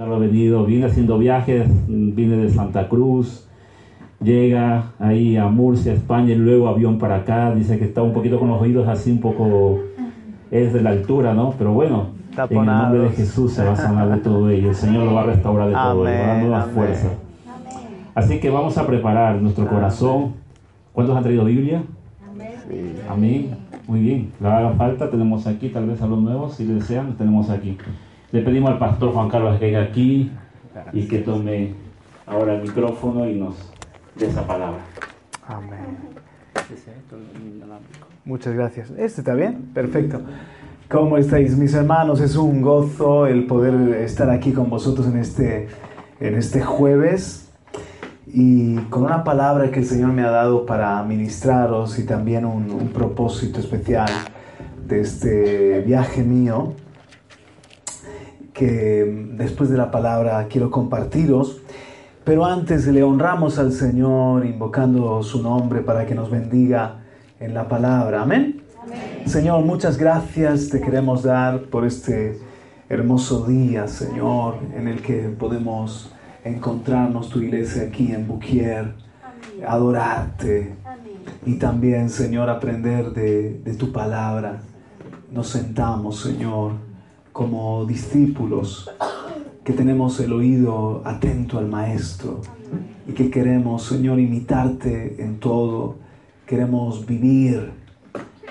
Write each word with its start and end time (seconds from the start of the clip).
Carlos 0.00 0.16
ha 0.16 0.20
venido, 0.20 0.64
viene 0.64 0.86
haciendo 0.86 1.18
viajes, 1.18 1.68
viene 1.86 2.38
de 2.38 2.48
Santa 2.48 2.88
Cruz, 2.88 3.46
llega 4.22 4.92
ahí 4.98 5.36
a 5.36 5.48
Murcia, 5.48 5.92
España, 5.92 6.32
y 6.32 6.36
luego 6.36 6.68
avión 6.68 6.96
para 6.96 7.16
acá, 7.16 7.54
dice 7.54 7.78
que 7.78 7.84
está 7.84 8.00
un 8.00 8.14
poquito 8.14 8.40
con 8.40 8.48
los 8.48 8.62
oídos 8.62 8.88
así 8.88 9.10
un 9.10 9.20
poco, 9.20 9.78
es 10.50 10.72
de 10.72 10.80
la 10.80 10.88
altura, 10.88 11.34
¿no? 11.34 11.52
Pero 11.58 11.74
bueno, 11.74 12.06
en 12.48 12.58
el 12.58 12.64
nombre 12.64 13.00
de 13.00 13.10
Jesús 13.10 13.52
se 13.52 13.62
va 13.62 13.72
a 13.72 13.76
sanar 13.76 14.08
de 14.08 14.16
todo 14.22 14.48
ello, 14.48 14.70
el 14.70 14.74
Señor 14.74 15.04
lo 15.04 15.12
va 15.12 15.20
a 15.20 15.26
restaurar 15.26 15.68
de 15.68 15.74
todo, 15.74 16.04
le 16.06 16.18
va 16.18 16.24
a 16.24 16.26
dar 16.28 16.42
nuevas 16.44 16.70
fuerzas. 16.70 17.12
Así 18.14 18.40
que 18.40 18.48
vamos 18.48 18.78
a 18.78 18.86
preparar 18.86 19.36
nuestro 19.42 19.68
corazón. 19.68 20.32
¿Cuántos 20.94 21.14
han 21.14 21.24
traído 21.24 21.44
Biblia? 21.44 21.82
Amén. 22.26 22.94
Amén. 23.06 23.50
Muy 23.86 24.00
bien. 24.00 24.32
La 24.40 24.56
haga 24.56 24.70
falta, 24.70 25.10
tenemos 25.10 25.46
aquí, 25.46 25.68
tal 25.68 25.84
vez 25.84 26.00
a 26.00 26.06
los 26.06 26.18
nuevos, 26.18 26.54
si 26.54 26.64
le 26.64 26.76
desean, 26.76 27.18
tenemos 27.18 27.50
aquí. 27.50 27.76
Le 28.32 28.42
pedimos 28.42 28.70
al 28.70 28.78
pastor 28.78 29.12
Juan 29.12 29.28
Carlos 29.28 29.58
que 29.58 29.66
venga 29.66 29.82
aquí 29.82 30.30
y 30.92 31.08
que 31.08 31.18
tome 31.18 31.74
ahora 32.26 32.54
el 32.54 32.62
micrófono 32.62 33.28
y 33.28 33.34
nos 33.34 33.56
dé 34.14 34.26
esa 34.26 34.46
palabra. 34.46 34.78
Amén. 35.48 35.98
Muchas 38.24 38.54
gracias. 38.54 38.90
¿Este 38.90 39.22
está 39.22 39.34
bien? 39.34 39.72
Perfecto. 39.74 40.20
¿Cómo 40.88 41.18
estáis 41.18 41.56
mis 41.58 41.74
hermanos? 41.74 42.20
Es 42.20 42.36
un 42.36 42.62
gozo 42.62 43.26
el 43.26 43.46
poder 43.46 43.96
estar 43.96 44.30
aquí 44.30 44.52
con 44.52 44.70
vosotros 44.70 45.08
en 45.08 45.18
este, 45.18 45.66
en 46.20 46.36
este 46.36 46.60
jueves 46.60 47.50
y 48.28 48.76
con 48.90 49.02
una 49.02 49.24
palabra 49.24 49.72
que 49.72 49.80
el 49.80 49.86
Señor 49.86 50.12
me 50.12 50.22
ha 50.22 50.30
dado 50.30 50.66
para 50.66 51.02
ministraros 51.02 51.98
y 51.98 52.06
también 52.06 52.44
un, 52.44 52.70
un 52.70 52.88
propósito 52.90 53.58
especial 53.58 54.08
de 54.86 55.00
este 55.00 55.80
viaje 55.80 56.22
mío 56.22 56.74
que 58.60 59.26
después 59.38 59.70
de 59.70 59.78
la 59.78 59.90
palabra 59.90 60.46
quiero 60.50 60.70
compartiros. 60.70 61.62
Pero 62.24 62.44
antes 62.44 62.86
le 62.86 63.02
honramos 63.02 63.58
al 63.58 63.72
Señor 63.72 64.44
invocando 64.44 65.22
su 65.22 65.42
nombre 65.42 65.80
para 65.80 66.04
que 66.04 66.14
nos 66.14 66.30
bendiga 66.30 67.00
en 67.40 67.54
la 67.54 67.66
palabra. 67.68 68.20
Amén. 68.20 68.60
Señor, 69.24 69.64
muchas 69.64 69.96
gracias 69.96 70.68
te 70.68 70.78
queremos 70.78 71.22
dar 71.22 71.62
por 71.70 71.86
este 71.86 72.38
hermoso 72.90 73.46
día, 73.46 73.88
Señor, 73.88 74.56
en 74.76 74.88
el 74.88 75.00
que 75.00 75.30
podemos 75.30 76.12
encontrarnos 76.44 77.30
tu 77.30 77.40
iglesia 77.40 77.84
aquí 77.84 78.12
en 78.12 78.28
Buquier, 78.28 78.92
adorarte 79.66 80.74
y 81.46 81.54
también, 81.54 82.10
Señor, 82.10 82.50
aprender 82.50 83.12
de, 83.12 83.54
de 83.64 83.74
tu 83.74 83.90
palabra. 83.90 84.60
Nos 85.32 85.48
sentamos, 85.48 86.20
Señor 86.20 86.89
como 87.32 87.84
discípulos 87.86 88.90
que 89.64 89.72
tenemos 89.72 90.18
el 90.20 90.32
oído 90.32 91.02
atento 91.04 91.58
al 91.58 91.66
Maestro 91.66 92.40
y 93.06 93.12
que 93.12 93.30
queremos, 93.30 93.84
Señor, 93.84 94.18
imitarte 94.20 95.22
en 95.22 95.38
todo. 95.38 95.96
Queremos 96.46 97.06
vivir 97.06 97.72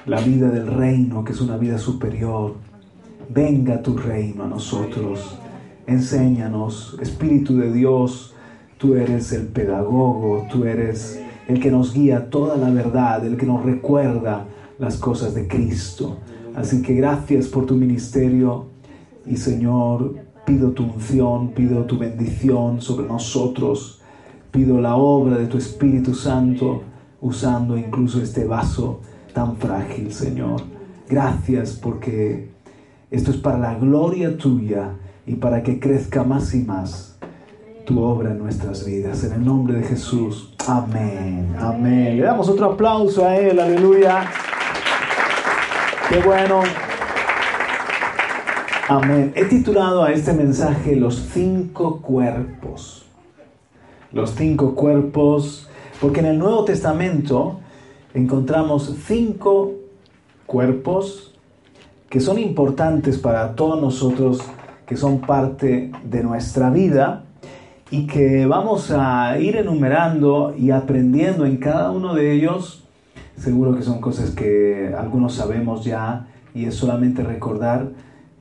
la 0.06 0.22
vida 0.22 0.50
del 0.50 0.68
reino, 0.68 1.24
que 1.24 1.34
es 1.34 1.42
una 1.42 1.58
vida 1.58 1.78
superior. 1.78 2.56
Venga 3.30 3.82
tu 3.82 3.98
reino 3.98 4.44
a 4.44 4.48
nosotros. 4.48 5.38
Enséñanos, 5.88 6.98
Espíritu 7.02 7.58
de 7.58 7.72
Dios, 7.72 8.36
tú 8.78 8.96
eres 8.96 9.32
el 9.34 9.48
pedagogo, 9.48 10.48
tú 10.52 10.66
eres 10.66 11.22
el 11.48 11.60
que 11.60 11.72
nos 11.72 11.94
guía 11.94 12.30
toda 12.30 12.58
la 12.58 12.70
verdad, 12.70 13.26
el 13.26 13.38
que 13.38 13.46
nos 13.46 13.64
recuerda 13.64 14.46
las 14.78 14.98
cosas 14.98 15.34
de 15.34 15.48
Cristo. 15.48 16.18
Así 16.60 16.82
que 16.82 16.94
gracias 16.94 17.48
por 17.48 17.66
tu 17.66 17.76
ministerio 17.76 18.66
y 19.26 19.38
Señor, 19.38 20.16
pido 20.46 20.72
tu 20.72 20.84
unción, 20.84 21.52
pido 21.52 21.86
tu 21.86 21.98
bendición 21.98 22.82
sobre 22.82 23.08
nosotros, 23.08 24.02
pido 24.52 24.82
la 24.82 24.98
obra 24.98 25.38
de 25.38 25.48
tu 25.48 25.58
Espíritu 25.58 26.14
Santo 26.14 26.82
usando 27.22 27.78
incluso 27.78 28.22
este 28.22 28.44
vaso 28.44 29.00
tan 29.34 29.56
frágil, 29.56 30.12
Señor. 30.12 30.64
Gracias 31.08 31.80
porque 31.82 32.50
esto 33.10 33.32
es 33.32 33.38
para 33.38 33.58
la 33.58 33.76
gloria 33.76 34.36
tuya 34.36 34.96
y 35.26 35.36
para 35.36 35.64
que 35.64 35.80
crezca 35.80 36.26
más 36.26 36.54
y 36.54 36.66
más 36.66 37.18
tu 37.86 38.02
obra 38.02 38.32
en 38.32 38.40
nuestras 38.40 38.86
vidas. 38.86 39.24
En 39.24 39.32
el 39.32 39.46
nombre 39.46 39.78
de 39.78 39.84
Jesús. 39.84 40.54
Amén. 40.68 41.56
Amén. 41.58 42.18
Le 42.18 42.24
damos 42.24 42.50
otro 42.50 42.74
aplauso 42.74 43.26
a 43.26 43.38
Él. 43.38 43.62
Aleluya. 43.62 44.30
Qué 46.10 46.20
bueno. 46.22 46.62
Amén. 48.88 49.32
He 49.36 49.46
titulado 49.46 50.04
a 50.04 50.12
este 50.12 50.34
mensaje 50.34 50.96
Los 50.96 51.18
cinco 51.32 52.02
cuerpos. 52.02 53.06
Los 54.12 54.32
cinco 54.32 54.74
cuerpos, 54.74 55.70
porque 56.02 56.22
en 56.22 56.26
el 56.26 56.40
Nuevo 56.40 56.66
Testamento 56.66 57.60
encontramos 58.16 58.92
cinco 59.06 59.74
cuerpos 60.48 61.36
que 62.10 62.20
son 62.20 62.40
importantes 62.40 63.20
para 63.20 63.54
todos 63.54 63.80
nosotros, 63.80 64.42
que 64.88 64.98
son 64.98 65.22
parte 65.22 65.92
de 66.04 66.24
nuestra 66.24 66.72
vida 66.72 67.26
y 67.92 68.08
que 68.08 68.48
vamos 68.48 68.90
a 68.90 69.38
ir 69.38 69.58
enumerando 69.58 70.56
y 70.58 70.72
aprendiendo 70.72 71.46
en 71.46 71.58
cada 71.58 71.92
uno 71.92 72.16
de 72.16 72.32
ellos. 72.34 72.89
Seguro 73.40 73.76
que 73.76 73.84
son 73.84 74.02
cosas 74.02 74.32
que 74.32 74.94
algunos 74.98 75.36
sabemos 75.36 75.86
ya 75.86 76.28
y 76.54 76.66
es 76.66 76.76
solamente 76.76 77.24
recordar 77.24 77.90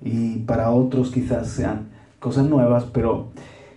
y 0.02 0.38
para 0.40 0.70
otros 0.70 1.12
quizás 1.12 1.48
sean 1.48 1.88
cosas 2.18 2.46
nuevas, 2.46 2.84
pero 2.84 3.28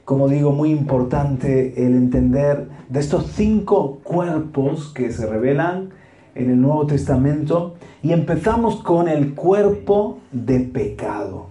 como 0.03 0.27
digo, 0.27 0.51
muy 0.51 0.71
importante 0.71 1.85
el 1.85 1.93
entender 1.93 2.67
de 2.89 2.99
estos 2.99 3.27
cinco 3.27 3.99
cuerpos 4.03 4.91
que 4.93 5.11
se 5.11 5.27
revelan 5.27 5.89
en 6.33 6.49
el 6.49 6.59
Nuevo 6.59 6.87
Testamento 6.87 7.75
y 8.01 8.13
empezamos 8.13 8.81
con 8.81 9.07
el 9.07 9.35
cuerpo 9.35 10.17
de 10.31 10.59
pecado. 10.59 11.47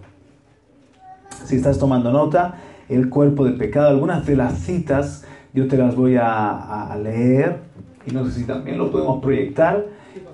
Si 1.45 1.57
estás 1.57 1.79
tomando 1.79 2.11
nota, 2.11 2.57
el 2.89 3.09
cuerpo 3.09 3.45
de 3.45 3.53
pecado, 3.53 3.89
algunas 3.89 4.27
de 4.27 4.35
las 4.35 4.59
citas 4.59 5.25
yo 5.55 5.69
te 5.69 5.77
las 5.77 5.95
voy 5.95 6.17
a, 6.17 6.93
a 6.93 6.99
leer 6.99 7.70
y 8.07 8.13
no 8.13 8.25
sé 8.25 8.33
si 8.33 8.45
también 8.45 8.79
lo 8.79 8.91
podemos 8.91 9.23
proyectar 9.23 9.87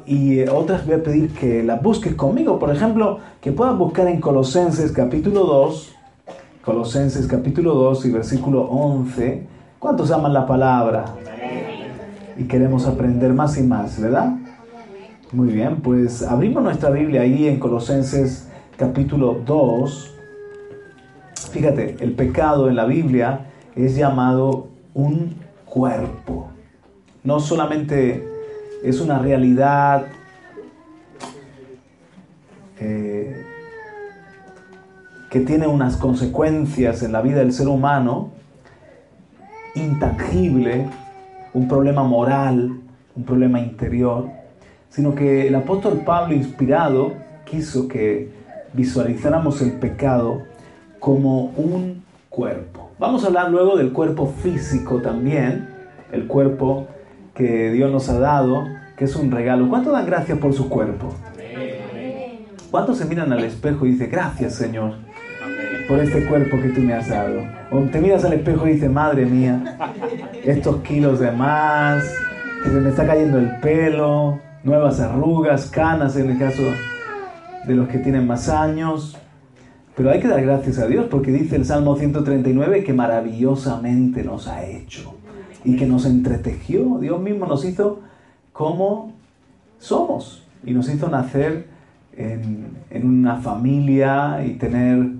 y 0.07 0.39
eh, 0.39 0.51
otras 0.51 0.87
voy 0.87 0.95
a 0.95 1.03
pedir 1.03 1.33
que 1.33 1.63
las 1.63 1.83
busques 1.83 2.15
conmigo. 2.15 2.59
Por 2.59 2.75
ejemplo, 2.75 3.19
que 3.41 3.53
puedas 3.53 3.77
buscar 3.77 4.07
en 4.07 4.21
Colosenses 4.21 4.93
capítulo 4.93 5.45
2, 5.45 5.95
Colosenses 6.65 7.27
capítulo 7.27 7.75
2 7.75 8.07
y 8.07 8.11
versículo 8.13 8.63
11. 8.63 9.47
¿Cuántos 9.79 10.11
aman 10.11 10.33
la 10.33 10.47
palabra? 10.47 11.05
Y 12.39 12.45
queremos 12.45 12.87
aprender 12.87 13.33
más 13.33 13.59
y 13.59 13.63
más, 13.63 14.01
¿verdad? 14.01 14.37
Muy 15.33 15.49
bien, 15.49 15.81
pues 15.81 16.23
abrimos 16.23 16.63
nuestra 16.63 16.91
Biblia 16.91 17.23
ahí 17.23 17.49
en 17.49 17.59
Colosenses 17.59 18.49
capítulo 18.77 19.41
2. 19.45 20.15
Fíjate, 21.51 21.97
el 22.01 22.13
pecado 22.13 22.69
en 22.69 22.77
la 22.77 22.85
Biblia 22.85 23.47
es 23.75 23.97
llamado 23.97 24.69
un 24.95 25.35
cuerpo. 25.65 26.56
No 27.27 27.41
solamente 27.41 28.25
es 28.85 29.01
una 29.01 29.19
realidad 29.19 30.07
eh, 32.79 33.45
que 35.29 35.41
tiene 35.41 35.67
unas 35.67 35.97
consecuencias 35.97 37.03
en 37.03 37.11
la 37.11 37.23
vida 37.23 37.39
del 37.39 37.53
ser 37.53 37.67
humano 37.67 38.31
intangible, 39.75 40.89
un 41.53 41.67
problema 41.67 42.05
moral, 42.05 42.79
un 43.17 43.25
problema 43.25 43.59
interior, 43.59 44.29
sino 44.89 45.17
que 45.17 45.49
el 45.49 45.57
apóstol 45.57 46.03
Pablo 46.07 46.33
inspirado 46.33 47.13
quiso 47.45 47.89
que 47.89 48.31
visualizáramos 48.73 49.61
el 49.63 49.73
pecado 49.73 50.45
como 51.01 51.47
un 51.57 52.05
cuerpo. 52.31 52.93
Vamos 53.01 53.25
a 53.25 53.27
hablar 53.27 53.51
luego 53.51 53.77
del 53.77 53.93
cuerpo 53.93 54.29
físico 54.29 55.03
también, 55.03 55.69
el 56.13 56.29
cuerpo 56.29 56.87
que 57.37 57.71
Dios 57.71 57.93
nos 57.93 58.09
ha 58.09 58.19
dado, 58.19 58.67
que 58.97 59.05
es 59.05 59.15
un 59.15 59.31
regalo. 59.31 59.69
¿Cuánto 59.69 59.93
dan 59.93 60.07
gracias 60.07 60.39
por 60.39 60.53
su 60.53 60.69
cuerpo? 60.69 61.15
¿Cuántos 62.71 62.99
se 62.99 63.05
miran 63.05 63.33
al 63.33 63.45
espejo 63.45 63.87
y 63.87 63.93
dicen, 63.93 64.11
gracias 64.11 64.55
Señor 64.55 64.95
por 65.89 66.01
este 66.01 66.25
cuerpo 66.27 66.61
que 66.61 66.71
tú 66.71 66.81
me 66.81 66.95
has 66.95 67.09
dado? 67.09 67.43
O 67.71 67.81
te 67.83 68.01
miras 68.01 68.25
al 68.25 68.33
espejo 68.33 68.67
y 68.67 68.73
dices, 68.73 68.91
madre 68.91 69.27
mía, 69.27 69.79
estos 70.45 70.77
kilos 70.83 71.21
de 71.21 71.31
más, 71.31 72.05
que 72.65 72.71
se 72.71 72.77
me 72.77 72.89
está 72.89 73.07
cayendo 73.07 73.39
el 73.39 73.57
pelo, 73.61 74.41
nuevas 74.65 74.99
arrugas, 75.01 75.67
canas 75.71 76.17
en 76.17 76.31
el 76.31 76.39
caso 76.39 76.63
de 77.67 77.75
los 77.75 77.89
que 77.89 77.99
tienen 77.99 78.27
más 78.27 78.49
años. 78.49 79.17
Pero 79.95 80.11
hay 80.11 80.21
que 80.21 80.29
dar 80.29 80.43
gracias 80.43 80.79
a 80.79 80.87
Dios 80.87 81.07
porque 81.11 81.31
dice 81.33 81.57
el 81.57 81.65
Salmo 81.65 81.97
139 81.97 82.83
que 82.85 82.93
maravillosamente 82.93 84.23
nos 84.23 84.49
ha 84.49 84.65
hecho 84.65 85.16
y 85.67 85.77
que 85.77 85.87
nos 85.87 86.07
entretejió. 86.07 86.99
Dios 87.01 87.21
mismo 87.21 87.45
nos 87.47 87.65
hizo 87.65 88.01
como 88.53 89.13
somos 89.79 90.45
y 90.65 90.73
nos 90.73 90.89
hizo 90.89 91.11
nacer 91.11 91.67
en, 92.17 92.77
una 93.05 93.37
familia 93.37 94.43
y 94.47 94.53
tener, 94.55 95.11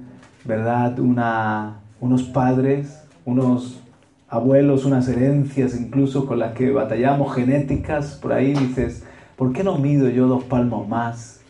¿verdad?, 0.45 0.99
una 0.99 1.81
unos 2.01 2.23
padres, 2.25 3.03
unos 3.25 3.81
abuelos, 4.29 4.85
unas 4.85 5.09
herencias 5.09 5.79
incluso 5.79 6.27
con 6.27 6.39
las 6.39 6.53
que 6.53 6.71
batallamos 6.71 7.35
genéticas, 7.35 8.19
por 8.21 8.33
ahí 8.33 8.55
dices, 8.55 9.03
¿por 9.37 9.53
qué 9.53 9.65
no 9.65 9.79
mido 9.79 10.09
yo 10.09 10.27
dos 10.27 10.45
palmos 10.45 10.89
más? 10.89 11.41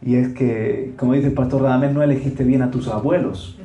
Y 0.00 0.14
es 0.14 0.28
que, 0.28 0.94
como 0.96 1.14
dice 1.14 1.28
el 1.28 1.34
pastor 1.34 1.62
Radamés, 1.62 1.92
no 1.92 2.02
elegiste 2.02 2.44
bien 2.44 2.62
a 2.62 2.70
tus 2.70 2.88
abuelos. 2.88 3.58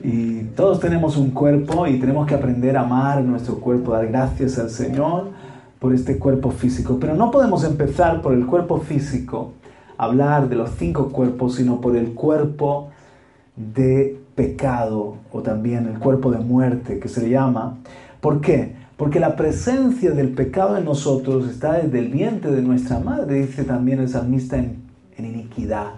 Y 0.00 0.42
todos 0.54 0.80
tenemos 0.80 1.16
un 1.16 1.30
cuerpo 1.30 1.86
y 1.86 1.98
tenemos 1.98 2.26
que 2.26 2.34
aprender 2.34 2.76
a 2.76 2.82
amar 2.82 3.22
nuestro 3.22 3.58
cuerpo, 3.58 3.92
dar 3.92 4.06
gracias 4.06 4.58
al 4.58 4.70
Señor 4.70 5.30
por 5.78 5.94
este 5.94 6.18
cuerpo 6.18 6.50
físico. 6.50 6.98
Pero 7.00 7.14
no 7.14 7.30
podemos 7.30 7.64
empezar 7.64 8.22
por 8.22 8.32
el 8.32 8.46
cuerpo 8.46 8.78
físico, 8.78 9.52
hablar 9.96 10.48
de 10.48 10.56
los 10.56 10.70
cinco 10.78 11.08
cuerpos, 11.08 11.56
sino 11.56 11.80
por 11.80 11.96
el 11.96 12.14
cuerpo 12.14 12.90
de 13.56 14.20
pecado 14.36 15.16
o 15.32 15.42
también 15.42 15.86
el 15.88 15.98
cuerpo 15.98 16.30
de 16.30 16.38
muerte 16.38 17.00
que 17.00 17.08
se 17.08 17.22
le 17.22 17.30
llama. 17.30 17.78
¿Por 18.20 18.40
qué? 18.40 18.76
Porque 18.96 19.18
la 19.18 19.36
presencia 19.36 20.12
del 20.12 20.30
pecado 20.30 20.76
en 20.76 20.84
nosotros 20.84 21.48
está 21.48 21.74
desde 21.74 21.98
el 21.98 22.08
vientre 22.08 22.52
de 22.52 22.62
nuestra 22.62 23.00
madre, 23.00 23.46
dice 23.46 23.64
también 23.64 24.00
el 24.00 24.08
salmista, 24.08 24.56
en, 24.56 24.82
en 25.16 25.24
iniquidad 25.24 25.94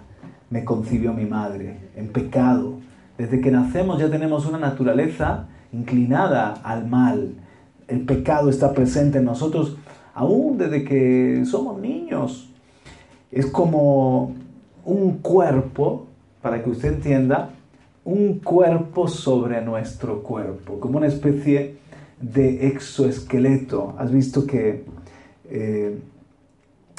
me 0.51 0.65
concibió 0.65 1.13
mi 1.13 1.25
madre, 1.25 1.77
en 1.95 2.09
pecado. 2.09 2.73
Desde 3.21 3.39
que 3.39 3.51
nacemos 3.51 3.99
ya 3.99 4.09
tenemos 4.09 4.47
una 4.47 4.57
naturaleza 4.57 5.45
inclinada 5.71 6.53
al 6.63 6.87
mal. 6.87 7.35
El 7.87 8.01
pecado 8.01 8.49
está 8.49 8.73
presente 8.73 9.19
en 9.19 9.25
nosotros 9.25 9.77
aún 10.15 10.57
desde 10.57 10.83
que 10.83 11.43
somos 11.45 11.79
niños. 11.79 12.49
Es 13.31 13.45
como 13.45 14.33
un 14.85 15.19
cuerpo, 15.19 16.07
para 16.41 16.63
que 16.63 16.71
usted 16.71 16.95
entienda, 16.95 17.51
un 18.05 18.39
cuerpo 18.39 19.07
sobre 19.07 19.61
nuestro 19.61 20.23
cuerpo, 20.23 20.79
como 20.79 20.97
una 20.97 21.05
especie 21.05 21.77
de 22.19 22.69
exoesqueleto. 22.69 23.93
Has 23.99 24.11
visto 24.11 24.47
que 24.47 24.83
eh, 25.47 25.99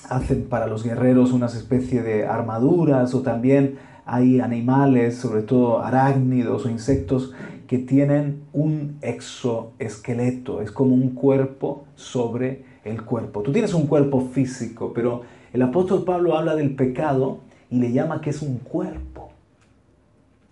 hacen 0.08 0.44
para 0.44 0.68
los 0.68 0.84
guerreros 0.84 1.32
una 1.32 1.46
especie 1.46 2.00
de 2.00 2.28
armaduras 2.28 3.12
o 3.12 3.22
también 3.22 3.90
hay 4.04 4.40
animales, 4.40 5.16
sobre 5.16 5.42
todo 5.42 5.80
arácnidos 5.80 6.66
o 6.66 6.70
insectos, 6.70 7.32
que 7.66 7.78
tienen 7.78 8.42
un 8.52 8.98
exoesqueleto, 9.00 10.60
es 10.60 10.70
como 10.70 10.94
un 10.94 11.10
cuerpo 11.10 11.84
sobre 11.94 12.64
el 12.84 13.02
cuerpo. 13.02 13.42
Tú 13.42 13.52
tienes 13.52 13.74
un 13.74 13.86
cuerpo 13.86 14.28
físico, 14.32 14.92
pero 14.94 15.22
el 15.52 15.62
apóstol 15.62 16.04
Pablo 16.04 16.36
habla 16.36 16.56
del 16.56 16.74
pecado 16.74 17.38
y 17.70 17.78
le 17.78 17.92
llama 17.92 18.20
que 18.20 18.30
es 18.30 18.42
un 18.42 18.58
cuerpo 18.58 19.30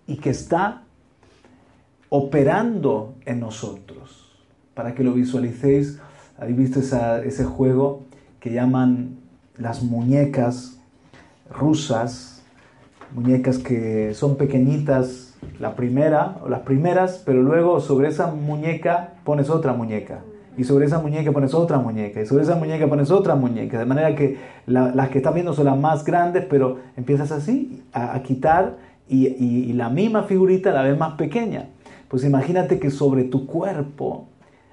y 0.07 0.15
que 0.15 0.29
está 0.31 0.83
operando 2.09 3.15
en 3.25 3.39
nosotros. 3.39 4.31
Para 4.73 4.95
que 4.95 5.03
lo 5.03 5.13
visualicéis, 5.13 5.99
habéis 6.37 6.57
visto 6.57 6.79
ese 6.79 7.45
juego 7.45 8.03
que 8.39 8.51
llaman 8.51 9.17
las 9.57 9.83
muñecas 9.83 10.79
rusas, 11.49 12.40
muñecas 13.13 13.57
que 13.57 14.13
son 14.13 14.35
pequeñitas, 14.35 15.35
la 15.59 15.75
primera 15.75 16.37
o 16.43 16.49
las 16.49 16.61
primeras, 16.61 17.21
pero 17.25 17.41
luego 17.41 17.79
sobre 17.79 18.09
esa 18.09 18.27
muñeca 18.27 19.13
pones 19.23 19.49
otra 19.49 19.73
muñeca. 19.73 20.19
Y 20.57 20.63
sobre 20.63 20.85
esa 20.85 20.99
muñeca 20.99 21.31
pones 21.31 21.53
otra 21.53 21.77
muñeca. 21.77 22.21
Y 22.21 22.25
sobre 22.25 22.43
esa 22.43 22.55
muñeca 22.55 22.87
pones 22.87 23.09
otra 23.09 23.35
muñeca. 23.35 23.79
De 23.79 23.85
manera 23.85 24.15
que 24.15 24.37
las 24.65 25.09
que 25.09 25.19
estás 25.19 25.33
viendo 25.33 25.53
son 25.53 25.65
las 25.65 25.77
más 25.77 26.03
grandes, 26.03 26.45
pero 26.49 26.79
empiezas 26.97 27.31
así 27.31 27.83
a, 27.93 28.21
quitar 28.21 28.77
y, 29.07 29.71
la 29.73 29.89
misma 29.89 30.23
figurita 30.23 30.71
la 30.71 30.83
ves 30.83 30.97
más 30.97 31.13
pequeña. 31.13 31.69
Pues 32.09 32.25
imagínate 32.25 32.79
que 32.79 32.89
sobre 32.89 33.23
tu 33.23 33.47
cuerpo 33.47 34.27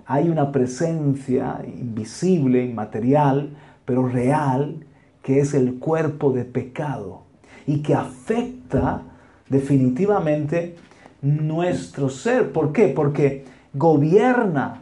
hay 0.04 0.28
una 0.28 0.50
presencia 0.50 1.60
invisible, 1.64 2.64
inmaterial, 2.64 3.50
pero 3.84 4.08
real, 4.08 4.84
que 5.22 5.38
es 5.40 5.54
el 5.54 5.78
cuerpo 5.78 6.32
de 6.32 6.44
pecado 6.44 7.27
y 7.68 7.82
que 7.82 7.94
afecta 7.94 9.02
definitivamente 9.48 10.74
nuestro 11.20 12.08
ser. 12.08 12.50
¿Por 12.50 12.72
qué? 12.72 12.88
Porque 12.88 13.44
gobierna 13.74 14.80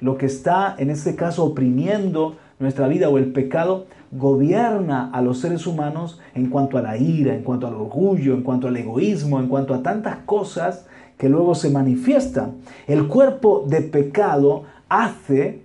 lo 0.00 0.18
que 0.18 0.26
está 0.26 0.74
en 0.78 0.90
este 0.90 1.14
caso 1.14 1.44
oprimiendo 1.44 2.36
nuestra 2.58 2.88
vida 2.88 3.08
o 3.08 3.18
el 3.18 3.32
pecado 3.32 3.86
gobierna 4.10 5.10
a 5.12 5.22
los 5.22 5.38
seres 5.38 5.64
humanos 5.64 6.20
en 6.34 6.50
cuanto 6.50 6.76
a 6.76 6.82
la 6.82 6.96
ira, 6.96 7.36
en 7.36 7.44
cuanto 7.44 7.68
al 7.68 7.74
orgullo, 7.74 8.34
en 8.34 8.42
cuanto 8.42 8.66
al 8.66 8.76
egoísmo, 8.76 9.38
en 9.38 9.46
cuanto 9.46 9.72
a 9.72 9.82
tantas 9.84 10.16
cosas 10.26 10.86
que 11.16 11.28
luego 11.28 11.54
se 11.54 11.70
manifiestan. 11.70 12.56
El 12.88 13.06
cuerpo 13.06 13.64
de 13.68 13.80
pecado 13.80 14.64
hace 14.88 15.62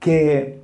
que 0.00 0.60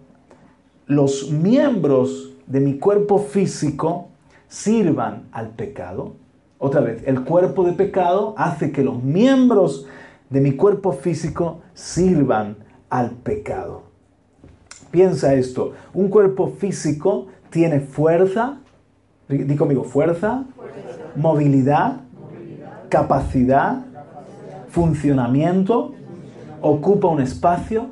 los 0.87 1.31
miembros 1.31 2.33
de 2.49 2.59
mi 2.59 2.79
cuerpo 2.79 3.19
físico 3.19 4.08
sirvan 4.49 5.29
al 5.33 5.51
pecado. 5.51 6.17
Otra 6.59 6.81
vez, 6.81 7.03
el 7.07 7.23
cuerpo 7.25 7.65
de 7.65 7.73
pecado 7.73 8.35
hace 8.37 8.73
que 8.73 8.83
los 8.83 9.03
miembros 9.03 9.87
de 10.31 10.41
mi 10.41 10.53
cuerpo 10.53 10.93
físico 10.93 11.61
sirvan 11.75 12.57
al 12.91 13.13
pecado. 13.13 13.83
Piensa 14.91 15.35
esto, 15.35 15.73
un 15.93 16.09
cuerpo 16.09 16.49
físico 16.49 17.27
tiene 17.51 17.81
fuerza, 17.81 18.59
di 19.29 19.55
conmigo, 19.57 19.85
fuerza, 19.85 20.45
movilidad, 21.15 22.01
capacidad, 22.89 23.85
funcionamiento, 24.69 25.95
ocupa 26.61 27.09
un 27.09 27.21
espacio, 27.21 27.91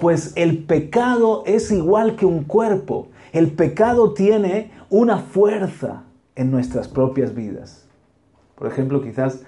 pues 0.00 0.32
el 0.36 0.64
pecado 0.64 1.42
es 1.46 1.70
igual 1.70 2.16
que 2.16 2.26
un 2.26 2.44
cuerpo. 2.44 3.08
El 3.32 3.50
pecado 3.52 4.14
tiene 4.14 4.70
una 4.90 5.18
fuerza 5.18 6.04
en 6.34 6.50
nuestras 6.50 6.88
propias 6.88 7.34
vidas. 7.34 7.86
Por 8.54 8.68
ejemplo, 8.68 9.02
quizás 9.02 9.42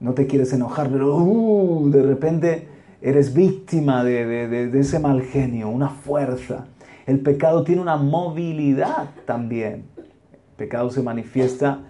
no 0.00 0.12
te 0.12 0.26
quieres 0.26 0.52
enojar, 0.52 0.90
pero 0.90 1.16
uh, 1.16 1.88
de 1.90 2.02
repente 2.02 2.68
eres 3.00 3.34
víctima 3.34 4.04
de, 4.04 4.70
ese 4.78 4.98
mal 4.98 5.22
genio, 5.22 5.68
una 5.68 5.88
fuerza. 5.88 6.66
El 7.06 7.20
pecado 7.20 7.64
tiene 7.64 7.82
una 7.82 7.96
movilidad 7.96 9.10
también. 9.26 9.84
El 9.96 10.56
pecado 10.56 10.90
se 10.90 11.02
manifiesta 11.02 11.80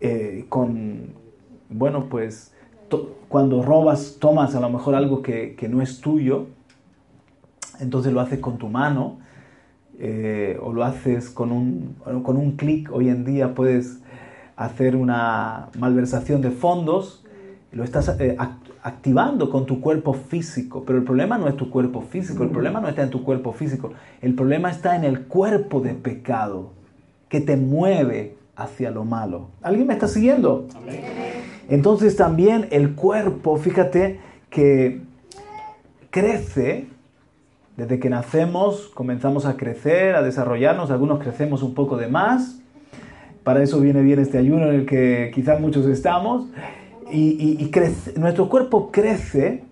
eh, 0.00 0.46
con, 0.48 1.14
bueno, 1.68 2.06
pues 2.08 2.54
cuando 3.28 3.62
robas, 3.62 4.18
tomas 4.20 4.54
a 4.54 4.60
lo 4.60 4.70
mejor 4.70 4.94
algo 4.94 5.22
que, 5.22 5.56
no 5.68 5.82
es 5.82 6.00
tuyo, 6.00 6.46
entonces 7.80 8.12
lo 8.12 8.20
haces 8.20 8.38
con 8.38 8.58
tu 8.58 8.68
mano 8.68 9.18
eh, 9.98 10.58
o 10.62 10.72
lo 10.72 10.84
haces 10.84 11.30
con 11.30 11.52
un, 11.52 11.96
con 12.22 12.36
un 12.36 12.52
clic. 12.52 12.90
Hoy 12.92 13.08
en 13.08 13.24
día 13.24 13.54
puedes 13.54 14.00
hacer 14.56 14.96
una 14.96 15.68
malversación 15.78 16.40
de 16.42 16.50
fondos, 16.50 17.24
lo 17.72 17.84
estás 17.84 18.08
eh, 18.20 18.36
activando 18.82 19.50
con 19.50 19.66
tu 19.66 19.80
cuerpo 19.80 20.14
físico. 20.14 20.84
Pero 20.86 20.98
el 20.98 21.04
problema 21.04 21.38
no 21.38 21.48
es 21.48 21.56
tu 21.56 21.70
cuerpo 21.70 22.02
físico, 22.02 22.42
el 22.42 22.50
problema 22.50 22.80
no 22.80 22.88
está 22.88 23.02
en 23.02 23.10
tu 23.10 23.22
cuerpo 23.24 23.52
físico, 23.52 23.92
el 24.20 24.34
problema 24.34 24.70
está 24.70 24.96
en 24.96 25.04
el 25.04 25.22
cuerpo 25.22 25.80
de 25.80 25.94
pecado 25.94 26.72
que 27.28 27.40
te 27.40 27.56
mueve 27.56 28.36
hacia 28.56 28.90
lo 28.90 29.04
malo. 29.04 29.48
¿Alguien 29.62 29.86
me 29.86 29.94
está 29.94 30.06
siguiendo? 30.06 30.68
Entonces 31.68 32.16
también 32.16 32.68
el 32.70 32.94
cuerpo, 32.94 33.56
fíjate 33.56 34.20
que 34.50 35.00
crece, 36.10 36.86
desde 37.76 37.98
que 37.98 38.08
nacemos 38.08 38.90
comenzamos 38.94 39.46
a 39.46 39.56
crecer, 39.56 40.14
a 40.14 40.22
desarrollarnos, 40.22 40.90
algunos 40.90 41.18
crecemos 41.18 41.62
un 41.62 41.74
poco 41.74 41.96
de 41.96 42.08
más, 42.08 42.60
para 43.42 43.62
eso 43.62 43.80
viene 43.80 44.02
bien 44.02 44.18
este 44.18 44.38
ayuno 44.38 44.68
en 44.68 44.74
el 44.74 44.86
que 44.86 45.30
quizás 45.34 45.60
muchos 45.60 45.86
estamos, 45.86 46.46
y, 47.12 47.70
nuestro 48.16 48.48
cuerpo 48.48 48.90
crece 48.90 49.64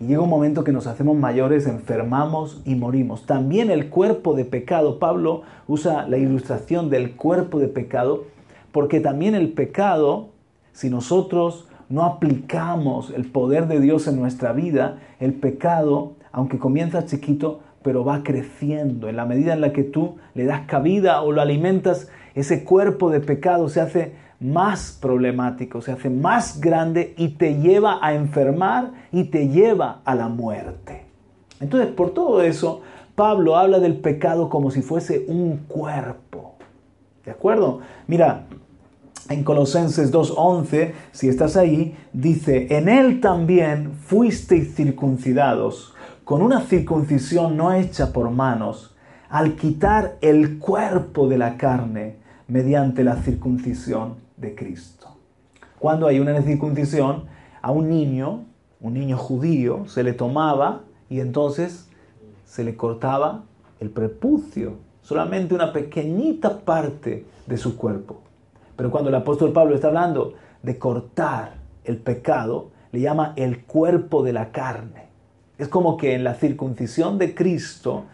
y 0.00 0.06
llega 0.06 0.22
un 0.22 0.30
momento 0.30 0.64
que 0.64 0.72
nos 0.72 0.86
hacemos 0.86 1.16
mayores, 1.16 1.66
enfermamos 1.66 2.62
y 2.64 2.74
morimos. 2.74 3.26
También 3.26 3.70
el 3.70 3.90
cuerpo 3.90 4.34
de 4.34 4.44
pecado, 4.44 4.98
Pablo 4.98 5.42
usa 5.68 6.08
la 6.08 6.16
ilustración 6.16 6.88
del 6.88 7.16
cuerpo 7.16 7.58
de 7.58 7.68
pecado, 7.68 8.24
porque 8.72 9.00
también 9.00 9.34
el 9.34 9.52
pecado, 9.52 10.30
si 10.72 10.88
nosotros 10.88 11.68
no 11.90 12.04
aplicamos 12.04 13.10
el 13.10 13.26
poder 13.26 13.68
de 13.68 13.78
Dios 13.80 14.06
en 14.06 14.16
nuestra 14.16 14.52
vida, 14.52 14.98
el 15.18 15.34
pecado, 15.34 16.14
aunque 16.32 16.58
comienza 16.58 17.06
chiquito, 17.06 17.60
pero 17.82 18.04
va 18.04 18.22
creciendo. 18.22 19.08
En 19.08 19.16
la 19.16 19.24
medida 19.24 19.52
en 19.52 19.60
la 19.60 19.72
que 19.72 19.84
tú 19.84 20.16
le 20.34 20.44
das 20.44 20.62
cabida 20.66 21.22
o 21.22 21.32
lo 21.32 21.40
alimentas, 21.40 22.08
ese 22.34 22.64
cuerpo 22.64 23.10
de 23.10 23.20
pecado 23.20 23.68
se 23.68 23.80
hace 23.80 24.12
más 24.40 24.98
problemático, 25.00 25.82
se 25.82 25.92
hace 25.92 26.08
más 26.08 26.60
grande 26.60 27.14
y 27.16 27.28
te 27.28 27.56
lleva 27.56 27.98
a 28.00 28.14
enfermar 28.14 28.92
y 29.12 29.24
te 29.24 29.48
lleva 29.48 30.00
a 30.04 30.14
la 30.14 30.28
muerte. 30.28 31.04
Entonces, 31.60 31.90
por 31.92 32.10
todo 32.10 32.40
eso, 32.42 32.80
Pablo 33.14 33.56
habla 33.56 33.80
del 33.80 33.98
pecado 33.98 34.48
como 34.48 34.70
si 34.70 34.80
fuese 34.80 35.26
un 35.28 35.58
cuerpo. 35.68 36.54
¿De 37.24 37.30
acuerdo? 37.30 37.80
Mira, 38.06 38.46
en 39.28 39.44
Colosenses 39.44 40.10
2.11, 40.10 40.92
si 41.12 41.28
estás 41.28 41.56
ahí, 41.56 41.94
dice, 42.14 42.66
en 42.70 42.88
él 42.88 43.20
también 43.20 43.92
fuisteis 43.92 44.74
circuncidados, 44.74 45.94
con 46.30 46.42
una 46.42 46.60
circuncisión 46.60 47.56
no 47.56 47.72
hecha 47.72 48.12
por 48.12 48.30
manos, 48.30 48.94
al 49.30 49.56
quitar 49.56 50.16
el 50.20 50.60
cuerpo 50.60 51.26
de 51.26 51.36
la 51.36 51.56
carne 51.56 52.18
mediante 52.46 53.02
la 53.02 53.16
circuncisión 53.16 54.14
de 54.36 54.54
Cristo. 54.54 55.08
Cuando 55.80 56.06
hay 56.06 56.20
una 56.20 56.40
circuncisión, 56.40 57.24
a 57.60 57.72
un 57.72 57.88
niño, 57.88 58.44
un 58.80 58.94
niño 58.94 59.16
judío, 59.16 59.88
se 59.88 60.04
le 60.04 60.12
tomaba 60.12 60.82
y 61.08 61.18
entonces 61.18 61.88
se 62.44 62.62
le 62.62 62.76
cortaba 62.76 63.42
el 63.80 63.90
prepucio, 63.90 64.74
solamente 65.02 65.52
una 65.52 65.72
pequeñita 65.72 66.60
parte 66.60 67.26
de 67.48 67.56
su 67.56 67.76
cuerpo. 67.76 68.20
Pero 68.76 68.92
cuando 68.92 69.08
el 69.08 69.16
apóstol 69.16 69.52
Pablo 69.52 69.74
está 69.74 69.88
hablando 69.88 70.34
de 70.62 70.78
cortar 70.78 71.54
el 71.82 71.96
pecado, 71.96 72.70
le 72.92 73.00
llama 73.00 73.32
el 73.34 73.64
cuerpo 73.64 74.22
de 74.22 74.32
la 74.32 74.52
carne. 74.52 74.99
Es 75.60 75.68
como 75.68 75.98
que 75.98 76.14
en 76.14 76.24
la 76.24 76.32
circuncisión 76.32 77.18
de 77.18 77.34
Cristo, 77.34 78.04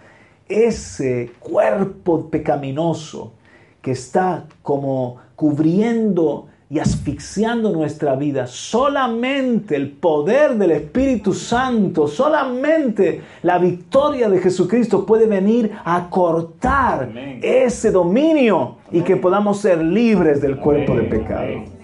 ese 0.49 1.31
cuerpo 1.39 2.29
pecaminoso 2.29 3.35
que 3.81 3.93
está 3.93 4.47
como 4.63 5.19
cubriendo 5.37 6.49
y 6.69 6.81
asfixiando 6.81 7.71
nuestra 7.71 8.17
vida. 8.17 8.49
Solamente 8.49 9.77
el 9.77 9.93
poder 9.93 10.57
del 10.57 10.73
Espíritu 10.73 11.33
Santo, 11.33 12.09
solamente 12.09 13.21
la 13.45 13.59
victoria 13.59 14.29
de 14.29 14.41
Jesucristo 14.41 15.07
puede 15.07 15.27
venir 15.27 15.71
a 15.85 16.11
cortar 16.11 17.13
ese 17.41 17.93
dominio 17.93 18.79
y 18.91 19.03
que 19.03 19.15
podamos 19.15 19.61
ser 19.61 19.85
libres 19.85 20.41
del 20.41 20.57
cuerpo 20.57 20.97
de 20.97 21.03
pecado. 21.05 21.76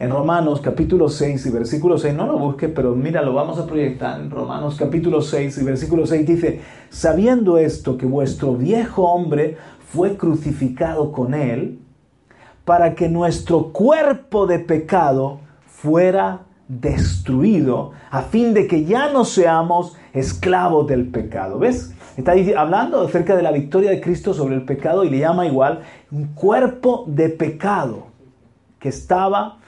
En 0.00 0.08
Romanos 0.08 0.62
capítulo 0.62 1.10
6 1.10 1.44
y 1.44 1.50
versículo 1.50 1.98
6, 1.98 2.14
no 2.14 2.26
lo 2.26 2.38
busque, 2.38 2.70
pero 2.70 2.94
mira, 2.94 3.20
lo 3.20 3.34
vamos 3.34 3.58
a 3.58 3.66
proyectar. 3.66 4.18
En 4.18 4.30
Romanos 4.30 4.76
capítulo 4.78 5.20
6 5.20 5.58
y 5.58 5.62
versículo 5.62 6.06
6 6.06 6.26
dice, 6.26 6.62
sabiendo 6.88 7.58
esto 7.58 7.98
que 7.98 8.06
vuestro 8.06 8.54
viejo 8.54 9.02
hombre 9.02 9.58
fue 9.92 10.16
crucificado 10.16 11.12
con 11.12 11.34
él, 11.34 11.80
para 12.64 12.94
que 12.94 13.10
nuestro 13.10 13.74
cuerpo 13.74 14.46
de 14.46 14.60
pecado 14.60 15.40
fuera 15.66 16.46
destruido, 16.66 17.92
a 18.10 18.22
fin 18.22 18.54
de 18.54 18.66
que 18.66 18.86
ya 18.86 19.12
no 19.12 19.26
seamos 19.26 19.98
esclavos 20.14 20.86
del 20.86 21.08
pecado. 21.08 21.58
¿Ves? 21.58 21.94
Está 22.16 22.32
hablando 22.56 23.02
acerca 23.02 23.36
de 23.36 23.42
la 23.42 23.52
victoria 23.52 23.90
de 23.90 24.00
Cristo 24.00 24.32
sobre 24.32 24.54
el 24.54 24.64
pecado 24.64 25.04
y 25.04 25.10
le 25.10 25.18
llama 25.18 25.44
igual 25.44 25.82
un 26.10 26.28
cuerpo 26.28 27.04
de 27.06 27.28
pecado 27.28 28.06
que 28.78 28.88
estaba 28.88 29.59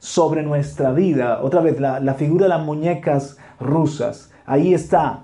sobre 0.00 0.42
nuestra 0.42 0.92
vida. 0.92 1.40
Otra 1.40 1.60
vez, 1.60 1.78
la, 1.78 2.00
la 2.00 2.14
figura 2.14 2.46
de 2.46 2.48
las 2.48 2.64
muñecas 2.64 3.38
rusas. 3.60 4.32
Ahí 4.44 4.74
está 4.74 5.22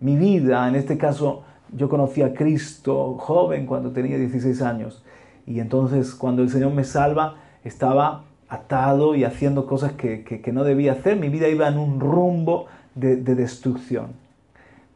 mi 0.00 0.16
vida, 0.16 0.68
en 0.68 0.76
este 0.76 0.98
caso 0.98 1.42
yo 1.72 1.88
conocí 1.88 2.22
a 2.22 2.34
Cristo 2.34 3.16
joven 3.18 3.66
cuando 3.66 3.90
tenía 3.90 4.18
16 4.18 4.62
años. 4.62 5.02
Y 5.46 5.60
entonces 5.60 6.14
cuando 6.14 6.42
el 6.42 6.50
Señor 6.50 6.72
me 6.72 6.84
salva, 6.84 7.36
estaba 7.64 8.24
atado 8.48 9.14
y 9.14 9.24
haciendo 9.24 9.66
cosas 9.66 9.92
que, 9.92 10.42
no 10.52 10.64
debía 10.64 10.92
hacer. 10.92 11.16
Mi 11.16 11.28
vida 11.28 11.48
iba 11.48 11.68
en 11.68 11.78
un 11.78 12.00
rumbo 12.00 12.66
de, 12.94 13.16
de 13.16 13.34
destrucción. 13.34 14.08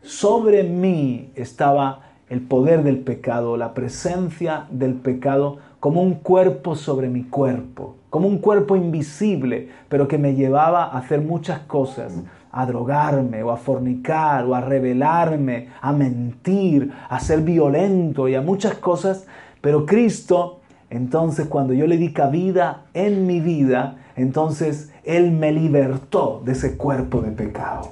Sobre 0.03 0.65
mí 0.65 1.31
estaba 1.35 2.13
el 2.29 2.41
poder 2.41 2.83
del 2.83 2.99
pecado, 3.01 3.57
la 3.57 3.75
presencia 3.75 4.67
del 4.71 4.95
pecado 4.95 5.59
como 5.81 6.03
un 6.03 6.15
cuerpo 6.15 6.77
sobre 6.77 7.09
mi 7.09 7.25
cuerpo, 7.25 7.97
como 8.13 8.29
un 8.29 8.39
cuerpo 8.39 8.77
invisible, 8.77 9.71
pero 9.89 10.07
que 10.07 10.19
me 10.19 10.37
llevaba 10.37 10.85
a 10.85 10.99
hacer 10.99 11.21
muchas 11.21 11.61
cosas, 11.61 12.13
a 12.53 12.67
drogarme 12.67 13.43
o 13.43 13.51
a 13.51 13.57
fornicar 13.57 14.45
o 14.45 14.55
a 14.55 14.61
rebelarme, 14.61 15.71
a 15.81 15.93
mentir, 15.93 16.93
a 17.09 17.19
ser 17.19 17.41
violento 17.41 18.29
y 18.29 18.37
a 18.37 18.41
muchas 18.41 18.75
cosas 18.75 19.27
pero 19.63 19.87
Cristo, 19.87 20.61
entonces 20.91 21.47
cuando 21.47 21.73
yo 21.73 21.87
le 21.87 21.97
di 21.97 22.13
cabida 22.13 22.83
en 22.93 23.27
mi 23.27 23.41
vida, 23.41 23.97
entonces 24.17 24.93
Él 25.05 25.31
me 25.31 25.53
libertó 25.53 26.43
de 26.45 26.53
ese 26.53 26.77
cuerpo 26.77 27.23
de 27.23 27.31
pecado. 27.31 27.89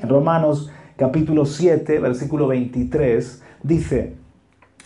En 0.00 0.08
Romanos 0.08 0.70
capítulo 0.96 1.44
7, 1.44 1.98
versículo 1.98 2.46
23, 2.46 3.42
dice, 3.64 4.14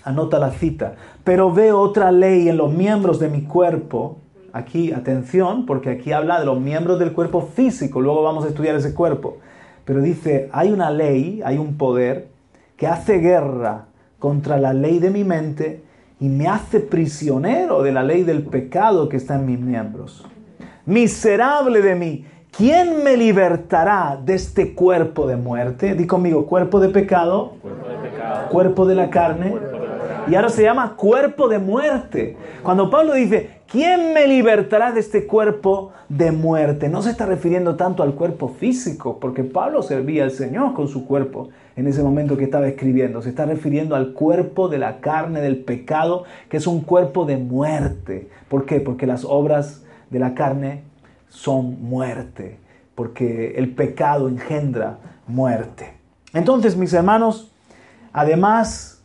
anota 0.02 0.38
la 0.38 0.50
cita, 0.50 0.94
pero 1.22 1.52
veo 1.52 1.78
otra 1.78 2.10
ley 2.10 2.48
en 2.48 2.56
los 2.56 2.72
miembros 2.72 3.20
de 3.20 3.28
mi 3.28 3.42
cuerpo. 3.42 4.16
Aquí, 4.54 4.92
atención, 4.92 5.66
porque 5.66 5.90
aquí 5.90 6.12
habla 6.12 6.38
de 6.38 6.46
los 6.46 6.60
miembros 6.60 7.00
del 7.00 7.12
cuerpo 7.12 7.42
físico, 7.42 8.00
luego 8.00 8.22
vamos 8.22 8.44
a 8.44 8.48
estudiar 8.50 8.76
ese 8.76 8.94
cuerpo. 8.94 9.38
Pero 9.84 10.00
dice, 10.00 10.48
hay 10.52 10.70
una 10.70 10.92
ley, 10.92 11.42
hay 11.44 11.58
un 11.58 11.76
poder 11.76 12.28
que 12.76 12.86
hace 12.86 13.18
guerra 13.18 13.86
contra 14.20 14.56
la 14.56 14.72
ley 14.72 15.00
de 15.00 15.10
mi 15.10 15.24
mente 15.24 15.82
y 16.20 16.28
me 16.28 16.46
hace 16.46 16.78
prisionero 16.78 17.82
de 17.82 17.90
la 17.90 18.04
ley 18.04 18.22
del 18.22 18.44
pecado 18.44 19.08
que 19.08 19.16
está 19.16 19.34
en 19.34 19.46
mis 19.46 19.58
miembros. 19.58 20.24
Miserable 20.86 21.82
de 21.82 21.96
mí, 21.96 22.24
¿quién 22.56 23.02
me 23.02 23.16
libertará 23.16 24.20
de 24.24 24.34
este 24.34 24.72
cuerpo 24.72 25.26
de 25.26 25.34
muerte? 25.34 25.96
Di 25.96 26.06
conmigo, 26.06 26.46
cuerpo 26.46 26.78
de 26.78 26.90
pecado, 26.90 27.54
cuerpo 28.50 28.86
de, 28.86 28.94
la 28.94 29.10
carne. 29.10 29.52
Y 30.28 30.36
ahora 30.36 30.48
se 30.48 30.62
llama 30.62 30.94
cuerpo 30.94 31.48
de 31.48 31.58
muerte. 31.58 32.36
Cuando 32.62 32.88
Pablo 32.88 33.14
dice, 33.14 33.53
¿quién 33.68 34.12
me 34.12 34.26
libertará 34.26 34.92
de 34.92 35.00
este 35.00 35.26
cuerpo 35.26 35.92
de 36.08 36.32
muerte? 36.32 36.88
No 36.88 37.02
se 37.02 37.10
está 37.10 37.26
refiriendo 37.26 37.76
tanto 37.76 38.02
al 38.02 38.14
cuerpo 38.14 38.48
físico, 38.48 39.18
porque 39.20 39.44
Pablo 39.44 39.82
servía 39.82 40.24
al 40.24 40.30
Señor 40.30 40.74
con 40.74 40.88
su 40.88 41.06
cuerpo 41.06 41.48
en 41.76 41.86
ese 41.86 42.02
momento 42.02 42.36
que 42.36 42.44
estaba 42.44 42.68
escribiendo. 42.68 43.22
Se 43.22 43.30
está 43.30 43.46
refiriendo 43.46 43.96
al 43.96 44.12
cuerpo 44.12 44.68
de 44.68 44.78
la 44.78 45.00
carne, 45.00 45.40
del 45.40 45.58
pecado, 45.58 46.24
que 46.48 46.58
es 46.58 46.66
un 46.66 46.80
cuerpo 46.80 47.24
de 47.24 47.36
muerte. 47.36 48.28
¿Por 48.48 48.66
qué? 48.66 48.80
Porque 48.80 49.06
las 49.06 49.24
obras 49.24 49.84
de 50.10 50.18
la 50.18 50.34
carne 50.34 50.82
son 51.28 51.82
muerte, 51.82 52.58
porque 52.94 53.54
el 53.56 53.74
pecado 53.74 54.28
engendra 54.28 54.98
muerte. 55.26 55.94
Entonces, 56.32 56.76
mis 56.76 56.92
hermanos, 56.92 57.50
además 58.12 59.02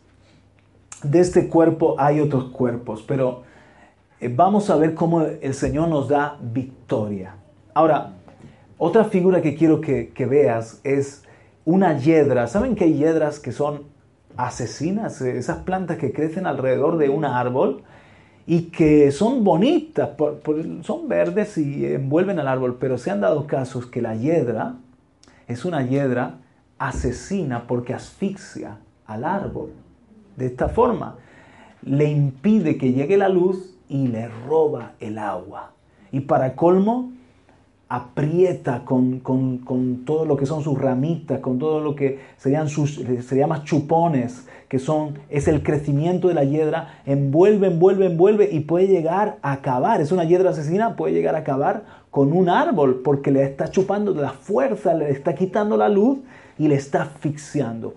de 1.02 1.20
este 1.20 1.48
cuerpo 1.48 1.96
hay 1.98 2.20
otros 2.20 2.50
cuerpos, 2.50 3.04
pero 3.06 3.42
vamos 4.28 4.68
a 4.70 4.76
ver 4.76 4.94
cómo 4.94 5.22
el 5.22 5.54
Señor 5.54 5.88
nos 5.88 6.08
da 6.08 6.36
victoria. 6.40 7.36
Ahora, 7.72 8.12
otra 8.76 9.04
figura 9.04 9.42
que 9.42 9.54
quiero 9.54 9.80
que, 9.80 10.26
veas 10.28 10.80
es 10.84 11.22
una 11.64 11.98
hiedra. 11.98 12.46
¿Saben 12.46 12.74
que 12.74 12.84
hay 12.84 12.94
hiedras 12.94 13.38
que 13.38 13.52
son 13.52 13.84
asesinas? 14.36 15.20
Esas 15.20 15.58
plantas 15.58 15.98
que 15.98 16.12
crecen 16.12 16.46
alrededor 16.46 16.98
de 16.98 17.08
un 17.08 17.24
árbol 17.24 17.82
y 18.46 18.70
que 18.70 19.10
son 19.12 19.44
bonitas, 19.44 20.10
son 20.82 21.08
verdes 21.08 21.58
y 21.58 21.86
envuelven 21.86 22.38
al 22.38 22.48
árbol, 22.48 22.78
pero 22.80 22.98
se 22.98 23.10
han 23.10 23.20
dado 23.20 23.46
casos 23.46 23.86
que 23.86 24.02
la 24.02 24.14
hiedra 24.16 24.76
es 25.46 25.64
una 25.64 25.84
hiedra 25.84 26.38
asesina 26.78 27.66
porque 27.66 27.92
asfixia 27.92 28.78
al 29.06 29.24
árbol. 29.24 29.72
De 30.36 30.46
esta 30.46 30.68
forma, 30.68 31.16
le 31.82 32.10
impide 32.10 32.78
que 32.78 32.92
llegue 32.92 33.16
la 33.16 33.28
luz 33.28 33.69
y 33.90 34.06
le 34.06 34.28
roba 34.46 34.92
el 35.00 35.18
agua. 35.18 35.72
Y 36.12 36.20
para 36.20 36.56
colmo, 36.56 37.10
aprieta 37.90 38.84
con, 38.84 39.20
todo 40.06 40.24
lo 40.24 40.36
que 40.36 40.46
son 40.46 40.62
sus 40.62 40.78
ramitas, 40.78 41.40
con 41.40 41.58
todo 41.58 41.80
lo 41.80 41.96
que 41.96 42.20
serían 42.36 42.68
sus, 42.68 42.94
se 42.94 43.36
llama 43.36 43.64
chupones, 43.64 44.46
que 44.68 44.78
son, 44.78 45.18
es 45.28 45.48
el 45.48 45.64
crecimiento 45.64 46.28
de 46.28 46.34
la 46.34 46.44
hiedra, 46.44 47.00
envuelve, 47.04 47.66
envuelve, 47.66 48.06
envuelve 48.06 48.48
y 48.52 48.60
puede 48.60 48.86
llegar 48.86 49.38
a 49.42 49.52
acabar, 49.52 50.00
es 50.00 50.12
una 50.12 50.22
hiedra 50.22 50.50
asesina, 50.50 50.94
puede 50.94 51.14
llegar 51.14 51.34
a 51.34 51.38
acabar 51.38 51.82
con 52.12 52.32
un 52.32 52.48
árbol 52.48 53.02
porque 53.04 53.32
le 53.32 53.42
está 53.42 53.68
chupando 53.72 54.14
la 54.14 54.30
fuerza, 54.30 54.94
le 54.94 55.10
está 55.10 55.34
quitando 55.34 55.76
la 55.76 55.88
luz 55.88 56.20
y 56.58 56.68
le 56.68 56.76
está 56.76 57.02
asfixiando. 57.02 57.94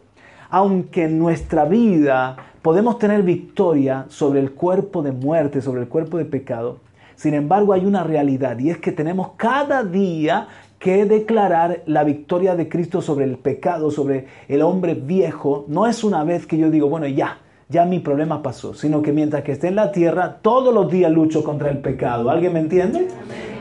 Aunque 0.50 1.06
en 1.06 1.20
nuestra 1.20 1.66
vida 1.66 2.38
podemos 2.62 3.00
tener 3.00 3.24
victoria 3.24 4.06
sobre 4.10 4.40
el 4.40 4.52
cuerpo 4.52 5.02
de 5.02 5.12
muerte, 5.12 5.62
sobre 5.62 5.82
el 5.82 5.88
cuerpo 5.88 6.18
de 6.18 6.26
pecado, 6.26 6.80
sin 7.16 7.34
embargo, 7.34 7.74
hay 7.74 7.86
una 7.86 8.04
realidad 8.04 8.58
y 8.60 8.70
es 8.70 8.78
que 8.80 8.92
tenemos 8.92 9.32
cada 9.38 9.84
día 9.84 10.48
que 10.80 11.06
declarar 11.06 11.84
la 11.86 12.04
victoria 12.04 12.56
de 12.56 12.68
Cristo 12.68 13.02
sobre 13.02 13.26
el 13.26 13.38
pecado, 13.38 13.92
sobre 13.92 14.28
el 14.50 14.62
hombre 14.62 14.96
viejo. 14.96 15.66
No 15.68 15.88
es 15.88 16.04
una 16.04 16.24
vez 16.24 16.46
que 16.46 16.58
yo 16.58 16.70
digo, 16.70 16.90
bueno, 16.90 17.08
ya, 17.08 17.38
ya 17.70 17.86
mi 17.86 18.00
problema 18.00 18.42
pasó, 18.42 18.74
sino 18.74 19.02
que 19.02 19.14
mientras 19.14 19.44
que 19.44 19.54
esté 19.54 19.70
en 19.70 19.76
la 19.76 19.92
tierra, 19.92 20.40
todos 20.42 20.74
los 20.74 20.92
días 20.92 21.12
lucho 21.12 21.44
contra 21.44 21.70
el 21.70 21.78
pecado. 21.78 22.30
¿Alguien 22.30 22.54
me 22.54 22.60
entiende? 22.60 23.08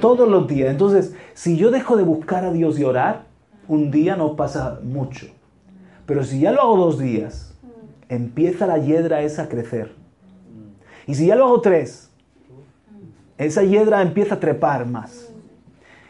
Todos 0.01 0.29
los 0.29 0.49
días. 0.49 0.71
Entonces, 0.71 1.15
si 1.35 1.57
yo 1.57 1.71
dejo 1.71 1.97
de 1.97 2.03
buscar 2.03 2.45
a 2.45 2.53
Dios 2.53 2.81
y 2.81 2.85
orar, 2.85 3.27
un 3.69 3.93
día 3.93 4.17
no 4.17 4.35
pasa 4.35 4.81
mucho. 4.83 5.27
Pero 6.07 6.25
si 6.25 6.41
ya 6.41 6.53
lo 6.53 6.63
hago 6.63 6.77
dos 6.77 6.99
días, 6.99 7.55
empieza 8.09 8.67
la 8.67 8.79
hiedra 8.79 9.23
esa 9.23 9.45
a 9.45 9.49
crecer. 9.49 9.95
Y 11.07 11.15
si 11.15 11.27
ya 11.27 11.37
lo 11.37 11.45
hago 11.45 11.61
tres, 11.61 12.11
esa 13.39 13.63
hiedra 13.63 14.03
empieza 14.03 14.37
a 14.37 14.41
trepar 14.41 14.87
más. 14.87 15.33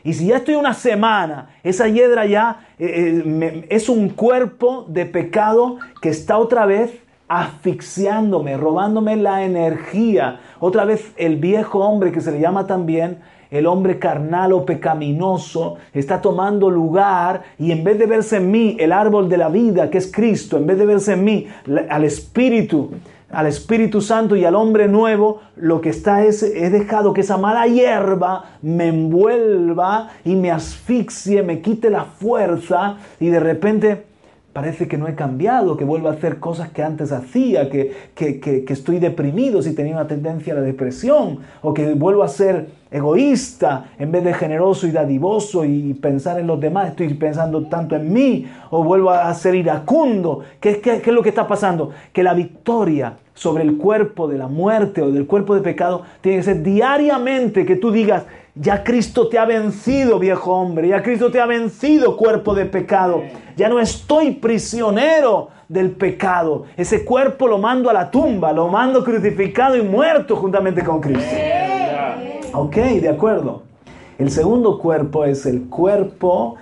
Y 0.05 0.15
si 0.15 0.27
ya 0.27 0.39
estoy 0.39 0.57
una 0.57 0.75
semana, 0.75 1.51
esa 1.63 1.87
hiedra 1.89 2.27
ya 2.27 2.67
eh, 2.79 3.23
eh, 3.25 3.67
es 3.71 3.89
un 3.89 4.09
cuerpo 4.09 4.85
de 4.89 5.07
pecado 5.07 5.79
que 6.01 6.09
está 6.09 6.39
otra 6.39 6.67
vez 6.67 6.93
asfixiándome, 7.29 8.57
robándome 8.57 9.17
la 9.17 9.45
energía. 9.45 10.41
Otra 10.59 10.85
vez 10.85 11.13
el 11.17 11.37
viejo 11.37 11.79
hombre 11.79 12.13
que 12.13 12.21
se 12.21 12.33
le 12.33 12.41
llama 12.41 12.67
también 12.67 13.21
el 13.53 13.67
hombre 13.67 13.99
carnal 13.99 14.53
o 14.53 14.65
pecaminoso 14.65 15.77
está 15.93 16.21
tomando 16.21 16.71
lugar 16.71 17.43
y 17.59 17.71
en 17.71 17.85
vez 17.85 17.99
de 17.99 18.07
verse 18.07 18.39
en 18.39 18.51
mí 18.51 18.77
el 18.81 18.93
árbol 18.93 19.29
de 19.29 19.37
la 19.37 19.49
vida 19.49 19.91
que 19.91 19.99
es 19.99 20.11
Cristo, 20.11 20.57
en 20.57 20.67
vez 20.67 20.79
de 20.79 20.87
verse 20.87 21.13
en 21.13 21.23
mí 21.23 21.47
al 21.91 22.05
Espíritu, 22.05 22.93
al 23.31 23.47
Espíritu 23.47 24.01
Santo 24.01 24.37
y 24.37 24.47
al 24.47 24.55
hombre 24.55 24.89
nuevo, 24.89 25.43
lo 25.57 25.83
que 25.83 25.91
está 25.91 26.25
es, 26.25 26.43
he 26.43 26.71
dejado 26.71 27.13
que 27.13 27.21
esa 27.21 27.37
mala 27.37 27.67
hierba 27.67 28.45
me 28.63 28.89
envuelva 28.89 30.09
y 30.25 30.35
me 30.35 30.51
asfixie, 30.51 31.43
me 31.43 31.61
quite 31.61 31.91
la 31.91 32.05
fuerza 32.05 32.97
y 33.21 33.29
de 33.29 33.41
repente 33.41 34.12
parece 34.53 34.87
que 34.87 34.99
no 34.99 35.09
he 35.09 35.15
cambiado, 35.15 35.77
que 35.77 35.85
vuelvo 35.85 36.09
a 36.09 36.13
hacer 36.13 36.39
cosas 36.39 36.71
que 36.71 36.83
antes 36.83 37.11
hacía, 37.11 37.71
que, 37.71 37.93
que, 38.15 38.65
estoy 38.69 38.99
deprimido 38.99 39.63
si 39.63 39.75
tenía 39.75 39.95
una 39.95 40.07
tendencia 40.07 40.53
a 40.53 40.57
la 40.57 40.63
depresión, 40.63 41.39
o 41.63 41.73
que 41.73 41.95
vuelvo 41.95 42.23
a 42.23 42.29
ser 42.29 42.69
egoísta 42.91 43.87
en 43.99 44.13
vez 44.13 44.25
de 44.25 44.35
generoso 44.35 44.87
y 44.87 44.91
dadivoso 44.91 45.65
y 45.65 45.95
pensar 45.95 46.39
en 46.39 46.47
los 46.47 46.61
demás, 46.61 46.91
estoy 46.91 47.15
pensando 47.15 47.67
tanto 47.67 47.97
en 47.97 48.13
mí, 48.13 48.47
o 48.71 48.85
vuelvo 48.85 49.11
a 49.11 49.33
ser 49.33 49.55
iracundo. 49.55 50.41
¿Qué, 50.61 50.81
qué, 50.81 51.01
qué 51.01 51.11
es 51.11 51.15
lo 51.15 51.23
que 51.23 51.31
está 51.31 51.47
pasando? 51.47 51.91
Que 52.13 52.23
la 52.23 52.35
victoria 52.35 53.15
sobre 53.35 53.65
el 53.65 53.79
cuerpo 53.79 54.29
de 54.29 54.37
la 54.37 54.49
muerte 54.49 55.01
o 55.01 55.11
del 55.11 55.27
cuerpo 55.27 55.55
de 55.55 55.63
pecado 55.63 56.03
tiene 56.21 56.39
que 56.39 56.45
ser 56.45 56.63
diariamente 56.63 57.65
que 57.65 57.77
tú 57.77 57.91
digas, 57.91 58.25
ya 58.55 58.85
Cristo 58.85 59.29
te 59.29 59.39
ha 59.39 59.45
vencido, 59.45 60.19
viejo 60.19 60.53
hombre. 60.53 60.89
Ya 60.89 61.03
Cristo 61.03 61.31
te 61.31 61.41
ha 61.41 61.47
vencido, 61.47 62.17
cuerpo 62.17 62.55
de 62.55 62.67
pecado. 62.67 63.23
Ya 63.57 63.69
no 63.69 63.81
estoy 63.81 64.33
prisionero 64.33 65.49
del 65.69 65.93
pecado. 65.93 66.65
Ese 66.77 67.05
cuerpo 67.05 67.49
lo 67.49 67.59
mando 67.59 67.89
a 67.89 67.93
la 67.93 68.11
tumba, 68.11 68.53
lo 68.53 68.69
mando 68.69 69.03
crucificado 69.03 69.77
y 69.77 69.83
muerto 69.83 70.37
juntamente 70.37 70.85
con 70.85 71.01
Cristo. 71.01 71.35
Ok, 72.53 72.77
de 72.77 73.09
acuerdo. 73.09 73.63
El 74.19 74.31
segundo 74.31 74.79
cuerpo 74.79 75.25
es 75.25 75.47
el 75.47 75.69
cuerpo 75.69 76.57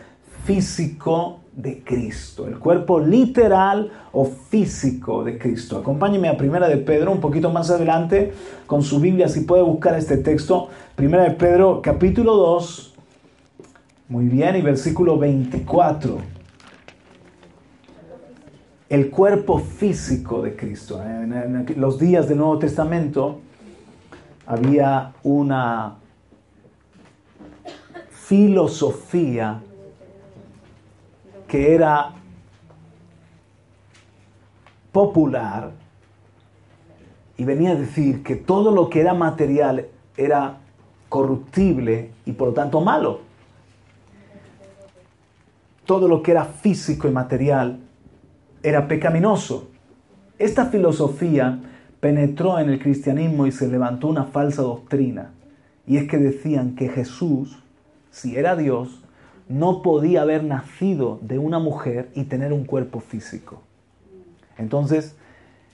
físico 0.44 1.40
de 1.54 1.82
Cristo, 1.82 2.47
el 2.47 2.59
cuerpo 2.59 3.00
literal 3.00 3.90
o 4.12 4.25
físico 4.25 5.25
de 5.25 5.38
Cristo. 5.38 5.78
Acompáñeme 5.78 6.28
a 6.28 6.37
Primera 6.37 6.68
de 6.68 6.78
Pedro 6.78 7.12
un 7.12 7.20
poquito 7.20 7.50
más 7.50 7.70
adelante 7.70 8.32
con 8.66 8.82
su 8.82 9.00
Biblia, 9.00 9.28
si 9.28 9.40
puede 9.40 9.62
buscar 9.62 9.97
este 9.97 10.16
texto. 10.16 10.68
Primera 10.94 11.25
de 11.25 11.32
Pedro, 11.32 11.82
capítulo 11.82 12.37
2, 12.37 12.94
muy 14.09 14.26
bien, 14.26 14.56
y 14.56 14.62
versículo 14.62 15.18
24. 15.18 16.18
El 18.88 19.11
cuerpo 19.11 19.59
físico 19.59 20.42
de 20.42 20.56
Cristo. 20.56 21.02
En 21.02 21.66
los 21.76 21.99
días 21.99 22.28
del 22.28 22.38
Nuevo 22.38 22.59
Testamento 22.59 23.40
había 24.47 25.12
una 25.23 25.97
filosofía 28.11 29.62
que 31.50 31.75
era 31.75 32.12
popular 34.92 35.73
y 37.37 37.45
venía 37.45 37.73
a 37.73 37.75
decir 37.75 38.23
que 38.23 38.37
todo 38.37 38.71
lo 38.71 38.88
que 38.88 39.00
era 39.00 39.14
material 39.14 39.88
era 40.16 40.59
corruptible 41.09 42.12
y 42.25 42.33
por 42.33 42.49
lo 42.49 42.54
tanto 42.54 42.80
malo. 42.80 43.23
Todo 45.85 46.07
lo 46.07 46.22
que 46.22 46.31
era 46.31 46.44
físico 46.44 47.09
y 47.09 47.11
material 47.11 47.81
era 48.62 48.87
pecaminoso. 48.87 49.70
Esta 50.38 50.66
filosofía 50.66 51.59
penetró 51.98 52.61
en 52.61 52.70
el 52.70 52.79
cristianismo 52.79 53.48
y 53.48 53.51
se 53.51 53.66
levantó 53.66 54.07
una 54.07 54.25
falsa 54.25 54.62
doctrina. 54.62 55.33
Y 55.85 55.96
es 55.96 56.07
que 56.07 56.18
decían 56.18 56.77
que 56.77 56.88
Jesús, 56.88 57.61
si 58.12 58.37
era 58.37 58.55
Dios, 58.55 59.03
no 59.51 59.83
podía 59.83 60.23
haber 60.23 60.45
nacido 60.45 61.19
de 61.23 61.39
una 61.39 61.59
mujer 61.59 62.09
y 62.15 62.25
tener 62.25 62.53
un 62.53 62.65
cuerpo 62.65 63.01
físico. 63.01 63.61
Entonces, 64.57 65.17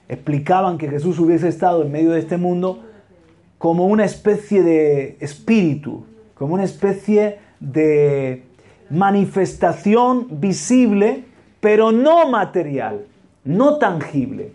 explicaban 0.08 0.78
que 0.78 0.88
Jesús 0.88 1.18
hubiese 1.18 1.48
estado 1.48 1.82
en 1.82 1.92
medio 1.92 2.12
de 2.12 2.20
este 2.20 2.38
mundo 2.38 2.80
como 3.58 3.86
una 3.86 4.06
especie 4.06 4.62
de 4.62 5.18
espíritu, 5.20 6.04
como 6.34 6.54
una 6.54 6.64
especie 6.64 7.38
de 7.60 8.44
manifestación 8.88 10.40
visible, 10.40 11.24
pero 11.60 11.92
no 11.92 12.30
material, 12.30 13.04
no 13.44 13.76
tangible. 13.76 14.52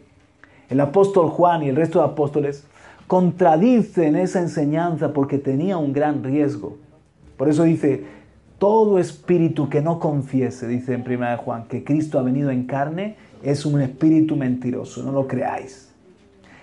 El 0.68 0.80
apóstol 0.80 1.30
Juan 1.30 1.62
y 1.62 1.70
el 1.70 1.76
resto 1.76 2.00
de 2.00 2.06
apóstoles 2.06 2.66
contradicen 3.06 4.16
esa 4.16 4.40
enseñanza 4.40 5.14
porque 5.14 5.38
tenía 5.38 5.78
un 5.78 5.94
gran 5.94 6.24
riesgo. 6.24 6.78
Por 7.38 7.50
eso 7.50 7.64
dice, 7.64 8.21
todo 8.62 9.00
espíritu 9.00 9.69
que 9.69 9.82
no 9.82 9.97
confiese, 9.97 10.67
dice 10.67 10.93
en 10.93 11.02
1 11.02 11.38
Juan, 11.38 11.63
que 11.63 11.84
Cristo 11.84 12.19
ha 12.19 12.21
venido 12.21 12.52
en 12.52 12.67
carne, 12.67 13.15
es 13.41 13.65
un 13.65 13.82
espíritu 13.82 14.36
mentiroso, 14.36 15.02
no 15.02 15.12
lo 15.12 15.26
creáis. 15.26 15.91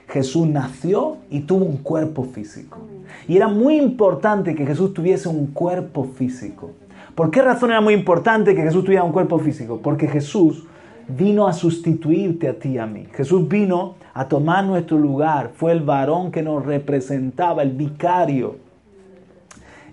Jesús 0.06 0.46
nació 0.46 1.16
y 1.28 1.40
tuvo 1.40 1.64
un 1.64 1.78
cuerpo 1.78 2.22
físico. 2.22 2.78
Y 3.26 3.36
era 3.36 3.48
muy 3.48 3.78
importante 3.78 4.54
que 4.54 4.64
Jesús 4.64 4.94
tuviese 4.94 5.28
un 5.28 5.48
cuerpo 5.48 6.04
físico. 6.04 6.70
¿Por 7.16 7.32
qué 7.32 7.42
razón 7.42 7.72
era 7.72 7.80
muy 7.80 7.94
importante 7.94 8.54
que 8.54 8.62
Jesús 8.62 8.84
tuviera 8.84 9.02
un 9.02 9.10
cuerpo 9.10 9.40
físico? 9.40 9.80
Porque 9.82 10.06
Jesús 10.06 10.68
vino 11.08 11.48
a 11.48 11.52
sustituirte 11.52 12.46
a 12.46 12.60
ti 12.60 12.74
y 12.74 12.78
a 12.78 12.86
mí. 12.86 13.08
Jesús 13.12 13.48
vino 13.48 13.96
a 14.14 14.28
tomar 14.28 14.62
nuestro 14.64 14.98
lugar. 14.98 15.50
Fue 15.52 15.72
el 15.72 15.80
varón 15.80 16.30
que 16.30 16.44
nos 16.44 16.64
representaba, 16.64 17.64
el 17.64 17.72
vicario. 17.72 18.67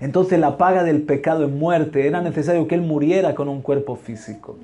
Entonces 0.06 0.40
la 0.40 0.60
paga 0.60 0.84
del 0.84 1.02
pecado 1.02 1.46
es 1.46 1.52
muerte. 1.52 2.06
Era 2.06 2.22
necesario 2.22 2.68
que 2.68 2.76
Él 2.76 2.84
muriera 2.84 3.34
con 3.34 3.50
un 3.50 3.64
cuerpo 3.64 3.96
físico. 3.96 4.56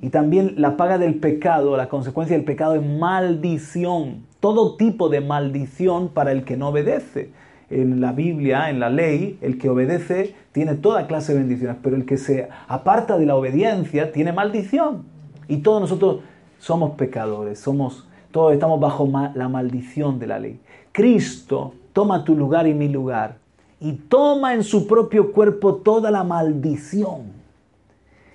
Y 0.00 0.10
también 0.10 0.54
la 0.56 0.76
paga 0.76 0.98
del 0.98 1.16
pecado, 1.16 1.76
la 1.76 1.88
consecuencia 1.88 2.36
del 2.36 2.44
pecado 2.44 2.76
es 2.76 2.86
maldición. 2.86 4.24
Todo 4.38 4.76
tipo 4.76 5.08
de 5.08 5.20
maldición 5.20 6.10
para 6.10 6.30
el 6.30 6.44
que 6.44 6.56
no 6.56 6.68
obedece. 6.68 7.32
En 7.70 8.00
la 8.00 8.12
Biblia, 8.12 8.70
en 8.70 8.78
la 8.78 8.88
ley, 8.88 9.36
el 9.40 9.58
que 9.58 9.68
obedece 9.68 10.36
tiene 10.52 10.76
toda 10.76 11.08
clase 11.08 11.32
de 11.32 11.40
bendiciones, 11.40 11.76
pero 11.82 11.96
el 11.96 12.06
que 12.06 12.16
se 12.16 12.48
aparta 12.68 13.18
de 13.18 13.26
la 13.26 13.34
obediencia 13.34 14.12
tiene 14.12 14.32
maldición. 14.32 15.02
Y 15.48 15.56
todos 15.56 15.80
nosotros 15.80 16.20
somos 16.60 16.92
pecadores, 16.92 17.58
somos, 17.58 18.06
todos 18.30 18.52
estamos 18.52 18.78
bajo 18.78 19.10
la 19.34 19.48
maldición 19.48 20.20
de 20.20 20.26
la 20.28 20.38
ley. 20.38 20.60
Cristo 20.92 21.74
toma 21.92 22.22
tu 22.22 22.36
lugar 22.36 22.68
y 22.68 22.74
mi 22.74 22.88
lugar 22.88 23.47
y 23.80 23.92
toma 23.92 24.54
en 24.54 24.64
su 24.64 24.86
propio 24.86 25.32
cuerpo 25.32 25.76
toda 25.76 26.10
la 26.10 26.24
maldición 26.24 27.38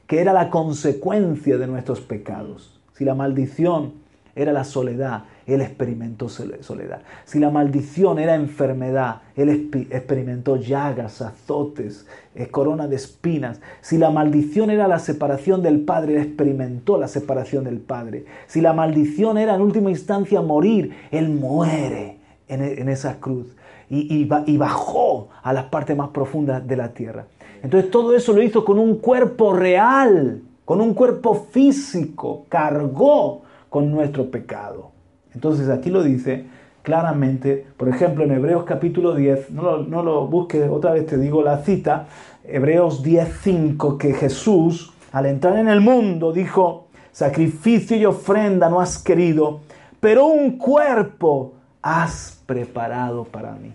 que 0.08 0.20
era 0.20 0.34
la 0.34 0.50
consecuencia 0.50 1.58
de 1.58 1.68
nuestros 1.68 2.02
pecados. 2.02 2.80
Si 2.94 3.06
la 3.06 3.16
maldición 3.16 3.94
era 4.36 4.52
la 4.52 4.64
soledad, 4.64 5.24
Él 5.46 5.62
experimentó 5.62 6.28
soledad. 6.28 7.02
Si 7.26 7.40
la 7.40 7.50
maldición 7.50 8.20
era 8.20 8.36
enfermedad, 8.36 9.22
Él 9.36 9.50
experimentó 9.90 10.56
llagas, 10.58 11.22
azotes, 11.22 12.08
eh, 12.36 12.48
corona 12.48 12.88
de 12.88 12.96
espinas. 12.96 13.62
Si 13.82 13.98
la 13.98 14.10
maldición 14.10 14.70
era 14.72 14.88
la 14.88 15.00
separación 15.00 15.62
del 15.62 15.82
Padre, 15.82 16.14
Él 16.14 16.22
experimentó 16.22 16.98
la 16.98 17.08
separación 17.08 17.64
del 17.64 17.80
Padre. 17.80 18.26
Si 18.48 18.62
la 18.62 18.74
maldición 18.74 19.38
era 19.38 19.56
en 19.56 19.62
última 19.62 19.90
instancia 19.90 20.42
morir, 20.42 20.96
Él 21.12 21.30
muere 21.30 22.18
en, 22.48 22.90
esa 22.90 23.20
cruz 23.20 23.48
y, 23.94 24.58
bajó 24.58 25.30
a 25.42 25.54
las 25.54 25.66
partes 25.66 25.96
más 25.96 26.10
profundas 26.10 26.66
de 26.66 26.76
la 26.76 26.90
tierra. 26.90 27.26
Entonces 27.62 27.92
todo 27.92 28.16
eso 28.16 28.34
lo 28.34 28.42
hizo 28.42 28.66
con 28.66 28.80
un 28.80 28.98
cuerpo 28.98 29.54
real, 29.54 30.42
con 30.66 30.82
un 30.82 30.94
cuerpo 30.94 31.48
físico, 31.52 32.46
cargó 32.50 33.42
con 33.70 33.92
nuestro 33.92 34.30
pecado. 34.30 34.92
Entonces 35.34 35.70
aquí 35.70 35.90
lo 35.90 36.04
dice 36.04 36.46
claramente, 36.82 37.66
por 37.78 37.88
ejemplo 37.88 38.24
en 38.24 38.32
Hebreos 38.32 38.66
capítulo 38.66 39.16
10, 39.16 39.52
no 39.52 39.64
lo, 39.64 39.78
no 39.84 40.04
lo 40.04 40.28
busques, 40.28 40.70
otra 40.70 40.92
vez 40.92 41.06
te 41.06 41.18
digo 41.18 41.42
la 41.42 41.60
cita, 41.60 42.08
Hebreos 42.44 43.04
10.5, 43.04 43.98
que 43.98 44.14
Jesús 44.14 44.94
al 45.14 45.28
entrar 45.28 45.58
en 45.58 45.70
el 45.70 45.80
mundo 45.80 46.34
dijo, 46.34 46.88
sacrificio 47.12 47.96
y 47.96 48.06
ofrenda 48.06 48.70
no 48.70 48.82
has 48.82 48.98
querido, 48.98 49.62
pero 50.00 50.26
un 50.26 50.58
cuerpo 50.58 51.54
has 51.82 52.42
preparado 52.46 53.24
para 53.24 53.54
mí. 53.54 53.72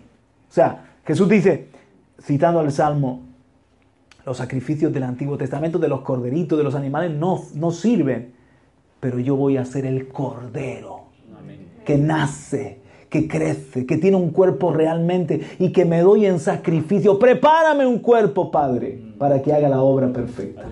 O 0.49 0.51
sea, 0.51 0.95
Jesús 1.05 1.29
dice, 1.29 1.69
citando 2.21 2.61
el 2.61 2.71
Salmo, 2.71 3.21
los 4.25 4.37
sacrificios 4.37 4.91
del 4.91 5.03
Antiguo 5.03 5.37
Testamento, 5.37 5.79
de 5.79 5.87
los 5.87 6.01
corderitos, 6.01 6.57
de 6.57 6.63
los 6.63 6.75
animales, 6.75 7.11
no, 7.11 7.41
no 7.53 7.71
sirven. 7.71 8.33
Pero 8.99 9.19
yo 9.19 9.35
voy 9.35 9.57
a 9.57 9.65
ser 9.65 9.85
el 9.85 10.07
cordero 10.07 11.05
que 11.85 11.97
nace, 11.97 12.78
que 13.09 13.27
crece, 13.27 13.87
que 13.87 13.97
tiene 13.97 14.17
un 14.17 14.29
cuerpo 14.29 14.71
realmente 14.71 15.41
y 15.57 15.71
que 15.71 15.83
me 15.83 16.01
doy 16.01 16.27
en 16.27 16.39
sacrificio. 16.39 17.17
Prepárame 17.17 17.85
un 17.85 17.99
cuerpo, 17.99 18.51
Padre, 18.51 19.01
para 19.17 19.41
que 19.41 19.51
haga 19.51 19.67
la 19.67 19.81
obra 19.81 20.13
perfecta. 20.13 20.63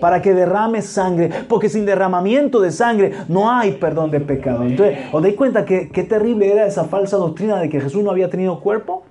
Para 0.00 0.22
que 0.22 0.32
derrame 0.32 0.80
sangre, 0.80 1.30
porque 1.46 1.68
sin 1.68 1.84
derramamiento 1.84 2.60
de 2.60 2.70
sangre 2.70 3.12
no 3.28 3.50
hay 3.50 3.72
perdón 3.72 4.10
de 4.10 4.20
pecado. 4.20 4.64
Entonces, 4.64 4.98
¿os 5.12 5.22
dais 5.22 5.34
cuenta 5.34 5.66
que 5.66 5.90
qué 5.90 6.04
terrible 6.04 6.50
era 6.50 6.66
esa 6.66 6.84
falsa 6.84 7.18
doctrina 7.18 7.60
de 7.60 7.68
que 7.68 7.80
Jesús 7.80 8.02
no 8.02 8.10
había 8.10 8.30
tenido 8.30 8.60
cuerpo? 8.60 9.04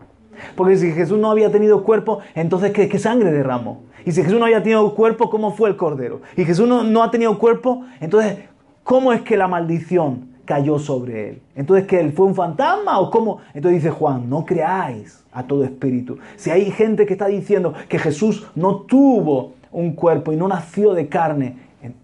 Porque 0.56 0.78
si 0.78 0.92
Jesús 0.92 1.20
no 1.20 1.30
había 1.30 1.52
tenido 1.52 1.84
cuerpo, 1.84 2.20
entonces 2.34 2.72
¿qué, 2.72 2.90
qué 2.90 2.98
sangre 2.98 3.32
derramó? 3.32 3.84
Y 4.04 4.12
si 4.12 4.24
Jesús 4.24 4.40
no 4.40 4.46
había 4.46 4.64
tenido 4.64 4.96
cuerpo, 4.96 5.30
¿cómo 5.30 5.52
fue 5.52 5.70
el 5.70 5.76
cordero? 5.76 6.22
Y 6.36 6.46
Jesús 6.46 6.68
no, 6.68 6.84
no 6.84 7.04
ha 7.04 7.12
tenido 7.12 7.38
cuerpo, 7.38 7.84
entonces, 8.00 8.38
¿cómo 8.84 9.14
es 9.14 9.22
que 9.22 9.36
la 9.36 9.48
maldición 9.48 10.37
cayó 10.48 10.80
sobre 10.80 11.30
él? 11.30 11.42
Entonces, 11.56 11.86
¿que 11.86 12.00
él 12.00 12.14
fue 12.14 12.26
un 12.26 12.34
fantasma 12.34 13.00
o 13.00 13.12
cómo? 13.12 13.40
Entonces 13.54 13.84
dice 13.84 13.92
Juan, 13.92 14.28
no 14.28 14.46
creáis 14.46 15.24
a 15.32 15.44
todo 15.44 15.64
espíritu. 15.64 16.18
Si 16.38 16.50
hay 16.50 16.72
gente 16.72 17.06
que 17.06 17.14
está 17.14 17.28
diciendo 17.28 17.76
que 17.88 18.00
Jesús 18.00 18.48
no 18.56 18.78
tuvo 18.78 19.54
un 19.72 19.94
cuerpo 19.94 20.32
y 20.32 20.38
no 20.38 20.48
nació 20.48 20.96
de 20.96 21.08
carne, 21.08 21.58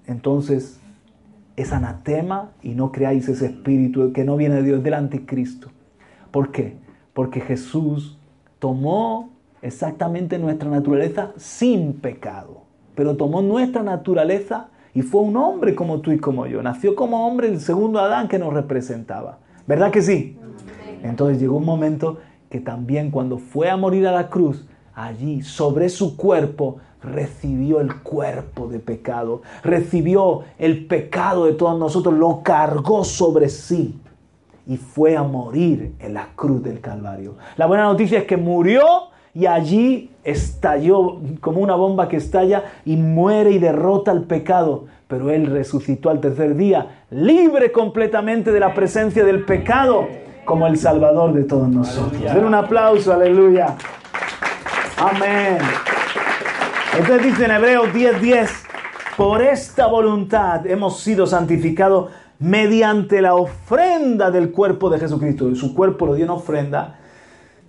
entonces 0.05 0.79
es 1.55 1.71
anatema 1.71 2.51
y 2.61 2.75
no 2.75 2.91
creáis 2.91 3.27
ese 3.29 3.47
espíritu 3.47 4.11
que 4.11 4.23
no 4.23 4.35
viene 4.35 4.55
de 4.55 4.63
Dios, 4.63 4.83
del 4.83 4.93
anticristo. 4.95 5.69
¿Por 6.29 6.51
qué? 6.51 6.75
Porque 7.13 7.41
Jesús 7.41 8.17
tomó 8.59 9.29
exactamente 9.61 10.37
nuestra 10.37 10.69
naturaleza 10.69 11.31
sin 11.37 11.93
pecado, 11.93 12.63
pero 12.95 13.15
tomó 13.15 13.41
nuestra 13.41 13.83
naturaleza 13.83 14.69
y 14.93 15.01
fue 15.01 15.21
un 15.21 15.35
hombre 15.37 15.75
como 15.75 15.99
tú 16.01 16.11
y 16.11 16.19
como 16.19 16.45
yo. 16.45 16.61
Nació 16.61 16.95
como 16.95 17.27
hombre 17.27 17.47
el 17.47 17.59
segundo 17.59 17.99
Adán 17.99 18.27
que 18.27 18.39
nos 18.39 18.53
representaba. 18.53 19.39
¿Verdad 19.65 19.91
que 19.91 20.01
sí? 20.01 20.37
Entonces 21.03 21.39
llegó 21.39 21.57
un 21.57 21.65
momento 21.65 22.19
que 22.49 22.59
también 22.59 23.09
cuando 23.09 23.37
fue 23.37 23.69
a 23.69 23.77
morir 23.77 24.07
a 24.07 24.11
la 24.11 24.29
cruz, 24.29 24.67
allí 24.93 25.41
sobre 25.41 25.89
su 25.89 26.15
cuerpo 26.15 26.77
recibió 27.01 27.81
el 27.81 28.01
cuerpo 28.01 28.67
de 28.67 28.79
pecado, 28.79 29.41
recibió 29.63 30.41
el 30.57 30.85
pecado 30.85 31.45
de 31.45 31.53
todos 31.53 31.77
nosotros, 31.77 32.13
lo 32.13 32.41
cargó 32.43 33.03
sobre 33.03 33.49
sí 33.49 33.99
y 34.65 34.77
fue 34.77 35.17
a 35.17 35.23
morir 35.23 35.95
en 35.99 36.13
la 36.13 36.29
cruz 36.35 36.63
del 36.63 36.79
Calvario. 36.79 37.35
La 37.57 37.65
buena 37.65 37.83
noticia 37.83 38.19
es 38.19 38.25
que 38.25 38.37
murió 38.37 38.83
y 39.33 39.45
allí 39.47 40.11
estalló 40.23 41.19
como 41.41 41.59
una 41.59 41.75
bomba 41.75 42.07
que 42.07 42.17
estalla 42.17 42.63
y 42.85 42.95
muere 42.95 43.51
y 43.51 43.59
derrota 43.59 44.11
el 44.11 44.23
pecado. 44.23 44.85
Pero 45.07 45.29
Él 45.29 45.47
resucitó 45.47 46.09
al 46.09 46.19
tercer 46.19 46.55
día, 46.55 47.03
libre 47.11 47.71
completamente 47.71 48.51
de 48.51 48.59
la 48.59 48.73
presencia 48.73 49.23
del 49.23 49.45
pecado, 49.45 50.07
como 50.45 50.67
el 50.67 50.77
Salvador 50.77 51.33
de 51.33 51.43
todos 51.43 51.69
nosotros. 51.69 52.21
Den 52.21 52.45
un 52.45 52.55
aplauso, 52.55 53.13
aleluya. 53.13 53.75
Amén. 54.97 55.57
Entonces 56.97 57.25
dice 57.25 57.45
en 57.45 57.51
Hebreos 57.51 57.87
10:10, 57.93 58.19
10, 58.19 58.63
por 59.17 59.41
esta 59.41 59.87
voluntad 59.87 60.65
hemos 60.67 60.99
sido 60.99 61.25
santificados 61.25 62.11
mediante 62.39 63.21
la 63.21 63.35
ofrenda 63.35 64.31
del 64.31 64.51
cuerpo 64.51 64.89
de 64.89 64.99
Jesucristo. 64.99 65.53
Su 65.55 65.73
cuerpo 65.73 66.05
lo 66.05 66.15
dio 66.15 66.25
en 66.25 66.31
ofrenda, 66.31 66.99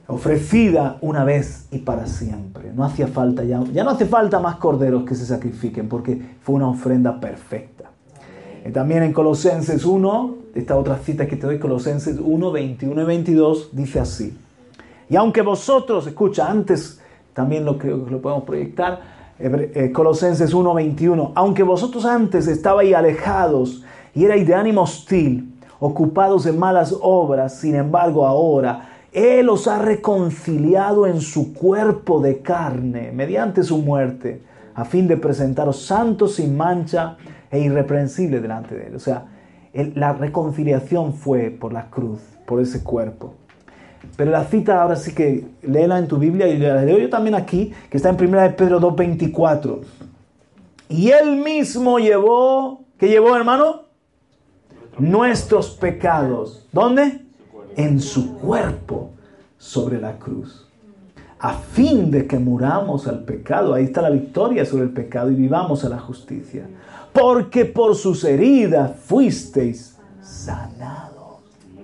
ofrecida 0.06 0.98
una 1.00 1.24
vez 1.24 1.66
y 1.70 1.78
para 1.78 2.06
siempre. 2.06 2.72
No 2.74 2.84
hacía 2.84 3.08
falta 3.08 3.44
ya, 3.44 3.62
ya 3.72 3.84
no 3.84 3.90
hace 3.90 4.06
falta 4.06 4.38
más 4.38 4.56
corderos 4.56 5.04
que 5.04 5.14
se 5.14 5.24
sacrifiquen, 5.24 5.88
porque 5.88 6.20
fue 6.42 6.56
una 6.56 6.68
ofrenda 6.68 7.20
perfecta. 7.20 7.90
Y 8.66 8.70
también 8.70 9.02
en 9.02 9.12
Colosenses 9.12 9.84
1, 9.84 10.34
esta 10.54 10.76
otra 10.76 10.98
cita 10.98 11.26
que 11.26 11.36
te 11.36 11.46
doy, 11.46 11.58
Colosenses 11.58 12.18
1, 12.22 12.52
21 12.52 13.02
y 13.02 13.04
22, 13.04 13.70
dice 13.72 14.00
así. 14.00 14.36
Y 15.08 15.16
aunque 15.16 15.42
vosotros, 15.42 16.06
escucha, 16.06 16.50
antes 16.50 17.00
también 17.32 17.64
lo, 17.64 17.78
que, 17.78 17.88
lo 17.88 18.20
podemos 18.20 18.44
proyectar, 18.44 19.00
eh, 19.38 19.90
Colosenses 19.92 20.54
1, 20.54 20.74
21, 20.74 21.32
aunque 21.34 21.62
vosotros 21.62 22.04
antes 22.04 22.46
estabais 22.46 22.94
alejados, 22.94 23.82
y 24.14 24.24
erais 24.24 24.46
de 24.46 24.54
ánimo 24.54 24.82
hostil, 24.82 25.52
ocupados 25.80 26.46
en 26.46 26.58
malas 26.58 26.96
obras, 27.00 27.58
sin 27.58 27.74
embargo 27.74 28.26
ahora 28.26 28.93
Él 29.14 29.48
os 29.48 29.68
ha 29.68 29.78
reconciliado 29.78 31.06
en 31.06 31.20
su 31.20 31.54
cuerpo 31.54 32.20
de 32.20 32.40
carne 32.40 33.12
mediante 33.12 33.62
su 33.62 33.78
muerte, 33.78 34.42
a 34.74 34.84
fin 34.84 35.08
de 35.08 35.16
presentaros 35.16 35.86
santos 35.86 36.34
sin 36.34 36.56
mancha 36.56 37.16
e 37.50 37.60
irreprensibles 37.60 38.42
delante 38.42 38.74
de 38.74 38.88
Él. 38.88 38.96
O 38.96 38.98
sea, 38.98 39.26
la 39.72 40.12
reconciliación 40.12 41.14
fue 41.14 41.50
por 41.50 41.72
la 41.72 41.88
cruz, 41.90 42.20
por 42.44 42.60
ese 42.60 42.82
cuerpo. 42.82 43.34
Pero 44.16 44.30
la 44.30 44.44
cita 44.44 44.82
ahora 44.82 44.96
sí 44.96 45.14
que 45.14 45.46
léela 45.62 45.98
en 45.98 46.08
tu 46.08 46.18
Biblia 46.18 46.46
y 46.48 46.58
la 46.58 46.82
leo 46.82 46.98
yo 46.98 47.08
también 47.08 47.34
aquí, 47.34 47.72
que 47.88 47.96
está 47.96 48.10
en 48.10 48.16
1 48.20 48.40
de 48.42 48.50
Pedro 48.50 48.80
2.24. 48.80 49.78
Y 50.88 51.10
él 51.10 51.36
mismo 51.36 51.98
llevó, 51.98 52.82
¿qué 52.98 53.08
llevó 53.08 53.34
hermano? 53.34 53.84
nuestros 54.98 55.70
pecados. 55.70 56.66
¿Dónde? 56.72 57.23
En 57.76 58.00
su 58.00 58.38
cuerpo 58.38 59.10
sobre 59.58 60.00
la 60.00 60.18
cruz. 60.18 60.68
A 61.38 61.54
fin 61.54 62.10
de 62.10 62.26
que 62.26 62.38
muramos 62.38 63.06
al 63.06 63.24
pecado. 63.24 63.74
Ahí 63.74 63.84
está 63.84 64.02
la 64.02 64.10
victoria 64.10 64.64
sobre 64.64 64.84
el 64.84 64.90
pecado 64.90 65.30
y 65.30 65.34
vivamos 65.34 65.84
a 65.84 65.88
la 65.88 65.98
justicia. 65.98 66.66
Porque 67.12 67.64
por 67.64 67.94
sus 67.94 68.24
heridas 68.24 68.92
fuisteis 68.96 69.96
sanados. 70.20 71.40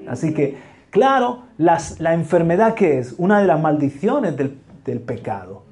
Así 0.07 0.35
que, 0.35 0.59
claro, 0.91 1.45
la 1.59 2.15
enfermedad 2.15 2.75
que 2.75 2.99
es 2.99 3.15
una 3.19 3.41
de 3.41 3.47
las 3.47 3.61
maldiciones 3.61 4.37
del, 4.37 4.59
del 4.85 5.01
pecado. 5.01 5.63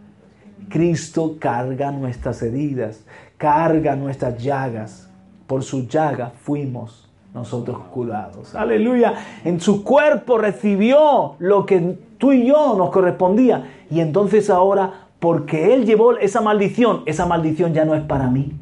Cristo 0.68 1.37
carga 1.38 1.90
nuestras 1.90 2.42
heridas, 2.42 3.00
carga 3.37 3.96
nuestras 3.96 4.42
llagas. 4.42 5.09
Por 5.46 5.62
sus 5.62 5.88
llagas 5.88 6.33
fuimos 6.42 7.08
nosotros 7.35 7.79
curados. 7.93 8.55
Aleluya. 8.55 9.14
En 9.45 9.61
su 9.61 9.85
cuerpo 9.85 10.38
recibió 10.38 11.35
lo 11.38 11.67
que 11.67 11.99
tú 12.19 12.33
y 12.33 12.47
yo 12.47 12.77
nos 12.77 12.91
correspondía. 12.91 13.71
Y 13.91 14.01
entonces 14.01 14.51
ahora, 14.51 15.09
porque 15.19 15.75
Él 15.75 15.85
llevó 15.85 16.17
esa 16.17 16.41
maldición, 16.41 17.03
esa 17.07 17.27
maldición 17.27 17.75
ya 17.75 17.85
no 17.85 17.95
es 17.95 18.03
para 18.03 18.29
mí. 18.29 18.53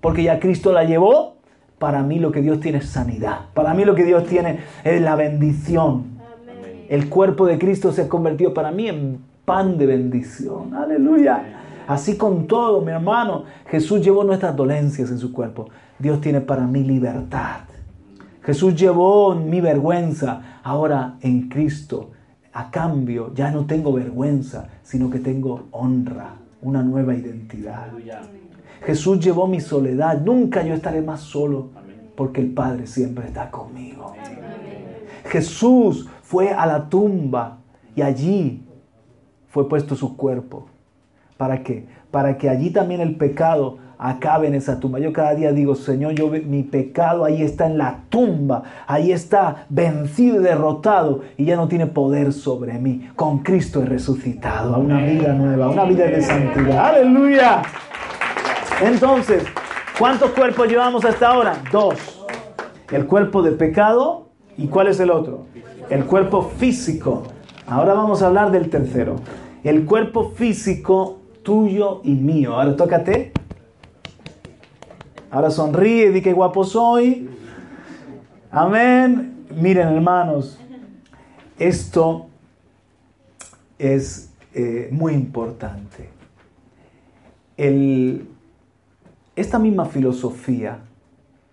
Porque 0.00 0.24
ya 0.24 0.40
Cristo 0.40 0.72
la 0.72 0.84
llevó, 0.84 1.36
para 1.78 2.02
mí 2.02 2.18
lo 2.18 2.32
que 2.32 2.42
Dios 2.42 2.60
tiene 2.60 2.78
es 2.78 2.86
sanidad. 2.86 3.46
Para 3.54 3.74
mí 3.74 3.84
lo 3.84 3.94
que 3.94 4.04
Dios 4.04 4.24
tiene 4.26 4.60
es 4.84 5.00
la 5.00 5.16
bendición. 5.16 6.20
El 6.88 7.08
cuerpo 7.08 7.46
de 7.46 7.58
Cristo 7.58 7.92
se 7.92 8.02
ha 8.02 8.08
convertido 8.08 8.52
para 8.52 8.70
mí 8.70 8.88
en 8.88 9.18
pan 9.44 9.78
de 9.78 9.86
bendición. 9.86 10.74
Aleluya. 10.74 11.42
Así 11.86 12.16
con 12.16 12.46
todo, 12.46 12.80
mi 12.80 12.92
hermano, 12.92 13.44
Jesús 13.66 14.00
llevó 14.02 14.24
nuestras 14.24 14.54
dolencias 14.54 15.10
en 15.10 15.18
su 15.18 15.32
cuerpo. 15.32 15.68
Dios 15.98 16.20
tiene 16.20 16.40
para 16.40 16.66
mí 16.66 16.82
libertad. 16.82 17.62
Jesús 18.44 18.74
llevó 18.74 19.34
mi 19.34 19.60
vergüenza. 19.60 20.60
Ahora 20.62 21.16
en 21.20 21.48
Cristo, 21.48 22.10
a 22.52 22.70
cambio, 22.70 23.32
ya 23.34 23.50
no 23.50 23.66
tengo 23.66 23.92
vergüenza, 23.92 24.68
sino 24.82 25.10
que 25.10 25.18
tengo 25.18 25.68
honra, 25.70 26.34
una 26.60 26.82
nueva 26.82 27.14
identidad. 27.14 27.88
Jesús 28.84 29.20
llevó 29.20 29.46
mi 29.46 29.60
soledad. 29.60 30.20
Nunca 30.20 30.62
yo 30.64 30.74
estaré 30.74 31.02
más 31.02 31.20
solo, 31.20 31.70
porque 32.16 32.40
el 32.40 32.52
Padre 32.52 32.86
siempre 32.86 33.26
está 33.26 33.50
conmigo. 33.50 34.12
Jesús 35.24 36.08
fue 36.22 36.50
a 36.50 36.66
la 36.66 36.88
tumba 36.88 37.58
y 37.94 38.02
allí 38.02 38.66
fue 39.48 39.68
puesto 39.68 39.94
su 39.94 40.16
cuerpo. 40.16 40.66
¿Para 41.36 41.62
qué? 41.62 41.86
Para 42.10 42.38
que 42.38 42.48
allí 42.48 42.70
también 42.70 43.00
el 43.00 43.16
pecado 43.16 43.78
acabe 44.02 44.48
en 44.48 44.56
esa 44.56 44.80
tumba. 44.80 44.98
Yo 44.98 45.12
cada 45.12 45.34
día 45.36 45.52
digo, 45.52 45.76
Señor, 45.76 46.14
yo 46.14 46.28
mi 46.28 46.64
pecado 46.64 47.24
ahí 47.24 47.40
está 47.40 47.66
en 47.66 47.78
la 47.78 48.00
tumba, 48.08 48.64
ahí 48.88 49.12
está 49.12 49.66
vencido 49.68 50.40
y 50.40 50.42
derrotado 50.42 51.20
y 51.36 51.44
ya 51.44 51.54
no 51.54 51.68
tiene 51.68 51.86
poder 51.86 52.32
sobre 52.32 52.80
mí. 52.80 53.08
Con 53.14 53.38
Cristo 53.38 53.80
he 53.80 53.86
resucitado 53.86 54.74
a 54.74 54.78
una 54.78 55.00
vida 55.04 55.32
nueva, 55.34 55.68
una 55.68 55.84
vida 55.84 56.06
de 56.06 56.20
santidad. 56.20 56.86
Aleluya. 56.86 57.62
Entonces, 58.82 59.44
¿cuántos 59.96 60.32
cuerpos 60.32 60.66
llevamos 60.66 61.04
hasta 61.04 61.28
ahora? 61.28 61.54
Dos. 61.70 62.26
El 62.90 63.06
cuerpo 63.06 63.40
de 63.40 63.52
pecado 63.52 64.30
y 64.58 64.66
¿cuál 64.66 64.88
es 64.88 64.98
el 64.98 65.12
otro? 65.12 65.46
El 65.90 66.06
cuerpo 66.06 66.50
físico. 66.58 67.22
Ahora 67.68 67.94
vamos 67.94 68.20
a 68.20 68.26
hablar 68.26 68.50
del 68.50 68.68
tercero. 68.68 69.14
El 69.62 69.84
cuerpo 69.84 70.30
físico 70.30 71.20
tuyo 71.44 72.00
y 72.02 72.14
mío. 72.14 72.54
Ahora 72.54 72.74
tócate 72.74 73.32
Ahora 75.32 75.50
sonríe, 75.50 76.10
di 76.10 76.20
que 76.20 76.34
guapo 76.34 76.62
soy. 76.62 77.26
Amén. 78.50 79.46
Miren, 79.56 79.88
hermanos, 79.88 80.58
esto 81.58 82.26
es 83.78 84.30
eh, 84.52 84.90
muy 84.92 85.14
importante. 85.14 86.10
esta 89.34 89.58
misma 89.58 89.86
filosofía, 89.86 90.80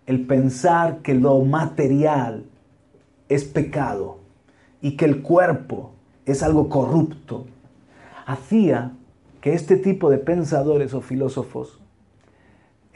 el 0.06 0.26
pensar 0.28 0.98
que 0.98 1.14
lo 1.14 1.40
material 1.46 2.44
es 3.30 3.46
pecado, 3.46 4.18
y 4.82 4.98
que 4.98 5.06
el 5.06 5.22
cuerpo 5.22 5.92
es 6.26 6.44
algo 6.44 6.68
corrupto, 6.68 7.46
hacía 8.26 8.92
que 9.40 9.54
este 9.54 9.78
tipo 9.78 10.10
de 10.10 10.18
pensadores 10.18 10.94
o 10.94 11.00
filósofos 11.00 11.80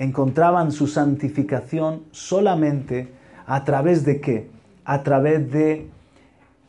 encontraban 0.03 0.71
su 0.71 0.87
santificación 0.87 2.03
solamente 2.11 3.09
a 3.45 3.63
través 3.63 4.05
de 4.05 4.21
qué? 4.21 4.49
A 4.85 5.03
través 5.03 5.51
de 5.51 5.89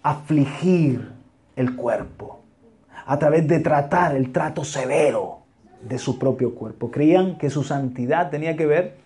afligir 0.02 1.12
el 1.56 1.76
cuerpo, 1.76 2.40
a 3.06 3.18
través 3.18 3.46
de 3.48 3.60
tratar 3.60 4.16
el 4.16 4.32
trato 4.32 4.64
severo 4.64 5.38
de 5.82 5.98
su 5.98 6.18
propio 6.18 6.54
cuerpo. 6.54 6.90
Creían 6.90 7.36
que 7.38 7.50
su 7.50 7.62
santidad 7.62 8.30
tenía 8.30 8.56
que 8.56 8.66
ver 8.66 8.96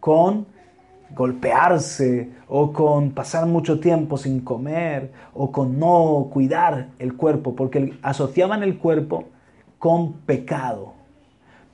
con 0.00 0.46
golpearse 1.14 2.30
o 2.48 2.72
con 2.72 3.12
pasar 3.12 3.46
mucho 3.46 3.78
tiempo 3.78 4.16
sin 4.16 4.40
comer 4.40 5.12
o 5.34 5.52
con 5.52 5.78
no 5.78 6.28
cuidar 6.32 6.88
el 6.98 7.16
cuerpo, 7.16 7.54
porque 7.54 7.94
asociaban 8.02 8.62
el 8.62 8.78
cuerpo 8.78 9.24
con 9.78 10.14
pecado. 10.20 10.95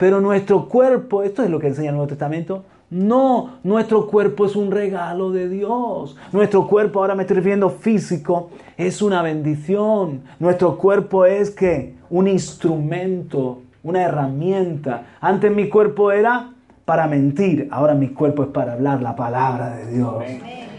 Pero 0.03 0.21
nuestro 0.21 0.69
cuerpo, 0.69 1.23
esto 1.23 1.45
es 1.45 1.49
lo 1.49 1.61
que 1.61 1.69
enseña 1.69 1.91
el 1.91 1.95
Nuevo 1.95 2.09
Testamento, 2.09 2.65
no, 2.91 3.59
nuestro 3.63 4.09
cuerpo 4.09 4.47
es 4.47 4.57
un 4.57 4.73
regalo 4.73 5.31
de 5.31 5.49
Dios. 5.49 6.17
Nuestro 6.33 6.67
cuerpo, 6.67 6.99
ahora 6.99 7.15
me 7.15 7.23
estoy 7.23 7.37
refiriendo 7.37 7.71
físico, 7.71 8.51
es 8.77 9.01
una 9.01 9.23
bendición. 9.23 10.23
Nuestro 10.41 10.77
cuerpo 10.77 11.25
es 11.25 11.53
que 11.53 11.95
un 12.11 12.27
instrumento, 12.27 13.61
una 13.85 14.03
herramienta. 14.03 15.05
Antes 15.21 15.55
mi 15.55 15.69
cuerpo 15.69 16.11
era 16.11 16.51
para 16.85 17.07
mentir, 17.07 17.69
ahora 17.71 17.95
mi 17.95 18.09
cuerpo 18.09 18.43
es 18.43 18.49
para 18.49 18.73
hablar 18.73 19.03
la 19.03 19.15
palabra 19.15 19.77
de 19.77 19.87
Dios 19.87 20.15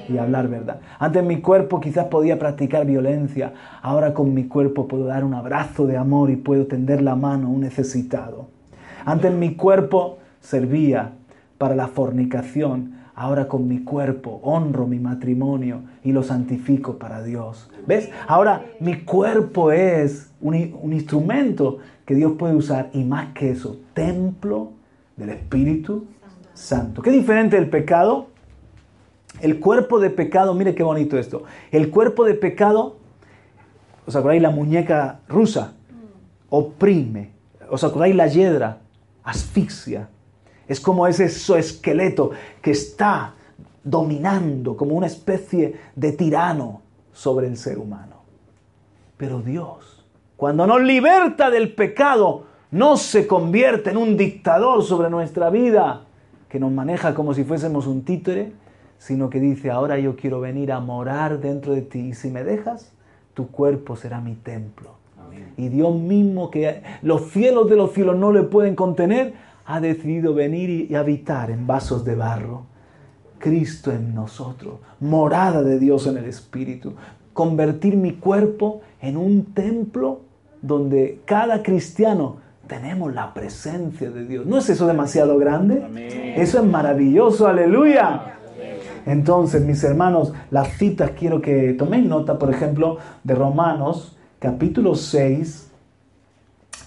y 0.10 0.18
hablar 0.18 0.50
verdad. 0.50 0.82
Antes 1.00 1.24
mi 1.24 1.40
cuerpo 1.40 1.80
quizás 1.80 2.08
podía 2.08 2.38
practicar 2.38 2.86
violencia, 2.86 3.54
ahora 3.82 4.14
con 4.14 4.34
mi 4.34 4.50
cuerpo 4.50 4.86
puedo 4.86 5.06
dar 5.06 5.24
un 5.24 5.34
abrazo 5.34 5.88
de 5.88 5.96
amor 5.96 6.30
y 6.30 6.36
puedo 6.36 6.68
tender 6.68 7.02
la 7.02 7.16
mano 7.16 7.48
a 7.48 7.52
un 7.52 7.62
necesitado. 7.62 8.52
Antes 9.06 9.32
mi 9.34 9.56
cuerpo 9.56 10.20
servía 10.39 11.13
para 11.58 11.76
la 11.76 11.88
fornicación, 11.88 12.96
ahora 13.16 13.48
con 13.48 13.68
mi 13.68 13.84
cuerpo 13.84 14.39
honro 14.44 14.88
mi 14.88 15.00
matrimonio 15.00 15.82
y 16.04 16.12
lo 16.12 16.24
santifico 16.24 16.98
para 16.98 17.24
Dios. 17.24 17.70
¿Ves? 17.88 18.10
Ahora 18.28 18.66
mi 18.80 19.02
cuerpo 19.02 19.72
es 19.72 20.32
un, 20.42 20.76
un 20.82 20.94
instrumento 20.94 21.80
que 22.06 22.16
Dios 22.16 22.34
puede 22.38 22.56
usar 22.56 22.89
y 22.94 23.04
más 23.04 23.34
que 23.34 23.52
eso, 23.52 23.78
templo 23.94 24.72
del 25.16 25.30
Espíritu 25.30 26.06
Santo. 26.54 27.02
¿Qué 27.02 27.12
diferente 27.12 27.56
del 27.56 27.70
pecado? 27.70 28.28
El 29.42 29.60
cuerpo 29.60 30.00
de 30.00 30.10
pecado, 30.10 30.54
mire 30.54 30.76
qué 30.76 30.84
bonito 30.84 31.18
esto. 31.18 31.44
El 31.72 31.89
cuerpo 31.89 32.26
de 32.26 32.36
pecado, 32.36 32.98
¿os 34.06 34.16
acordáis 34.16 34.42
la 34.42 34.52
muñeca 34.52 35.20
rusa? 35.28 35.74
Oprime. 36.50 37.32
¿Os 37.70 37.84
acordáis 37.84 38.16
la 38.16 38.28
hiedra? 38.28 38.80
Asfixia. 39.24 40.10
Es 40.68 40.80
como 40.80 41.08
ese 41.08 41.26
esqueleto 41.26 42.32
que 42.62 42.72
está 42.72 43.34
dominando 43.84 44.78
como 44.78 44.96
una 44.96 45.08
especie 45.08 45.76
de 45.96 46.14
tirano 46.14 46.82
sobre 47.12 47.48
el 47.48 47.58
ser 47.58 47.78
humano. 47.78 48.16
Pero 49.18 49.42
Dios, 49.42 50.06
cuando 50.38 50.66
nos 50.66 50.82
liberta 50.82 51.50
del 51.50 51.74
pecado, 51.74 52.46
no 52.72 52.98
se 52.98 53.28
convierte 53.28 53.92
en 53.92 53.98
un 53.98 54.18
dictador 54.18 54.84
sobre 54.84 55.10
nuestra 55.10 55.50
vida 55.50 56.06
que 56.50 56.60
nos 56.60 56.72
maneja 56.72 57.14
como 57.14 57.34
si 57.34 57.44
fuésemos 57.44 57.88
un 57.88 58.04
títere, 58.04 58.54
sino 58.98 59.30
que 59.30 59.40
dice, 59.40 59.70
ahora 59.70 60.00
yo 60.00 60.16
quiero 60.16 60.40
venir 60.40 60.72
a 60.72 60.80
morar 60.80 61.40
dentro 61.40 61.74
de 61.74 61.82
ti 61.82 62.00
y 62.00 62.14
si 62.14 62.30
me 62.30 62.44
dejas, 62.44 62.92
tu 63.34 63.48
cuerpo 63.50 63.96
será 63.96 64.22
mi 64.22 64.36
templo. 64.36 65.03
Y 65.58 65.69
Dios 65.69 65.96
mismo, 65.96 66.50
que 66.50 66.82
los 67.02 67.30
cielos 67.32 67.69
de 67.69 67.76
los 67.76 67.93
cielos 67.93 68.17
no 68.17 68.32
le 68.32 68.43
pueden 68.43 68.76
contener, 68.76 69.34
ha 69.65 69.80
decidido 69.80 70.34
venir 70.34 70.88
y 70.89 70.96
habitar 70.96 71.52
en 71.52 71.67
vasos 71.67 72.04
de 72.04 72.15
barro. 72.15 72.65
Cristo 73.39 73.91
en 73.91 74.15
nosotros, 74.15 74.76
morada 75.02 75.63
de 75.63 75.78
Dios 75.78 76.08
en 76.08 76.17
el 76.17 76.26
Espíritu, 76.26 76.93
convertir 77.34 77.98
mi 77.98 78.13
cuerpo 78.13 78.82
en 79.02 79.17
un 79.17 79.54
templo 79.54 80.22
donde 80.62 81.19
cada 81.26 81.62
cristiano 81.62 82.38
tenemos 82.67 83.13
la 83.13 83.34
presencia 83.34 84.10
de 84.10 84.26
Dios. 84.26 84.46
¿No 84.46 84.60
es 84.60 84.69
eso 84.69 84.88
demasiado 84.88 85.38
grande? 85.38 86.34
Eso 86.38 86.60
es 86.60 86.65
maravilloso, 86.65 87.46
aleluya. 87.46 88.38
Entonces, 89.06 89.62
mis 89.65 89.84
hermanos, 89.84 90.32
las 90.50 90.69
citas 90.78 91.12
quiero 91.19 91.41
que 91.41 91.74
tomen 91.74 92.08
nota, 92.08 92.39
por 92.39 92.50
ejemplo, 92.50 92.98
de 93.26 93.36
Romanos 93.36 94.17
capítulo 94.44 94.94
6 94.94 95.70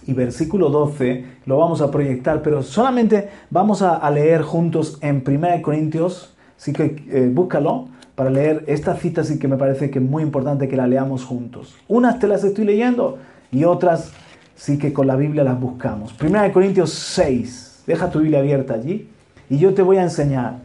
y 0.07 0.13
versículo 0.13 0.69
12, 0.69 1.25
lo 1.47 1.57
vamos 1.57 1.81
a 1.81 1.91
proyectar, 1.91 2.43
pero 2.43 2.63
solamente 2.63 3.31
vamos 3.49 3.81
a, 3.81 4.11
leer 4.11 4.43
juntos 4.43 4.99
en 5.01 5.25
1 5.27 5.63
Corintios, 5.63 6.37
así 6.59 6.75
que 6.75 7.03
eh, 7.09 7.31
búscalo 7.33 7.89
para 8.15 8.29
leer 8.29 8.63
esta 8.67 8.95
cita, 8.97 9.23
así 9.23 9.39
que 9.39 9.49
me 9.49 9.57
parece 9.57 9.89
que 9.89 10.01
es 10.01 10.05
muy 10.05 10.23
importante 10.23 10.69
que 10.69 10.77
la 10.77 10.87
leamos 10.87 11.25
juntos. 11.25 11.75
Unas 11.89 12.19
te 12.19 12.29
las 12.29 12.45
estoy 12.45 12.67
leyendo 12.67 13.17
y 13.51 13.65
otras 13.65 14.13
sí 14.55 14.77
que 14.77 14.93
con 14.93 15.07
la 15.07 15.17
Biblia 15.17 15.43
las 15.43 15.59
buscamos. 15.59 16.13
Primera 16.13 16.43
de 16.43 16.53
Corintios 16.53 16.91
6, 16.91 17.85
deja 17.87 18.11
tu 18.11 18.19
Biblia 18.19 18.41
abierta 18.41 18.75
allí 18.75 19.09
y 19.49 19.57
yo 19.57 19.73
te 19.73 19.81
voy 19.81 19.97
a 19.97 20.03
enseñar 20.03 20.59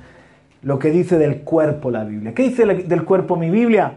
lo 0.61 0.77
que 0.77 0.91
dice 0.91 1.17
del 1.17 1.43
cuerpo 1.43 1.89
la 1.89 2.03
Biblia. 2.03 2.33
¿Qué 2.33 2.43
dice 2.43 2.65
del 2.65 3.05
cuerpo 3.05 3.37
mi 3.37 3.49
Biblia? 3.49 3.93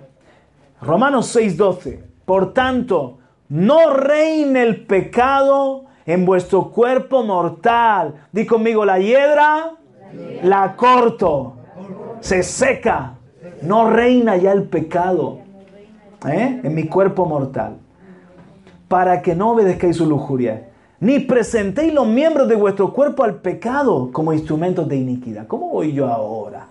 Romanos 0.80 1.26
6, 1.26 1.56
12. 1.56 2.13
Por 2.24 2.52
tanto, 2.52 3.18
no 3.48 3.90
reine 3.90 4.62
el 4.62 4.84
pecado 4.86 5.84
en 6.06 6.24
vuestro 6.24 6.70
cuerpo 6.70 7.22
mortal. 7.22 8.14
Di 8.32 8.46
conmigo, 8.46 8.84
la 8.84 8.98
hiedra 8.98 9.72
la 10.42 10.76
corto, 10.76 11.54
se 12.20 12.42
seca. 12.42 13.14
No 13.62 13.90
reina 13.90 14.36
ya 14.36 14.52
el 14.52 14.64
pecado 14.64 15.38
¿eh? 16.26 16.60
en 16.62 16.74
mi 16.74 16.84
cuerpo 16.86 17.26
mortal 17.26 17.78
para 18.88 19.22
que 19.22 19.34
no 19.34 19.52
obedezcáis 19.52 19.96
su 19.96 20.06
lujuria, 20.06 20.68
ni 21.00 21.18
presentéis 21.18 21.92
los 21.92 22.06
miembros 22.06 22.48
de 22.48 22.54
vuestro 22.54 22.92
cuerpo 22.92 23.24
al 23.24 23.36
pecado 23.36 24.10
como 24.12 24.32
instrumentos 24.32 24.86
de 24.86 24.96
iniquidad. 24.96 25.46
¿Cómo 25.46 25.70
voy 25.70 25.92
yo 25.92 26.06
ahora 26.08 26.66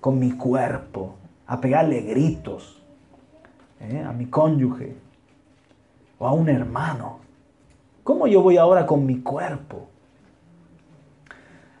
con 0.00 0.18
mi 0.18 0.32
cuerpo 0.32 1.14
a 1.46 1.60
pegarle 1.60 2.02
gritos 2.02 2.83
eh, 3.84 4.02
a 4.02 4.12
mi 4.12 4.26
cónyuge 4.26 4.96
o 6.18 6.26
a 6.26 6.32
un 6.32 6.48
hermano? 6.48 7.18
¿Cómo 8.02 8.26
yo 8.26 8.42
voy 8.42 8.56
ahora 8.56 8.86
con 8.86 9.06
mi 9.06 9.20
cuerpo 9.20 9.88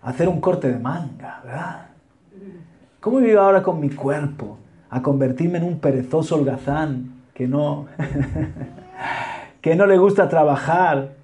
a 0.02 0.10
hacer 0.10 0.28
un 0.28 0.40
corte 0.40 0.70
de 0.70 0.78
manga? 0.78 1.40
¿verdad? 1.44 1.86
¿Cómo 3.00 3.20
voy 3.20 3.32
ahora 3.32 3.62
con 3.62 3.80
mi 3.80 3.90
cuerpo 3.90 4.58
a 4.90 5.02
convertirme 5.02 5.58
en 5.58 5.64
un 5.64 5.78
perezoso 5.78 6.36
holgazán 6.36 7.22
que 7.34 7.46
no... 7.46 7.86
que 9.64 9.76
no 9.76 9.86
le 9.86 9.96
gusta 9.96 10.28
trabajar, 10.28 11.14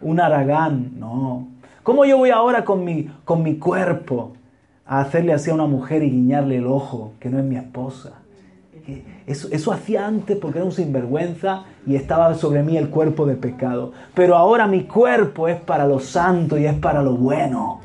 un 0.00 0.20
aragán, 0.20 0.92
no. 1.00 1.48
¿Cómo 1.82 2.04
yo 2.04 2.16
voy 2.16 2.30
ahora 2.30 2.64
con 2.64 2.84
mi, 2.84 3.10
con 3.24 3.42
mi 3.42 3.58
cuerpo 3.58 4.34
a 4.86 5.00
hacerle 5.00 5.32
así 5.32 5.50
a 5.50 5.54
una 5.54 5.66
mujer 5.66 6.04
y 6.04 6.10
guiñarle 6.10 6.58
el 6.58 6.66
ojo, 6.68 7.14
que 7.18 7.28
no 7.28 7.40
es 7.40 7.44
mi 7.44 7.56
esposa? 7.56 8.20
Eso, 9.26 9.48
eso 9.50 9.72
hacía 9.72 10.06
antes 10.06 10.36
porque 10.36 10.58
era 10.58 10.64
un 10.64 10.72
sinvergüenza 10.72 11.64
y 11.86 11.96
estaba 11.96 12.34
sobre 12.34 12.62
mí 12.62 12.76
el 12.76 12.88
cuerpo 12.88 13.26
de 13.26 13.34
pecado. 13.34 13.92
Pero 14.14 14.36
ahora 14.36 14.66
mi 14.66 14.84
cuerpo 14.84 15.48
es 15.48 15.60
para 15.60 15.86
lo 15.86 15.98
santo 15.98 16.56
y 16.56 16.66
es 16.66 16.74
para 16.74 17.02
lo 17.02 17.16
bueno. 17.16 17.80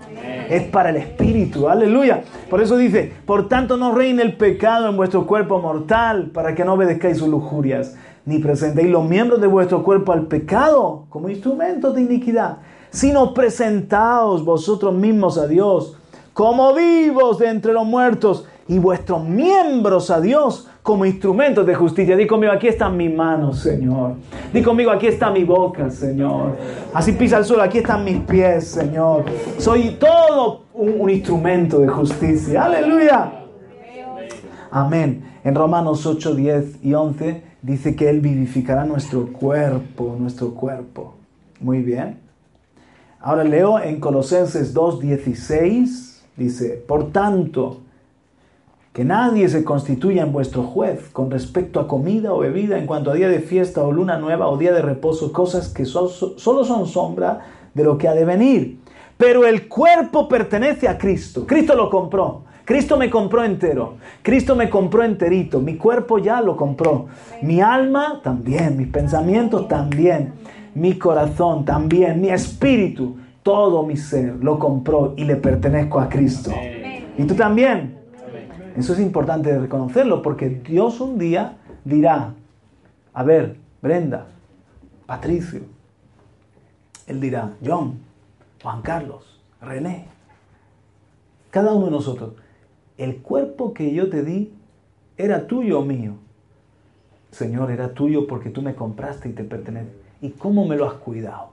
Es 0.50 0.64
para 0.64 0.90
el 0.90 0.98
espíritu. 0.98 1.68
Aleluya. 1.68 2.24
Por 2.50 2.62
eso 2.62 2.78
dice, 2.78 3.12
por 3.26 3.48
tanto 3.48 3.78
no 3.78 3.96
reine 3.96 4.22
el 4.22 4.38
pecado 4.38 4.88
en 4.90 4.98
vuestro 4.98 5.26
cuerpo 5.26 5.60
mortal 5.60 6.32
para 6.34 6.54
que 6.54 6.64
no 6.64 6.74
obedezcáis 6.74 7.18
sus 7.18 7.28
lujurias 7.30 7.96
ni 8.26 8.40
presentéis 8.40 8.90
los 8.90 9.08
miembros 9.08 9.42
de 9.42 9.48
vuestro 9.48 9.84
cuerpo 9.84 10.12
al 10.12 10.28
pecado 10.28 11.06
como 11.10 11.30
instrumentos 11.30 11.96
de 11.96 12.02
iniquidad, 12.02 12.58
sino 12.92 13.34
presentaos 13.34 14.46
vosotros 14.46 14.94
mismos 14.94 15.38
a 15.38 15.48
Dios 15.48 15.98
como 16.34 16.74
vivos 16.74 17.40
de 17.40 17.50
entre 17.50 17.74
los 17.74 17.86
muertos 17.86 18.46
y 18.68 18.80
vuestros 18.80 19.24
miembros 19.24 20.12
a 20.12 20.22
Dios 20.22 20.68
como 20.84 21.06
instrumentos 21.06 21.66
de 21.66 21.76
justicia. 21.76 22.16
Di 22.16 22.26
conmigo, 22.26 22.52
aquí 22.52 22.68
están 22.68 22.98
mis 22.98 23.14
manos, 23.14 23.60
Señor. 23.60 24.16
Di 24.54 24.62
conmigo, 24.62 24.92
aquí 24.92 25.08
está 25.08 25.30
mi 25.30 25.44
boca, 25.44 25.90
Señor. 25.90 26.58
Así 26.94 27.12
pisa 27.14 27.38
el 27.38 27.46
suelo, 27.46 27.64
aquí 27.64 27.80
están 27.80 28.04
mis 28.04 28.20
pies, 28.20 28.68
Señor. 28.68 29.26
Soy 29.58 29.98
todo 30.00 30.64
un, 30.74 31.10
instrumento 31.10 31.80
de 31.80 31.88
justicia. 31.88 32.64
Aleluya. 32.64 33.32
Amén. 34.72 35.24
En 35.44 35.56
Romanos 35.56 36.06
8, 36.06 36.36
10 36.36 36.84
y 36.84 36.94
11 36.94 37.44
dice 37.62 37.96
que 37.96 38.10
Él 38.10 38.22
vivificará 38.22 38.86
nuestro 38.86 39.28
cuerpo, 39.28 40.16
nuestro 40.18 40.54
cuerpo. 40.54 41.16
Muy 41.60 41.82
bien. 41.82 42.20
Ahora 43.20 43.44
leo 43.44 43.80
en 43.80 44.00
Colosenses 44.00 44.74
2.16, 44.74 46.22
dice, 46.38 46.84
por 46.88 47.12
tanto, 47.12 47.82
que 48.94 49.06
nadie 49.06 49.48
se 49.48 49.64
constituya 49.64 50.24
en 50.24 50.34
vuestro 50.34 50.64
juez 50.64 51.10
con 51.14 51.32
respecto 51.32 51.80
a 51.80 51.88
comida 51.88 52.34
o 52.34 52.40
bebida 52.40 52.78
en 52.78 52.86
cuanto 52.86 53.12
a 53.12 53.14
día 53.14 53.30
de 53.30 53.40
fiesta 53.40 53.84
o 53.84 53.92
luna 53.92 54.18
nueva 54.18 54.50
o 54.50 54.58
día 54.58 54.74
de 54.74 54.82
reposo, 54.82 55.32
cosas 55.32 55.70
que 55.70 55.86
solo 55.86 56.66
son 56.66 56.88
sombra 56.88 57.40
de 57.74 57.84
lo 57.86 57.98
que 57.98 58.10
ha 58.10 58.14
de 58.14 58.26
venir. 58.26 58.80
Pero 59.18 59.46
el 59.46 59.70
cuerpo 59.70 60.28
pertenece 60.28 60.90
a 60.90 60.98
Cristo. 60.98 61.46
Cristo 61.48 61.76
lo 61.76 61.90
compró. 61.90 62.44
Cristo 62.66 62.98
me 62.98 63.10
compró 63.10 63.44
entero. 63.44 63.96
Cristo 64.22 64.56
me 64.56 64.70
compró 64.70 65.04
enterito. 65.04 65.62
Mi 65.62 65.78
cuerpo 65.78 66.18
ya 66.18 66.42
lo 66.42 66.58
compró. 66.58 67.06
Mi 67.42 67.62
alma 67.62 68.20
también. 68.24 68.78
Mis 68.78 68.88
pensamientos 68.88 69.68
también. 69.68 70.34
Mi 70.74 70.98
corazón 70.98 71.66
también. 71.66 72.20
Mi 72.20 72.30
espíritu. 72.30 73.18
Todo 73.44 73.84
mi 73.84 73.96
ser 73.96 74.36
lo 74.42 74.60
compró 74.60 75.14
y 75.16 75.24
le 75.24 75.36
pertenezco 75.36 76.00
a 76.00 76.10
Cristo. 76.10 76.52
¿Y 77.18 77.24
tú 77.24 77.36
también? 77.36 78.01
Eso 78.78 78.94
es 78.94 79.00
importante 79.00 79.58
reconocerlo 79.58 80.22
porque 80.22 80.50
Dios 80.50 81.02
un 81.02 81.18
día 81.18 81.58
dirá, 81.84 82.34
a 83.14 83.24
ver, 83.24 83.58
Brenda, 83.82 84.28
Patricio, 85.06 85.62
Él 87.08 87.20
dirá, 87.20 87.54
John, 87.66 88.00
Juan 88.62 88.82
Carlos, 88.82 89.42
René, 89.62 90.06
cada 91.50 91.74
uno 91.74 91.86
de 91.86 91.92
nosotros, 91.92 92.34
el 92.98 93.18
cuerpo 93.18 93.74
que 93.74 93.94
yo 93.94 94.10
te 94.10 94.24
di 94.24 94.54
era 95.18 95.48
tuyo 95.48 95.80
o 95.80 95.86
mío. 95.86 96.14
Señor, 97.32 97.72
era 97.72 97.94
tuyo 97.94 98.28
porque 98.28 98.50
tú 98.50 98.62
me 98.62 98.76
compraste 98.76 99.30
y 99.30 99.34
te 99.34 99.44
pertenece. 99.44 99.92
¿Y 100.22 100.32
cómo 100.32 100.66
me 100.66 100.78
lo 100.78 100.88
has 100.88 100.94
cuidado? 100.96 101.52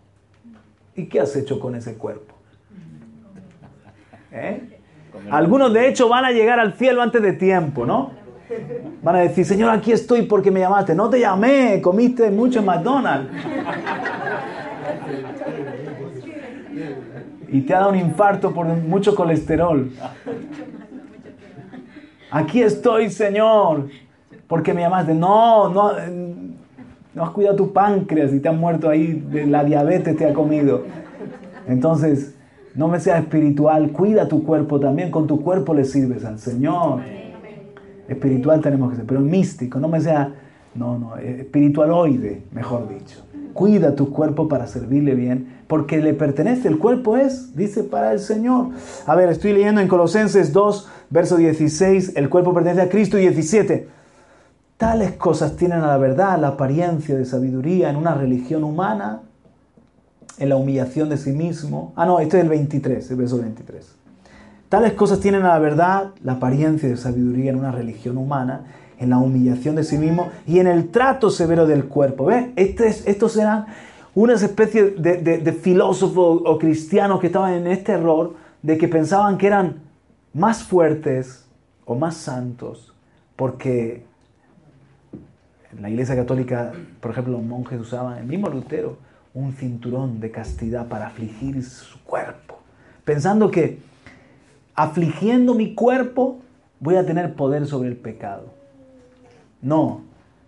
¿Y 0.94 1.06
qué 1.06 1.20
has 1.20 1.34
hecho 1.36 1.58
con 1.58 1.74
ese 1.74 1.94
cuerpo? 1.94 2.34
¿Eh? 4.30 4.77
Algunos 5.30 5.72
de 5.72 5.88
hecho 5.88 6.08
van 6.08 6.24
a 6.24 6.30
llegar 6.30 6.58
al 6.58 6.74
cielo 6.74 7.02
antes 7.02 7.22
de 7.22 7.32
tiempo, 7.32 7.84
¿no? 7.84 8.12
Van 9.02 9.16
a 9.16 9.20
decir, 9.20 9.44
Señor, 9.44 9.70
aquí 9.70 9.92
estoy 9.92 10.22
porque 10.22 10.50
me 10.50 10.60
llamaste. 10.60 10.94
No 10.94 11.10
te 11.10 11.20
llamé, 11.20 11.80
comiste 11.82 12.30
mucho 12.30 12.60
en 12.60 12.64
McDonald's. 12.64 13.30
Y 17.48 17.62
te 17.62 17.74
ha 17.74 17.78
dado 17.78 17.90
un 17.90 17.98
infarto 17.98 18.52
por 18.52 18.66
mucho 18.66 19.14
colesterol. 19.14 19.90
Aquí 22.30 22.62
estoy, 22.62 23.10
Señor, 23.10 23.88
porque 24.46 24.74
me 24.74 24.82
llamaste. 24.82 25.14
No, 25.14 25.68
no, 25.70 25.92
no 27.14 27.24
has 27.24 27.30
cuidado 27.30 27.56
tu 27.56 27.72
páncreas 27.72 28.32
y 28.32 28.40
te 28.40 28.48
has 28.48 28.56
muerto 28.56 28.88
ahí, 28.88 29.12
de 29.30 29.46
la 29.46 29.64
diabetes 29.64 30.16
te 30.16 30.26
ha 30.26 30.32
comido. 30.32 30.84
Entonces, 31.66 32.37
no 32.78 32.86
me 32.86 33.00
seas 33.00 33.18
espiritual, 33.18 33.90
cuida 33.90 34.28
tu 34.28 34.44
cuerpo 34.44 34.78
también, 34.78 35.10
con 35.10 35.26
tu 35.26 35.40
cuerpo 35.42 35.74
le 35.74 35.84
sirves 35.84 36.24
al 36.24 36.38
Señor. 36.38 37.00
Espiritual 38.06 38.60
tenemos 38.60 38.90
que 38.90 38.98
ser, 38.98 39.04
pero 39.04 39.18
místico, 39.18 39.80
no 39.80 39.88
me 39.88 40.00
sea, 40.00 40.32
no, 40.76 40.96
no, 40.96 41.16
espiritualoide, 41.16 42.44
mejor 42.52 42.88
dicho. 42.88 43.24
Cuida 43.52 43.96
tu 43.96 44.12
cuerpo 44.12 44.46
para 44.46 44.68
servirle 44.68 45.16
bien, 45.16 45.58
porque 45.66 45.98
le 45.98 46.14
pertenece, 46.14 46.68
el 46.68 46.78
cuerpo 46.78 47.16
es, 47.16 47.56
dice, 47.56 47.82
para 47.82 48.12
el 48.12 48.20
Señor. 48.20 48.68
A 49.06 49.16
ver, 49.16 49.28
estoy 49.28 49.54
leyendo 49.54 49.80
en 49.80 49.88
Colosenses 49.88 50.52
2, 50.52 50.88
verso 51.10 51.36
16, 51.36 52.12
el 52.14 52.28
cuerpo 52.28 52.54
pertenece 52.54 52.82
a 52.82 52.88
Cristo 52.88 53.18
y 53.18 53.22
17. 53.22 53.88
Tales 54.76 55.14
cosas 55.14 55.56
tienen 55.56 55.80
a 55.80 55.88
la 55.88 55.98
verdad 55.98 56.38
la 56.38 56.48
apariencia 56.48 57.16
de 57.16 57.24
sabiduría 57.24 57.90
en 57.90 57.96
una 57.96 58.14
religión 58.14 58.62
humana 58.62 59.22
en 60.38 60.48
la 60.48 60.56
humillación 60.56 61.08
de 61.08 61.16
sí 61.16 61.32
mismo. 61.32 61.92
Ah, 61.96 62.06
no, 62.06 62.20
este 62.20 62.38
es 62.38 62.44
el 62.44 62.48
23, 62.48 63.10
el 63.10 63.16
verso 63.16 63.38
23. 63.38 63.94
Tales 64.68 64.92
cosas 64.92 65.20
tienen 65.20 65.42
a 65.44 65.48
la 65.48 65.58
verdad 65.58 66.10
la 66.22 66.32
apariencia 66.32 66.88
de 66.88 66.96
sabiduría 66.96 67.50
en 67.50 67.58
una 67.58 67.72
religión 67.72 68.18
humana, 68.18 68.66
en 68.98 69.10
la 69.10 69.18
humillación 69.18 69.76
de 69.76 69.84
sí 69.84 69.96
mismo 69.96 70.28
y 70.46 70.58
en 70.58 70.66
el 70.66 70.88
trato 70.88 71.30
severo 71.30 71.66
del 71.66 71.86
cuerpo. 71.86 72.26
¿Ves? 72.26 72.48
Este 72.56 72.88
estos 72.88 73.36
eran 73.36 73.66
unas 74.14 74.42
especies 74.42 75.00
de, 75.00 75.18
de 75.18 75.52
filósofos 75.52 76.42
o 76.44 76.58
cristianos 76.58 77.20
que 77.20 77.28
estaban 77.28 77.54
en 77.54 77.66
este 77.66 77.92
error 77.92 78.34
de 78.62 78.76
que 78.76 78.88
pensaban 78.88 79.38
que 79.38 79.46
eran 79.46 79.76
más 80.34 80.62
fuertes 80.62 81.46
o 81.84 81.94
más 81.94 82.16
santos 82.16 82.92
porque 83.38 84.02
en 85.72 85.82
la 85.82 85.90
iglesia 85.90 86.16
católica, 86.16 86.72
por 87.00 87.12
ejemplo, 87.12 87.34
los 87.34 87.42
monjes 87.44 87.80
usaban, 87.80 88.18
el 88.18 88.26
mismo 88.26 88.48
Lutero, 88.48 88.98
un 89.38 89.52
cinturón 89.52 90.20
de 90.20 90.32
castidad 90.32 90.88
para 90.88 91.06
afligir 91.06 91.62
su 91.62 92.02
cuerpo, 92.02 92.58
pensando 93.04 93.50
que 93.50 93.78
afligiendo 94.74 95.54
mi 95.54 95.74
cuerpo 95.74 96.38
voy 96.80 96.96
a 96.96 97.06
tener 97.06 97.34
poder 97.34 97.66
sobre 97.66 97.88
el 97.88 97.96
pecado. 97.96 98.46
No, 99.62 100.02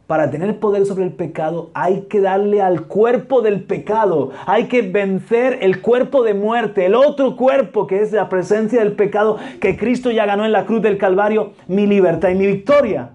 para 0.08 0.28
tener 0.30 0.58
poder 0.58 0.86
sobre 0.86 1.04
el 1.04 1.12
pecado 1.12 1.70
hay 1.72 2.02
que 2.02 2.20
darle 2.20 2.62
al 2.62 2.88
cuerpo 2.88 3.42
del 3.42 3.62
pecado, 3.62 4.32
hay 4.46 4.66
que 4.66 4.82
vencer 4.82 5.58
el 5.62 5.80
cuerpo 5.80 6.24
de 6.24 6.34
muerte, 6.34 6.86
el 6.86 6.96
otro 6.96 7.36
cuerpo 7.36 7.86
que 7.86 8.02
es 8.02 8.10
la 8.10 8.28
presencia 8.28 8.80
del 8.80 8.94
pecado 8.94 9.38
que 9.60 9.76
Cristo 9.76 10.10
ya 10.10 10.26
ganó 10.26 10.44
en 10.44 10.52
la 10.52 10.66
cruz 10.66 10.82
del 10.82 10.98
Calvario, 10.98 11.52
mi 11.68 11.86
libertad 11.86 12.30
y 12.30 12.34
mi 12.34 12.46
victoria. 12.48 13.10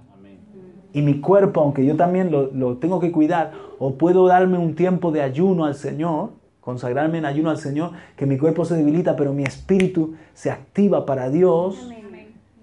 Y 0.96 1.02
mi 1.02 1.20
cuerpo, 1.20 1.60
aunque 1.60 1.86
yo 1.86 1.98
también 1.98 2.32
lo, 2.32 2.50
lo 2.54 2.78
tengo 2.78 3.02
que 3.02 3.12
cuidar, 3.12 3.52
o 3.80 3.96
puedo 3.96 4.28
darme 4.28 4.58
un 4.58 4.76
tiempo 4.76 5.12
de 5.12 5.22
ayuno 5.22 5.66
al 5.66 5.76
Señor, 5.76 6.30
consagrarme 6.62 7.18
en 7.18 7.26
ayuno 7.26 7.50
al 7.50 7.58
Señor, 7.58 7.92
que 8.16 8.26
mi 8.26 8.38
cuerpo 8.38 8.64
se 8.64 8.78
debilita, 8.78 9.18
pero 9.18 9.34
mi 9.34 9.44
espíritu 9.44 10.16
se 10.34 10.52
activa 10.52 11.06
para 11.06 11.30
Dios. 11.30 11.92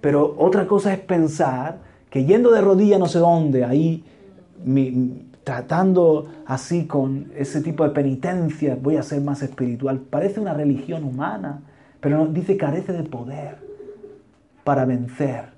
Pero 0.01 0.35
otra 0.39 0.67
cosa 0.67 0.95
es 0.95 0.99
pensar 0.99 1.81
que 2.09 2.25
yendo 2.25 2.51
de 2.53 2.63
rodillas 2.63 2.99
no 2.99 3.07
sé 3.07 3.19
dónde, 3.19 3.67
ahí 3.67 4.03
tratando 5.45 6.27
así 6.47 6.87
con 6.87 7.31
ese 7.37 7.61
tipo 7.61 7.85
de 7.85 7.91
penitencia, 7.91 8.79
voy 8.81 8.97
a 8.97 9.03
ser 9.03 9.21
más 9.21 9.43
espiritual. 9.43 9.99
Parece 9.99 10.41
una 10.41 10.55
religión 10.55 11.05
humana, 11.05 11.61
pero 12.01 12.25
dice 12.29 12.57
carece 12.57 12.95
de 12.95 13.03
poder 13.03 13.59
para 14.65 14.87
vencer 14.87 15.52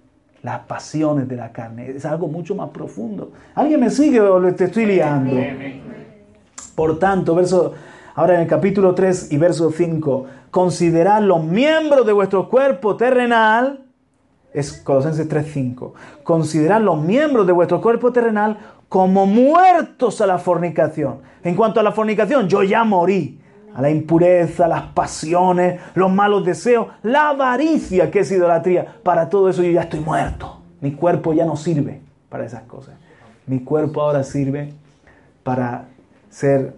las 0.44 0.60
pasiones 0.60 1.26
de 1.26 1.36
la 1.36 1.50
carne. 1.52 1.90
Es 1.90 2.04
algo 2.04 2.28
mucho 2.28 2.54
más 2.54 2.68
profundo. 2.68 3.32
¿Alguien 3.54 3.80
me 3.80 3.90
sigue 3.90 4.20
o 4.20 4.40
te 4.54 4.64
estoy 4.64 4.84
liando? 4.84 5.34
Por 6.76 6.98
tanto, 6.98 7.34
verso, 7.34 7.72
ahora 8.14 8.34
en 8.34 8.42
el 8.42 8.46
capítulo 8.46 8.94
3 8.94 9.32
y 9.32 9.38
verso 9.38 9.70
5, 9.70 10.26
considerad 10.50 11.22
los 11.22 11.42
miembros 11.42 12.06
de 12.06 12.12
vuestro 12.12 12.50
cuerpo 12.50 12.96
terrenal, 12.96 13.86
es 14.52 14.72
Colosenses 14.72 15.28
3.5, 15.28 15.92
considerad 16.22 16.82
los 16.82 17.00
miembros 17.00 17.46
de 17.46 17.52
vuestro 17.54 17.80
cuerpo 17.80 18.12
terrenal 18.12 18.58
como 18.90 19.24
muertos 19.24 20.20
a 20.20 20.26
la 20.26 20.38
fornicación. 20.38 21.20
En 21.42 21.56
cuanto 21.56 21.80
a 21.80 21.82
la 21.82 21.92
fornicación, 21.92 22.48
yo 22.48 22.62
ya 22.62 22.84
morí 22.84 23.40
a 23.74 23.82
la 23.82 23.90
impureza, 23.90 24.68
las 24.68 24.82
pasiones, 24.92 25.80
los 25.94 26.12
malos 26.12 26.44
deseos, 26.44 26.86
la 27.02 27.30
avaricia 27.30 28.10
que 28.10 28.20
es 28.20 28.30
idolatría. 28.30 28.86
Para 29.02 29.28
todo 29.28 29.48
eso 29.48 29.62
yo 29.62 29.70
ya 29.70 29.82
estoy 29.82 30.00
muerto. 30.00 30.60
Mi 30.80 30.92
cuerpo 30.92 31.32
ya 31.32 31.44
no 31.44 31.56
sirve 31.56 32.00
para 32.28 32.44
esas 32.44 32.62
cosas. 32.62 32.94
Mi 33.46 33.60
cuerpo 33.60 34.00
ahora 34.00 34.22
sirve 34.22 34.72
para 35.42 35.86
ser 36.30 36.74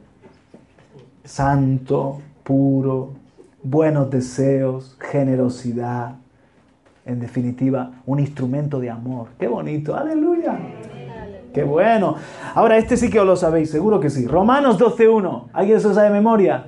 santo, 1.24 2.20
puro, 2.42 3.12
buenos 3.62 4.10
deseos, 4.10 4.96
generosidad. 4.98 6.16
En 7.04 7.20
definitiva, 7.20 7.92
un 8.06 8.20
instrumento 8.20 8.80
de 8.80 8.90
amor. 8.90 9.28
Qué 9.38 9.46
bonito, 9.48 9.94
aleluya. 9.94 10.58
Qué 11.52 11.62
bueno. 11.62 12.16
Ahora, 12.54 12.76
este 12.78 12.96
sí 12.96 13.10
que 13.10 13.20
os 13.20 13.26
lo 13.26 13.36
sabéis, 13.36 13.70
seguro 13.70 14.00
que 14.00 14.10
sí. 14.10 14.26
Romanos 14.26 14.78
12.1. 14.78 15.44
¿Alguien 15.52 15.80
se 15.80 15.94
sabe 15.94 16.08
de 16.08 16.14
memoria? 16.14 16.66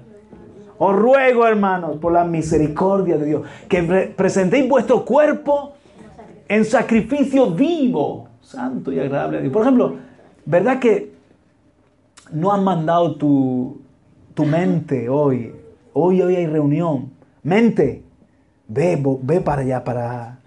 Os 0.79 0.95
ruego, 0.95 1.47
hermanos, 1.47 1.97
por 1.99 2.12
la 2.12 2.25
misericordia 2.25 3.19
de 3.19 3.27
Dios, 3.27 3.43
que 3.69 3.83
presentéis 4.17 4.69
vuestro 4.69 5.05
cuerpo 5.05 5.75
en 6.49 6.64
sacrificio 6.64 7.51
vivo, 7.51 8.29
santo 8.41 8.93
y 8.93 9.01
agradable 9.01 9.39
a 9.39 9.41
Dios. 9.41 9.53
Por 9.53 9.62
ejemplo, 9.62 9.97
¿verdad 10.47 10.79
que 10.79 11.12
no 12.33 12.53
han 12.53 12.62
mandado 12.62 13.16
tu, 13.16 13.81
tu 14.35 14.45
mente 14.45 15.09
hoy? 15.09 15.53
Hoy, 15.93 16.22
hoy 16.22 16.37
hay 16.37 16.47
reunión. 16.47 17.11
Mente, 17.43 18.03
ve, 18.68 19.03
ve 19.22 19.41
para 19.41 19.62
allá, 19.62 19.83
para 19.83 20.39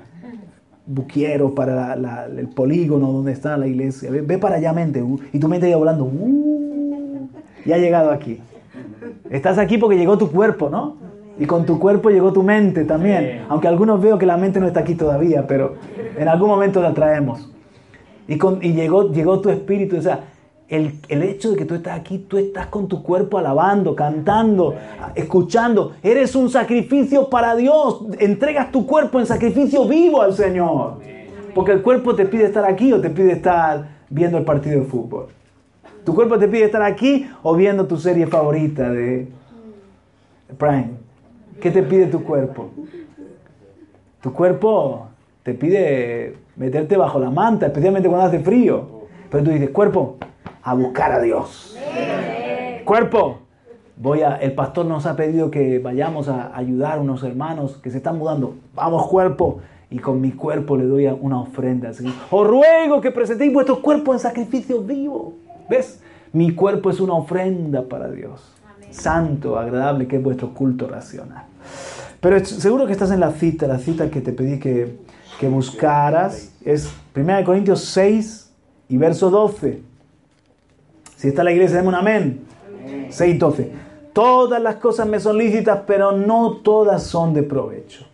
Buquiero, 0.85 1.53
para 1.53 1.93
el 2.25 2.47
polígono 2.49 3.11
donde 3.11 3.31
está 3.31 3.55
la 3.55 3.67
iglesia. 3.67 4.09
Ve, 4.11 4.37
para 4.37 4.55
allá, 4.55 4.73
mente. 4.73 5.03
y 5.31 5.39
tu 5.39 5.47
mente 5.47 5.69
ya 5.69 5.77
volando. 5.77 6.05
Uh, 6.05 7.29
y 7.65 7.71
ha 7.71 7.77
llegado 7.77 8.11
aquí. 8.11 8.39
Estás 9.31 9.57
aquí 9.57 9.77
porque 9.77 9.97
llegó 9.97 10.17
tu 10.17 10.29
cuerpo, 10.29 10.69
¿no? 10.69 10.97
Y 11.39 11.45
con 11.45 11.65
tu 11.65 11.79
cuerpo 11.79 12.09
llegó 12.09 12.33
tu 12.33 12.43
mente 12.43 12.83
también. 12.83 13.45
Aunque 13.47 13.69
algunos 13.69 14.01
veo 14.01 14.19
que 14.19 14.25
la 14.25 14.35
mente 14.35 14.59
no 14.59 14.67
está 14.67 14.81
aquí 14.81 14.93
todavía, 14.93 15.47
pero 15.47 15.75
en 16.17 16.27
algún 16.27 16.49
momento 16.49 16.81
la 16.81 16.93
traemos. 16.93 17.49
Y, 18.27 18.37
con, 18.37 18.59
y 18.61 18.73
llegó, 18.73 19.09
llegó 19.09 19.39
tu 19.39 19.49
espíritu. 19.49 19.97
O 19.97 20.01
sea, 20.01 20.19
el, 20.67 20.99
el, 21.07 21.23
hecho 21.23 21.51
de 21.51 21.55
que 21.55 21.63
tú 21.63 21.75
estás 21.75 21.97
aquí, 21.97 22.19
tú 22.19 22.37
estás 22.37 22.67
con 22.67 22.89
tu 22.89 23.01
cuerpo 23.01 23.37
alabando, 23.37 23.95
cantando, 23.95 24.75
escuchando. 25.15 25.93
Eres 26.03 26.35
un 26.35 26.49
sacrificio 26.49 27.29
para 27.29 27.55
Dios. 27.55 28.01
Entregas 28.19 28.69
tu 28.69 28.85
cuerpo 28.85 29.17
en 29.17 29.25
sacrificio 29.25 29.87
vivo 29.87 30.21
al 30.21 30.33
Señor. 30.33 30.99
Porque 31.55 31.71
el 31.71 31.81
cuerpo 31.81 32.15
te 32.15 32.25
pide 32.25 32.45
estar 32.45 32.65
aquí 32.65 32.91
o 32.91 32.99
te 32.99 33.09
pide 33.09 33.31
estar 33.31 34.01
viendo 34.09 34.37
el 34.37 34.43
partido 34.43 34.81
de 34.81 34.85
fútbol. 34.85 35.27
Tu 36.03 36.15
cuerpo 36.15 36.39
te 36.39 36.47
pide 36.47 36.63
estar 36.63 36.81
aquí 36.81 37.29
o 37.43 37.55
viendo 37.55 37.85
tu 37.85 37.97
serie 37.97 38.25
favorita 38.25 38.89
de 38.89 39.27
Prime. 40.57 40.91
¿Qué 41.59 41.69
te 41.69 41.83
pide 41.83 42.07
tu 42.07 42.23
cuerpo? 42.23 42.71
Tu 44.21 44.33
cuerpo 44.33 45.07
te 45.43 45.53
pide 45.53 46.37
meterte 46.55 46.97
bajo 46.97 47.19
la 47.19 47.29
manta, 47.29 47.67
especialmente 47.67 48.09
cuando 48.09 48.27
hace 48.27 48.39
frío. 48.39 49.01
Pero 49.29 49.43
tú 49.43 49.51
dices, 49.51 49.69
cuerpo, 49.69 50.17
a 50.63 50.73
buscar 50.73 51.11
a 51.11 51.21
Dios. 51.21 51.77
Cuerpo, 52.83 53.39
voy 53.95 54.21
a, 54.21 54.37
el 54.37 54.53
pastor 54.53 54.87
nos 54.87 55.05
ha 55.05 55.15
pedido 55.15 55.51
que 55.51 55.79
vayamos 55.79 56.27
a 56.27 56.55
ayudar 56.55 56.97
a 56.97 57.01
unos 57.01 57.23
hermanos 57.23 57.77
que 57.77 57.91
se 57.91 57.97
están 57.97 58.17
mudando. 58.17 58.55
Vamos, 58.73 59.07
cuerpo. 59.07 59.59
Y 59.91 59.99
con 59.99 60.21
mi 60.21 60.31
cuerpo 60.31 60.77
le 60.77 60.85
doy 60.85 61.05
una 61.05 61.41
ofrenda 61.41 61.89
al 61.89 61.95
Señor. 61.95 62.13
Os 62.31 62.47
ruego 62.47 63.01
que 63.01 63.11
presentéis 63.11 63.53
vuestro 63.53 63.81
cuerpo 63.81 64.13
en 64.13 64.19
sacrificio 64.19 64.81
vivo. 64.81 65.33
¿Ves? 65.71 66.01
Mi 66.33 66.53
cuerpo 66.53 66.89
es 66.89 66.99
una 66.99 67.13
ofrenda 67.13 67.83
para 67.83 68.11
Dios. 68.11 68.41
Santo, 68.89 69.57
agradable, 69.57 70.05
que 70.05 70.17
es 70.17 70.23
vuestro 70.23 70.53
culto 70.53 70.85
racional. 70.85 71.45
Pero 72.19 72.43
seguro 72.43 72.85
que 72.85 72.91
estás 72.91 73.09
en 73.11 73.21
la 73.21 73.31
cita, 73.31 73.67
la 73.67 73.79
cita 73.79 74.11
que 74.11 74.19
te 74.19 74.33
pedí 74.33 74.59
que, 74.59 74.97
que 75.39 75.47
buscaras. 75.47 76.51
Es 76.65 76.93
1 77.15 77.45
Corintios 77.45 77.85
6 77.85 78.51
y 78.89 78.97
verso 78.97 79.29
12. 79.29 79.81
Si 81.15 81.29
está 81.29 81.41
la 81.41 81.53
iglesia, 81.53 81.77
dame 81.77 81.87
un 81.87 81.95
amén. 81.95 82.41
6 83.09 83.39
12. 83.39 83.71
Todas 84.11 84.61
las 84.61 84.75
cosas 84.75 85.07
me 85.07 85.21
son 85.21 85.37
lícitas, 85.37 85.83
pero 85.87 86.11
no 86.11 86.57
todas 86.57 87.03
son 87.03 87.33
de 87.33 87.43
provecho. 87.43 88.05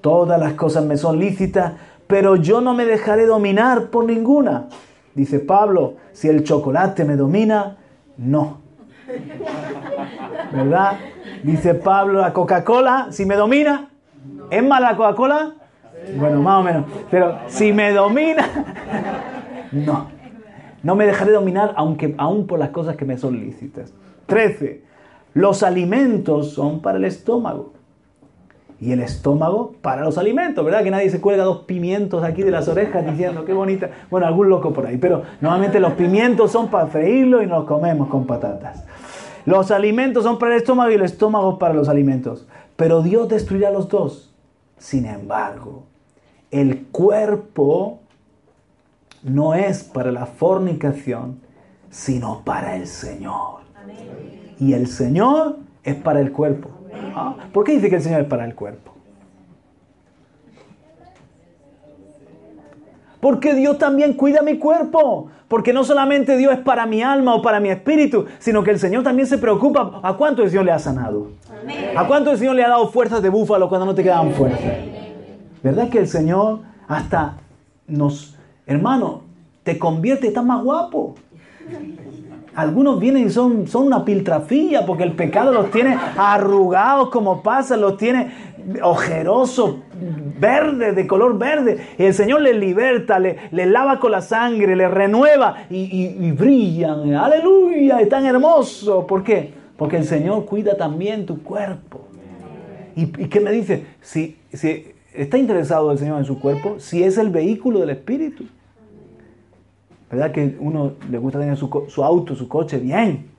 Todas 0.00 0.40
las 0.40 0.54
cosas 0.54 0.84
me 0.84 0.96
son 0.96 1.20
lícitas, 1.20 1.74
pero 2.08 2.34
yo 2.34 2.60
no 2.60 2.74
me 2.74 2.84
dejaré 2.84 3.26
dominar 3.26 3.86
por 3.90 4.04
ninguna. 4.04 4.66
Dice 5.14 5.40
Pablo, 5.40 5.96
si 6.12 6.28
el 6.28 6.42
chocolate 6.42 7.04
me 7.04 7.16
domina, 7.16 7.76
no. 8.16 8.58
¿Verdad? 10.52 10.98
Dice 11.42 11.74
Pablo, 11.74 12.20
la 12.20 12.32
Coca-Cola, 12.32 13.08
si 13.10 13.26
me 13.26 13.36
domina, 13.36 13.90
¿es 14.50 14.62
mala 14.62 14.92
la 14.92 14.96
Coca-Cola? 14.96 15.54
Bueno, 16.16 16.40
más 16.40 16.60
o 16.60 16.62
menos. 16.62 16.84
Pero 17.10 17.38
si 17.46 17.72
me 17.72 17.92
domina, 17.92 18.48
no. 19.72 20.10
No 20.82 20.96
me 20.96 21.06
dejaré 21.06 21.32
dominar 21.32 21.74
aunque, 21.76 22.14
aún 22.18 22.46
por 22.46 22.58
las 22.58 22.70
cosas 22.70 22.96
que 22.96 23.04
me 23.04 23.16
son 23.16 23.38
lícitas. 23.38 23.92
13. 24.26 24.82
Los 25.34 25.62
alimentos 25.62 26.52
son 26.52 26.82
para 26.82 26.98
el 26.98 27.04
estómago. 27.04 27.71
Y 28.82 28.90
el 28.90 29.00
estómago 29.00 29.76
para 29.80 30.02
los 30.02 30.18
alimentos, 30.18 30.64
¿verdad? 30.64 30.82
Que 30.82 30.90
nadie 30.90 31.08
se 31.08 31.20
cuelga 31.20 31.44
dos 31.44 31.58
pimientos 31.58 32.24
aquí 32.24 32.42
de 32.42 32.50
las 32.50 32.66
orejas 32.66 33.06
diciendo 33.06 33.44
qué 33.44 33.52
bonita. 33.52 33.90
Bueno, 34.10 34.26
algún 34.26 34.48
loco 34.48 34.72
por 34.72 34.84
ahí, 34.84 34.96
pero 34.96 35.22
normalmente 35.40 35.78
los 35.78 35.92
pimientos 35.92 36.50
son 36.50 36.66
para 36.66 36.88
freírlo 36.88 37.44
y 37.44 37.46
nos 37.46 37.60
los 37.60 37.68
comemos 37.68 38.08
con 38.08 38.26
patatas. 38.26 38.84
Los 39.46 39.70
alimentos 39.70 40.24
son 40.24 40.36
para 40.36 40.56
el 40.56 40.62
estómago 40.62 40.90
y 40.90 40.94
el 40.94 41.02
estómago 41.02 41.60
para 41.60 41.74
los 41.74 41.88
alimentos. 41.88 42.48
Pero 42.74 43.02
Dios 43.02 43.28
destruirá 43.28 43.70
los 43.70 43.88
dos. 43.88 44.34
Sin 44.78 45.06
embargo, 45.06 45.84
el 46.50 46.86
cuerpo 46.86 48.00
no 49.22 49.54
es 49.54 49.84
para 49.84 50.10
la 50.10 50.26
fornicación, 50.26 51.38
sino 51.88 52.42
para 52.44 52.74
el 52.74 52.88
Señor. 52.88 53.60
Y 54.58 54.72
el 54.72 54.88
Señor 54.88 55.58
es 55.84 55.94
para 55.94 56.18
el 56.18 56.32
cuerpo. 56.32 56.81
Ah, 57.14 57.34
¿Por 57.52 57.64
qué 57.64 57.72
dice 57.72 57.90
que 57.90 57.96
el 57.96 58.02
Señor 58.02 58.22
es 58.22 58.26
para 58.26 58.44
el 58.44 58.54
cuerpo? 58.54 58.92
Porque 63.20 63.54
Dios 63.54 63.78
también 63.78 64.14
cuida 64.14 64.42
mi 64.42 64.58
cuerpo. 64.58 65.30
Porque 65.46 65.72
no 65.72 65.84
solamente 65.84 66.36
Dios 66.38 66.54
es 66.54 66.60
para 66.60 66.86
mi 66.86 67.02
alma 67.02 67.34
o 67.34 67.42
para 67.42 67.60
mi 67.60 67.68
espíritu, 67.68 68.24
sino 68.38 68.64
que 68.64 68.70
el 68.70 68.78
Señor 68.78 69.02
también 69.02 69.28
se 69.28 69.36
preocupa. 69.36 70.00
¿A 70.02 70.14
cuánto 70.14 70.42
el 70.42 70.48
Señor 70.48 70.64
le 70.64 70.72
ha 70.72 70.78
sanado? 70.78 71.28
¿A 71.94 72.06
cuánto 72.06 72.32
el 72.32 72.38
Señor 72.38 72.56
le 72.56 72.64
ha 72.64 72.70
dado 72.70 72.88
fuerzas 72.88 73.22
de 73.22 73.28
búfalo 73.28 73.68
cuando 73.68 73.86
no 73.86 73.94
te 73.94 74.02
quedaban 74.02 74.32
fuerzas? 74.32 74.60
¿Verdad 75.62 75.90
que 75.90 75.98
el 75.98 76.08
Señor 76.08 76.60
hasta 76.88 77.36
nos, 77.86 78.34
hermano, 78.66 79.24
te 79.62 79.78
convierte, 79.78 80.28
estás 80.28 80.44
más 80.44 80.64
guapo? 80.64 81.14
Algunos 82.54 83.00
vienen 83.00 83.26
y 83.26 83.30
son, 83.30 83.66
son 83.66 83.86
una 83.86 84.04
piltrafilla 84.04 84.84
porque 84.84 85.04
el 85.04 85.12
pecado 85.12 85.52
los 85.52 85.70
tiene 85.70 85.96
arrugados 86.16 87.08
como 87.08 87.42
pasa, 87.42 87.78
los 87.78 87.96
tiene 87.96 88.30
ojerosos, 88.82 89.76
verdes, 90.38 90.94
de 90.94 91.06
color 91.06 91.38
verde. 91.38 91.78
Y 91.98 92.04
el 92.04 92.14
Señor 92.14 92.42
les 92.42 92.56
liberta, 92.56 93.18
les, 93.18 93.36
lava 93.50 93.98
con 93.98 94.12
la 94.12 94.20
sangre, 94.20 94.76
les 94.76 94.90
renueva 94.90 95.66
y, 95.70 96.30
brillan. 96.32 97.14
Aleluya, 97.14 98.00
es 98.00 98.08
tan 98.08 98.26
hermoso. 98.26 99.06
¿Por 99.06 99.22
qué? 99.24 99.52
Porque 99.76 99.96
el 99.96 100.04
Señor 100.04 100.44
cuida 100.44 100.76
también 100.76 101.26
tu 101.26 101.42
cuerpo. 101.42 102.06
¿Y, 102.94 103.06
qué 103.06 103.40
me 103.40 103.50
dice? 103.50 103.86
Si, 104.00 104.36
si 104.52 104.92
está 105.14 105.38
interesado 105.38 105.90
el 105.90 105.98
Señor 105.98 106.18
en 106.18 106.24
su 106.24 106.38
cuerpo, 106.38 106.76
si 106.78 107.02
es 107.02 107.18
el 107.18 107.30
vehículo 107.30 107.80
del 107.80 107.90
Espíritu. 107.90 108.44
¿Verdad 110.12 110.30
que 110.30 110.58
uno 110.60 110.92
le 111.10 111.16
gusta 111.16 111.40
tener 111.40 111.56
su, 111.56 112.04
auto, 112.04 112.36
su 112.36 112.46
coche 112.46 112.78
bien? 112.78 113.30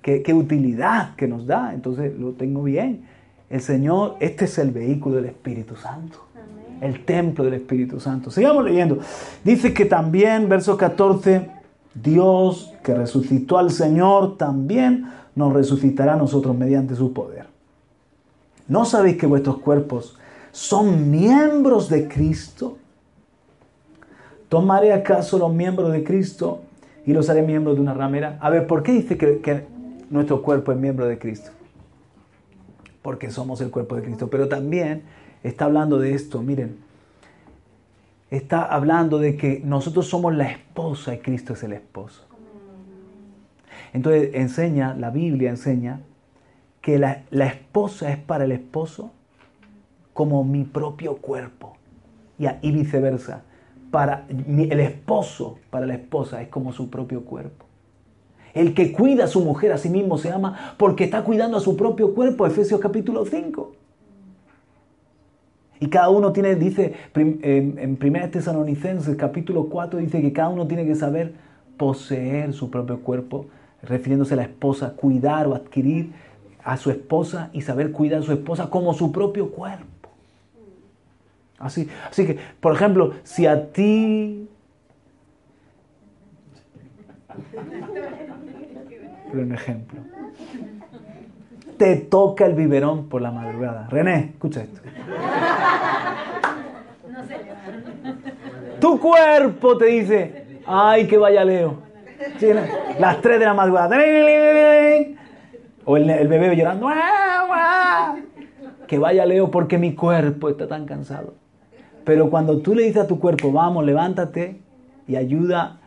¿Qué, 0.00 0.22
¿Qué, 0.22 0.32
utilidad 0.32 1.16
que 1.16 1.26
nos 1.26 1.48
da? 1.48 1.74
Entonces 1.74 2.16
lo 2.16 2.30
tengo 2.30 2.62
bien. 2.62 3.04
El 3.50 3.60
Señor, 3.60 4.14
este 4.20 4.44
es 4.44 4.56
el 4.58 4.70
vehículo 4.70 5.16
del 5.16 5.24
Espíritu 5.24 5.74
Santo. 5.74 6.20
El 6.80 7.04
templo 7.04 7.44
del 7.44 7.54
Espíritu 7.54 7.98
Santo. 7.98 8.30
Sigamos 8.30 8.64
leyendo. 8.64 9.00
Dice 9.42 9.74
que 9.74 9.84
también, 9.84 10.48
verso 10.48 10.76
14, 10.76 11.50
Dios 11.92 12.72
que 12.84 12.94
resucitó 12.94 13.58
al 13.58 13.72
Señor 13.72 14.36
también 14.36 15.06
nos 15.34 15.52
resucitará 15.52 16.14
a 16.14 16.16
nosotros 16.16 16.56
mediante 16.56 16.94
su 16.94 17.12
poder. 17.12 17.46
¿No 18.68 18.84
sabéis 18.84 19.16
que 19.16 19.26
vuestros 19.26 19.58
cuerpos 19.58 20.16
son 20.52 21.10
miembros 21.10 21.88
de 21.88 22.06
Cristo? 22.06 22.78
¿Tomaré 24.56 24.94
acaso 24.94 25.38
los 25.38 25.52
miembros 25.52 25.92
de 25.92 26.02
Cristo 26.02 26.62
y 27.04 27.12
los 27.12 27.28
haré 27.28 27.42
miembros 27.42 27.76
de 27.76 27.82
una 27.82 27.92
ramera? 27.92 28.38
A 28.40 28.48
ver, 28.48 28.66
¿por 28.66 28.82
qué 28.82 28.92
dice 28.92 29.18
que, 29.18 29.66
nuestro 30.08 30.40
cuerpo 30.40 30.72
es 30.72 30.78
miembro 30.78 31.04
de 31.04 31.18
Cristo? 31.18 31.50
Porque 33.02 33.30
somos 33.30 33.60
el 33.60 33.70
cuerpo 33.70 33.96
de 33.96 34.02
Cristo. 34.02 34.30
Pero 34.30 34.48
también 34.48 35.02
está 35.42 35.66
hablando 35.66 35.98
de 35.98 36.14
esto, 36.14 36.40
miren. 36.40 36.78
Está 38.30 38.62
hablando 38.62 39.18
de 39.18 39.36
que 39.36 39.60
nosotros 39.62 40.06
somos 40.06 40.34
la 40.34 40.50
esposa 40.50 41.14
y 41.14 41.18
Cristo 41.18 41.52
es 41.52 41.62
el 41.62 41.74
esposo. 41.74 42.24
Entonces 43.92 44.30
enseña, 44.32 44.94
la 44.94 45.10
Biblia 45.10 45.50
enseña 45.50 46.00
que 46.80 46.98
la, 46.98 47.24
esposa 47.30 48.10
es 48.10 48.16
para 48.16 48.44
el 48.44 48.52
esposo 48.52 49.12
como 50.14 50.44
mi 50.44 50.64
propio 50.64 51.18
cuerpo. 51.18 51.76
Y 52.38 52.72
viceversa 52.72 53.42
para 53.96 54.26
el 54.28 54.78
esposo, 54.78 55.56
para 55.70 55.86
la 55.86 55.94
esposa, 55.94 56.42
es 56.42 56.48
como 56.48 56.70
su 56.74 56.90
propio 56.90 57.24
cuerpo. 57.24 57.64
El 58.52 58.74
que 58.74 58.92
cuida 58.92 59.24
a 59.24 59.26
su 59.26 59.40
mujer 59.40 59.72
a 59.72 59.78
sí 59.78 59.88
mismo 59.88 60.18
se 60.18 60.30
ama 60.30 60.74
porque 60.76 61.04
está 61.04 61.24
cuidando 61.24 61.56
a 61.56 61.60
su 61.60 61.78
propio 61.78 62.14
cuerpo, 62.14 62.46
Efesios 62.46 62.78
capítulo 62.78 63.24
5. 63.24 63.72
Y 65.80 65.86
cada 65.86 66.10
uno 66.10 66.34
tiene, 66.34 66.56
dice 66.56 66.92
en 67.14 67.98
1 67.98 68.28
Tesalonicenses 68.28 69.16
capítulo 69.16 69.70
4, 69.70 69.98
dice 69.98 70.20
que 70.20 70.30
cada 70.30 70.50
uno 70.50 70.66
tiene 70.66 70.84
que 70.84 70.94
saber 70.94 71.32
poseer 71.78 72.52
su 72.52 72.70
propio 72.70 73.00
cuerpo, 73.00 73.46
refiriéndose 73.80 74.34
a 74.34 74.36
la 74.36 74.42
esposa, 74.42 74.92
cuidar 74.92 75.46
o 75.46 75.54
adquirir 75.54 76.12
a 76.62 76.76
su 76.76 76.90
esposa 76.90 77.48
y 77.54 77.62
saber 77.62 77.92
cuidar 77.92 78.20
a 78.20 78.24
su 78.24 78.32
esposa 78.32 78.68
como 78.68 78.92
su 78.92 79.10
propio 79.10 79.52
cuerpo. 79.52 79.86
Así, 81.58 81.88
así 82.10 82.26
que, 82.26 82.38
por 82.60 82.74
ejemplo, 82.74 83.14
si 83.22 83.46
a 83.46 83.72
ti... 83.72 84.48
Por 89.30 89.40
un 89.40 89.52
ejemplo. 89.52 90.00
Te 91.76 91.96
toca 91.96 92.46
el 92.46 92.54
biberón 92.54 93.08
por 93.08 93.20
la 93.20 93.30
madrugada. 93.30 93.86
René, 93.90 94.30
escucha 94.34 94.62
esto. 94.62 94.80
Tu 98.80 99.00
cuerpo 99.00 99.76
te 99.76 99.86
dice, 99.86 100.60
ay, 100.66 101.06
que 101.06 101.18
vaya 101.18 101.44
Leo. 101.44 101.82
las 102.98 103.20
3 103.20 103.38
de 103.40 103.44
la 103.44 103.54
madrugada. 103.54 103.96
O 105.84 105.96
el, 105.96 106.08
el 106.08 106.28
bebé 106.28 106.56
llorando. 106.56 106.88
Que 108.86 108.98
vaya 108.98 109.26
Leo 109.26 109.50
porque 109.50 109.76
mi 109.76 109.94
cuerpo 109.94 110.48
está 110.48 110.68
tan 110.68 110.86
cansado. 110.86 111.34
Pero 112.06 112.30
cuando 112.30 112.58
tú 112.58 112.72
le 112.72 112.84
dices 112.84 113.02
a 113.02 113.06
tu 113.08 113.18
cuerpo, 113.18 113.50
vamos, 113.50 113.84
levántate 113.84 114.60
y 115.08 115.16
ayuda, 115.16 115.80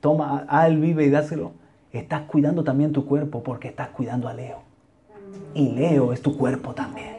toma, 0.00 0.44
a 0.48 0.66
él 0.66 0.78
vive 0.78 1.06
y 1.06 1.10
dáselo, 1.10 1.52
estás 1.92 2.22
cuidando 2.22 2.64
también 2.64 2.90
tu 2.90 3.06
cuerpo 3.06 3.44
porque 3.44 3.68
estás 3.68 3.90
cuidando 3.90 4.26
a 4.26 4.34
Leo. 4.34 4.58
Y 5.54 5.70
Leo 5.70 6.12
es 6.12 6.20
tu 6.20 6.36
cuerpo 6.36 6.74
también. 6.74 7.14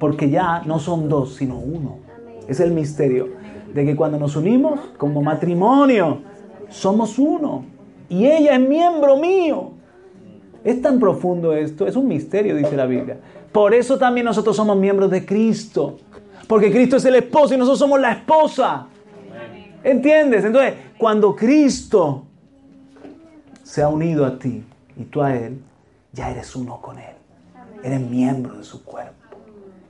Porque 0.00 0.30
ya 0.30 0.62
no 0.66 0.80
son 0.80 1.08
dos, 1.08 1.36
sino 1.36 1.58
uno. 1.58 1.98
Es 2.48 2.58
el 2.58 2.72
misterio 2.72 3.28
de 3.72 3.86
que 3.86 3.94
cuando 3.94 4.18
nos 4.18 4.34
unimos 4.34 4.80
como 4.96 5.22
matrimonio, 5.22 6.22
somos 6.70 7.20
uno. 7.20 7.66
Y 8.08 8.26
ella 8.26 8.56
es 8.56 8.60
miembro 8.60 9.16
mío. 9.16 9.70
Es 10.64 10.82
tan 10.82 10.98
profundo 10.98 11.52
esto, 11.52 11.86
es 11.86 11.94
un 11.94 12.08
misterio, 12.08 12.56
dice 12.56 12.76
la 12.76 12.86
Biblia. 12.86 13.18
Por 13.52 13.74
eso 13.74 13.96
también 13.96 14.24
nosotros 14.24 14.56
somos 14.56 14.76
miembros 14.76 15.08
de 15.12 15.24
Cristo. 15.24 15.98
Porque 16.50 16.72
Cristo 16.72 16.96
es 16.96 17.04
el 17.04 17.14
esposo 17.14 17.54
y 17.54 17.58
nosotros 17.58 17.78
somos 17.78 18.00
la 18.00 18.10
esposa. 18.10 18.88
¿Entiendes? 19.84 20.44
Entonces, 20.44 20.74
cuando 20.98 21.36
Cristo 21.36 22.24
se 23.62 23.84
ha 23.84 23.88
unido 23.88 24.26
a 24.26 24.36
ti 24.36 24.64
y 24.96 25.04
tú 25.04 25.22
a 25.22 25.32
Él, 25.32 25.60
ya 26.10 26.28
eres 26.28 26.56
uno 26.56 26.80
con 26.80 26.98
Él. 26.98 27.14
Eres 27.84 28.00
miembro 28.00 28.56
de 28.56 28.64
su 28.64 28.82
cuerpo. 28.82 29.38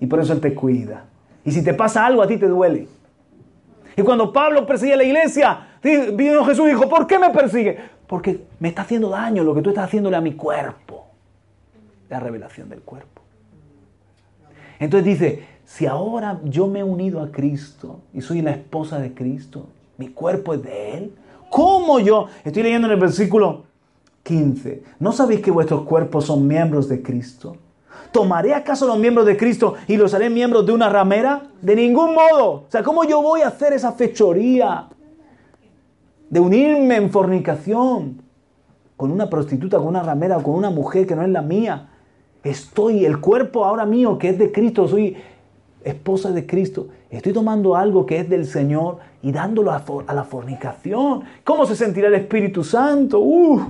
Y 0.01 0.05
por 0.05 0.21
eso 0.21 0.35
Él 0.35 0.41
te 0.43 0.55
cuida. 0.55 1.07
Y 1.47 1.51
si 1.51 1.65
te 1.65 1.73
pasa 1.73 2.05
algo, 2.05 2.21
a 2.21 2.27
ti 2.27 2.37
te 2.37 2.47
duele. 2.47 2.89
Y 3.97 4.03
cuando 4.03 4.31
Pablo 4.31 4.67
persigue 4.67 4.93
a 4.93 4.97
la 4.99 5.05
iglesia, 5.05 5.67
vino 5.83 6.45
Jesús 6.45 6.67
y 6.67 6.73
dijo, 6.73 6.91
¿por 6.91 7.07
qué 7.07 7.19
me 7.19 7.31
persigue? 7.31 7.79
Porque 8.07 8.45
me 8.59 8.69
está 8.69 8.83
haciendo 8.83 9.09
daño 9.09 9.45
lo 9.45 9.55
que 9.55 9.63
tú 9.63 9.71
estás 9.71 9.87
haciéndole 9.87 10.19
a 10.19 10.21
mi 10.21 10.35
cuerpo. 10.35 11.07
La 12.11 12.21
revelación 12.21 12.69
del 12.69 12.83
cuerpo. 12.83 13.23
Entonces 14.79 15.07
dice, 15.07 15.60
si 15.77 15.87
ahora 15.87 16.41
yo 16.45 16.67
me 16.67 16.81
he 16.81 16.85
unido 16.85 17.23
a 17.23 17.31
Cristo 17.31 18.01
y 18.13 18.21
soy 18.21 18.43
la 18.43 18.51
esposa 18.51 18.99
de 18.99 19.15
Cristo, 19.15 19.67
mi 19.99 20.09
cuerpo 20.09 20.53
es 20.53 20.65
de 20.65 20.99
Él, 20.99 21.15
¿cómo 21.49 22.01
yo? 22.01 22.27
Estoy 22.45 22.65
leyendo 22.65 22.89
en 22.89 22.95
el 22.95 23.01
versículo 23.01 23.63
15. 24.25 24.83
¿No 24.99 25.13
sabéis 25.13 25.41
que 25.41 25.53
vuestros 25.53 25.83
cuerpos 25.83 26.25
son 26.25 26.49
miembros 26.49 26.89
de 26.89 27.01
Cristo? 27.01 27.57
¿Tomaré 28.11 28.53
acaso 28.53 28.85
los 28.85 28.99
miembros 28.99 29.25
de 29.27 29.37
Cristo 29.37 29.75
y 29.87 29.97
los 29.97 30.13
haré 30.13 30.29
miembros 30.29 30.67
de 30.67 30.73
una 30.73 30.89
ramera? 30.89 31.45
De 31.63 31.77
ningún 31.77 32.15
modo. 32.15 32.51
O 32.51 32.67
sea, 32.69 32.83
¿cómo 32.83 33.05
yo 33.05 33.23
voy 33.23 33.43
a 33.43 33.49
hacer 33.49 33.73
esa 33.73 33.93
fechoría 33.93 34.89
de 36.29 36.41
unirme 36.41 36.97
en 36.97 37.11
fornicación 37.11 38.23
con 38.97 39.13
una 39.13 39.31
prostituta, 39.31 39.79
con 39.79 39.87
una 39.87 40.03
ramera 40.03 40.37
o 40.37 40.43
con 40.43 40.55
una 40.55 40.71
mujer 40.71 41.07
que 41.07 41.15
no 41.15 41.23
es 41.23 41.29
la 41.29 41.43
mía? 41.43 41.91
Estoy, 42.43 43.05
el 43.05 43.21
cuerpo 43.21 43.65
ahora 43.65 43.87
mío 43.87 44.19
que 44.19 44.31
es 44.31 44.39
de 44.39 44.51
Cristo, 44.51 44.89
soy 44.89 45.17
esposa 45.85 46.31
de 46.31 46.47
Cristo. 46.47 46.89
Estoy 47.11 47.33
tomando 47.33 47.77
algo 47.77 48.07
que 48.07 48.19
es 48.19 48.29
del 48.29 48.47
Señor 48.47 48.99
y 49.23 49.33
dándolo 49.33 49.73
a, 49.73 50.15
la 50.15 50.25
fornicación. 50.25 51.23
¿Cómo 51.45 51.67
se 51.67 51.77
sentirá 51.77 52.09
el 52.09 52.15
Espíritu 52.15 52.65
Santo? 52.65 53.21
Uh. 53.21 53.61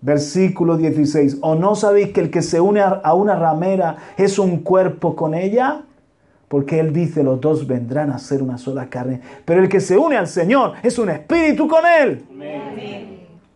Versículo 0.00 0.76
16. 0.76 1.38
¿O 1.40 1.54
no 1.54 1.74
sabéis 1.74 2.12
que 2.12 2.20
el 2.20 2.30
que 2.30 2.42
se 2.42 2.60
une 2.60 2.80
a 2.80 3.14
una 3.14 3.36
ramera 3.36 3.96
es 4.16 4.38
un 4.38 4.58
cuerpo 4.58 5.14
con 5.14 5.34
ella? 5.34 5.82
Porque 6.52 6.78
Él 6.80 6.92
dice, 6.92 7.22
los 7.22 7.40
dos 7.40 7.66
vendrán 7.66 8.10
a 8.10 8.18
ser 8.18 8.42
una 8.42 8.58
sola 8.58 8.90
carne. 8.90 9.22
Pero 9.46 9.62
el 9.62 9.70
que 9.70 9.80
se 9.80 9.96
une 9.96 10.18
al 10.18 10.26
Señor 10.26 10.74
es 10.82 10.98
un 10.98 11.08
espíritu 11.08 11.66
con 11.66 11.80
Él. 11.86 12.26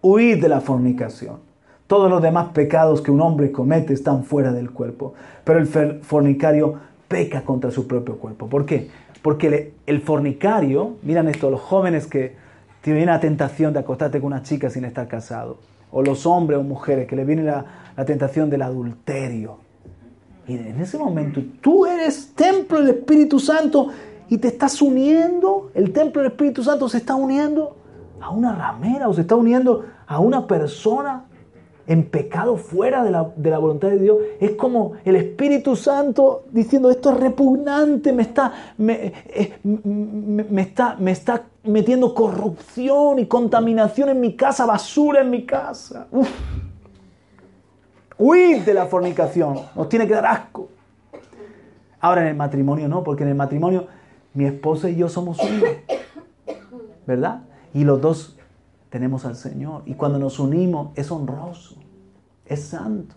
Huid 0.00 0.40
de 0.40 0.48
la 0.48 0.62
fornicación. 0.62 1.40
Todos 1.86 2.08
los 2.08 2.22
demás 2.22 2.48
pecados 2.54 3.02
que 3.02 3.10
un 3.10 3.20
hombre 3.20 3.52
comete 3.52 3.92
están 3.92 4.24
fuera 4.24 4.50
del 4.50 4.70
cuerpo. 4.70 5.12
Pero 5.44 5.58
el 5.58 5.66
fornicario 5.66 6.76
peca 7.08 7.42
contra 7.42 7.70
su 7.70 7.86
propio 7.86 8.18
cuerpo. 8.18 8.48
¿Por 8.48 8.66
qué? 8.66 8.90
Porque 9.22 9.74
el 9.86 10.00
fornicario, 10.00 10.96
miran 11.02 11.28
esto, 11.28 11.50
los 11.50 11.60
jóvenes 11.60 12.06
que 12.06 12.36
tienen 12.80 13.06
la 13.06 13.20
tentación 13.20 13.72
de 13.72 13.80
acostarte 13.80 14.20
con 14.20 14.28
una 14.28 14.42
chica 14.42 14.70
sin 14.70 14.84
estar 14.84 15.08
casado 15.08 15.58
o 15.90 16.02
los 16.02 16.26
hombres 16.26 16.58
o 16.58 16.62
mujeres 16.62 17.06
que 17.06 17.16
le 17.16 17.24
viene 17.24 17.42
la, 17.42 17.64
tentación 18.04 18.50
del 18.50 18.62
adulterio. 18.62 19.58
Y 20.46 20.54
en 20.54 20.80
ese 20.80 20.98
momento 20.98 21.42
tú 21.60 21.86
eres 21.86 22.34
templo 22.34 22.80
del 22.80 22.90
Espíritu 22.90 23.40
Santo 23.40 23.88
y 24.28 24.38
te 24.38 24.48
estás 24.48 24.82
uniendo, 24.82 25.70
el 25.74 25.92
templo 25.92 26.22
del 26.22 26.32
Espíritu 26.32 26.62
Santo 26.62 26.88
se 26.88 26.98
está 26.98 27.14
uniendo 27.14 27.76
a 28.20 28.30
una 28.30 28.54
ramera 28.54 29.08
o 29.08 29.14
se 29.14 29.22
está 29.22 29.36
uniendo 29.36 29.86
a 30.06 30.20
una 30.20 30.46
persona 30.46 31.24
en 31.86 32.04
pecado 32.04 32.56
fuera 32.56 33.04
de 33.04 33.10
la, 33.10 33.58
voluntad 33.58 33.88
de 33.88 33.98
Dios. 33.98 34.18
Es 34.40 34.52
como 34.52 34.92
el 35.04 35.16
Espíritu 35.16 35.76
Santo 35.76 36.44
diciendo, 36.50 36.90
esto 36.90 37.10
es 37.12 37.20
repugnante, 37.20 38.12
me 38.12 38.22
está, 38.22 38.52
me, 38.78 39.12
eh, 39.26 39.58
está, 40.56 40.96
me 40.98 41.12
está 41.12 41.44
metiendo 41.64 42.14
corrupción 42.14 43.18
y 43.18 43.26
contaminación 43.26 44.08
en 44.08 44.20
mi 44.20 44.34
casa, 44.34 44.66
basura 44.66 45.20
en 45.20 45.30
mi 45.30 45.44
casa. 45.44 46.06
Uf. 46.10 46.28
Huid 48.18 48.62
de 48.62 48.72
la 48.72 48.86
fornicación, 48.86 49.60
nos 49.74 49.88
tiene 49.88 50.06
que 50.06 50.14
dar 50.14 50.26
asco. 50.26 50.68
Ahora 52.00 52.22
en 52.22 52.28
el 52.28 52.36
matrimonio 52.36 52.88
no, 52.88 53.04
porque 53.04 53.24
en 53.24 53.30
el 53.30 53.34
matrimonio 53.34 53.86
mi 54.32 54.46
esposa 54.46 54.88
y 54.88 54.96
yo 54.96 55.08
somos 55.08 55.38
uno, 55.38 55.66
¿verdad? 57.06 57.42
Y 57.74 57.84
los 57.84 58.00
dos 58.00 58.35
tenemos 58.96 59.26
al 59.26 59.36
Señor. 59.36 59.82
Y 59.84 59.92
cuando 59.92 60.18
nos 60.18 60.38
unimos 60.38 60.88
es 60.94 61.10
honroso, 61.10 61.76
es 62.46 62.62
santo, 62.62 63.14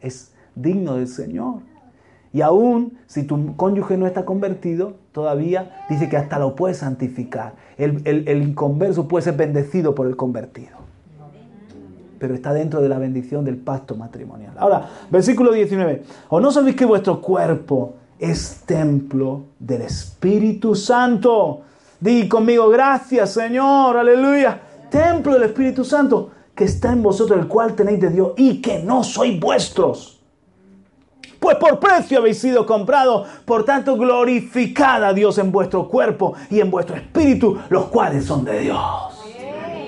es 0.00 0.32
digno 0.54 0.94
del 0.94 1.08
Señor. 1.08 1.62
Y 2.32 2.40
aún 2.40 2.98
si 3.08 3.24
tu 3.24 3.56
cónyuge 3.56 3.96
no 3.96 4.06
está 4.06 4.24
convertido, 4.24 4.94
todavía 5.10 5.84
dice 5.90 6.08
que 6.08 6.16
hasta 6.16 6.38
lo 6.38 6.54
puede 6.54 6.74
santificar. 6.74 7.54
El, 7.76 8.02
el, 8.06 8.42
inconverso 8.42 9.08
puede 9.08 9.24
ser 9.24 9.36
bendecido 9.36 9.96
por 9.96 10.06
el 10.06 10.14
convertido. 10.14 10.76
Pero 12.20 12.32
está 12.32 12.52
dentro 12.52 12.80
de 12.80 12.88
la 12.88 13.00
bendición 13.00 13.44
del 13.44 13.56
pacto 13.56 13.96
matrimonial. 13.96 14.54
Ahora, 14.56 14.88
versículo 15.10 15.50
19. 15.50 16.04
¿O 16.28 16.38
no 16.38 16.52
sabéis 16.52 16.76
que 16.76 16.84
vuestro 16.84 17.20
cuerpo 17.20 17.94
es 18.20 18.62
templo 18.66 19.46
del 19.58 19.82
Espíritu 19.82 20.76
Santo? 20.76 21.62
Di 22.00 22.28
conmigo, 22.28 22.68
gracias 22.68 23.32
Señor, 23.32 23.96
aleluya. 23.96 24.60
Templo 24.90 25.34
del 25.34 25.44
Espíritu 25.44 25.84
Santo 25.84 26.30
que 26.54 26.64
está 26.64 26.92
en 26.92 27.02
vosotros, 27.02 27.38
el 27.38 27.48
cual 27.48 27.74
tenéis 27.74 28.00
de 28.00 28.10
Dios 28.10 28.32
y 28.36 28.60
que 28.60 28.78
no 28.82 29.02
sois 29.02 29.38
vuestros. 29.38 30.20
Pues 31.40 31.56
por 31.56 31.78
precio 31.78 32.18
habéis 32.18 32.38
sido 32.38 32.64
comprados, 32.64 33.28
por 33.44 33.64
tanto 33.64 33.96
glorificad 33.96 35.04
a 35.04 35.12
Dios 35.12 35.36
en 35.38 35.52
vuestro 35.52 35.88
cuerpo 35.88 36.34
y 36.48 36.60
en 36.60 36.70
vuestro 36.70 36.96
espíritu, 36.96 37.58
los 37.68 37.86
cuales 37.86 38.24
son 38.24 38.44
de 38.44 38.60
Dios. 38.60 38.80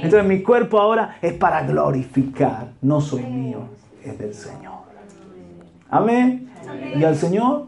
Entonces 0.02 0.24
mi 0.24 0.42
cuerpo 0.42 0.78
ahora 0.78 1.16
es 1.22 1.32
para 1.32 1.62
glorificar, 1.62 2.68
no 2.82 3.00
soy 3.00 3.22
mío, 3.22 3.60
es 4.04 4.18
del 4.18 4.34
Señor. 4.34 4.74
Amén. 5.88 6.50
Y 6.94 7.04
al 7.04 7.16
Señor 7.16 7.66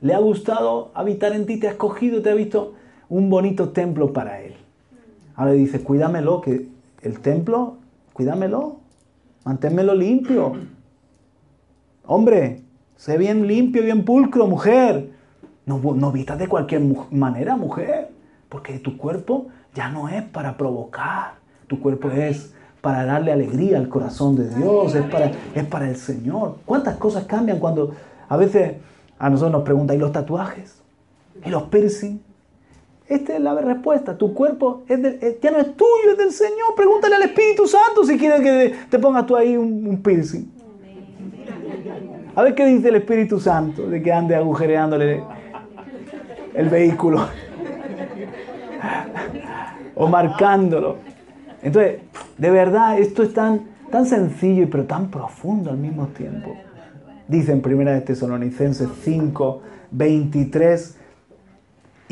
le 0.00 0.14
ha 0.14 0.18
gustado 0.18 0.90
habitar 0.94 1.32
en 1.32 1.46
ti, 1.46 1.58
te 1.58 1.68
ha 1.68 1.70
escogido, 1.70 2.20
te 2.20 2.30
ha 2.30 2.34
visto 2.34 2.74
un 3.12 3.28
bonito 3.28 3.68
templo 3.68 4.14
para 4.14 4.40
Él. 4.40 4.54
Ahora 5.36 5.52
dice, 5.52 5.82
cuídamelo, 5.82 6.40
que 6.40 6.66
el 7.02 7.20
templo, 7.20 7.76
cuídamelo, 8.14 8.76
manténmelo 9.44 9.94
limpio. 9.94 10.54
Hombre, 12.06 12.62
sé 12.96 13.18
bien 13.18 13.46
limpio, 13.46 13.82
bien 13.82 14.06
pulcro, 14.06 14.46
mujer. 14.46 15.10
No, 15.66 15.78
no 15.94 16.10
vistas 16.10 16.38
de 16.38 16.48
cualquier 16.48 16.80
manera, 17.10 17.54
mujer, 17.54 18.08
porque 18.48 18.78
tu 18.78 18.96
cuerpo 18.96 19.48
ya 19.74 19.90
no 19.90 20.08
es 20.08 20.22
para 20.22 20.56
provocar, 20.56 21.34
tu 21.66 21.80
cuerpo 21.80 22.10
es 22.10 22.54
para 22.80 23.04
darle 23.04 23.30
alegría 23.30 23.76
al 23.76 23.90
corazón 23.90 24.36
de 24.36 24.48
Dios, 24.54 24.94
es 24.94 25.04
para, 25.04 25.32
es 25.54 25.64
para 25.64 25.86
el 25.90 25.96
Señor. 25.96 26.60
¿Cuántas 26.64 26.96
cosas 26.96 27.24
cambian 27.24 27.58
cuando 27.58 27.94
a 28.26 28.38
veces 28.38 28.76
a 29.18 29.28
nosotros 29.28 29.52
nos 29.52 29.64
preguntan, 29.64 29.96
¿y 29.96 30.00
los 30.00 30.12
tatuajes? 30.12 30.80
¿Y 31.44 31.50
los 31.50 31.64
piercing? 31.64 32.31
Esta 33.08 33.34
es 33.34 33.40
la 33.40 33.54
respuesta. 33.54 34.16
Tu 34.16 34.32
cuerpo 34.32 34.84
es 34.88 35.00
ya 35.40 35.50
no 35.50 35.58
es 35.58 35.76
tuyo, 35.76 36.12
es 36.12 36.18
del 36.18 36.30
Señor. 36.30 36.74
Pregúntale 36.76 37.16
al 37.16 37.22
Espíritu 37.22 37.66
Santo 37.66 38.04
si 38.04 38.16
quiere 38.16 38.42
que 38.42 38.74
te 38.88 38.98
pongas 38.98 39.26
tú 39.26 39.36
ahí 39.36 39.56
un, 39.56 40.00
piercing. 40.02 40.50
A 42.34 42.42
ver 42.42 42.54
qué 42.54 42.64
dice 42.64 42.88
el 42.88 42.96
Espíritu 42.96 43.38
Santo 43.38 43.88
de 43.88 44.02
que 44.02 44.12
ande 44.12 44.34
agujereándole 44.34 45.22
el 46.54 46.68
vehículo. 46.68 47.26
o 49.94 50.08
marcándolo. 50.08 50.96
Entonces, 51.62 52.00
de 52.38 52.50
verdad, 52.50 52.98
esto 52.98 53.22
es 53.22 53.34
tan, 53.34 53.62
tan 53.90 54.06
sencillo 54.06 54.68
pero 54.70 54.84
tan 54.84 55.10
profundo 55.10 55.70
al 55.70 55.76
mismo 55.76 56.06
tiempo. 56.08 56.56
Dice 57.28 57.52
en 57.52 57.62
1 57.64 58.02
Tesalonicenses 58.02 58.88
5, 59.02 59.62
23 59.90 60.98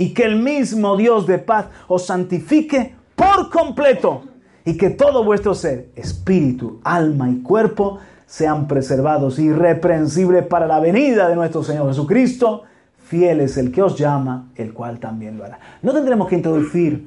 y 0.00 0.14
que 0.14 0.24
el 0.24 0.36
mismo 0.36 0.96
Dios 0.96 1.26
de 1.26 1.36
paz 1.38 1.66
os 1.86 2.06
santifique 2.06 2.94
por 3.14 3.50
completo 3.50 4.22
y 4.64 4.78
que 4.78 4.88
todo 4.88 5.24
vuestro 5.24 5.54
ser, 5.54 5.90
espíritu, 5.94 6.80
alma 6.82 7.28
y 7.28 7.42
cuerpo 7.42 7.98
sean 8.24 8.66
preservados 8.66 9.38
irreprensibles 9.38 10.46
para 10.46 10.66
la 10.66 10.80
venida 10.80 11.28
de 11.28 11.36
nuestro 11.36 11.62
Señor 11.62 11.88
Jesucristo. 11.88 12.62
Fiel 12.96 13.40
es 13.40 13.58
el 13.58 13.70
que 13.70 13.82
os 13.82 13.98
llama, 13.98 14.48
el 14.56 14.72
cual 14.72 14.98
también 15.00 15.36
lo 15.36 15.44
hará. 15.44 15.58
¿No 15.82 15.92
tendremos 15.92 16.28
que 16.28 16.36
introducir 16.36 17.06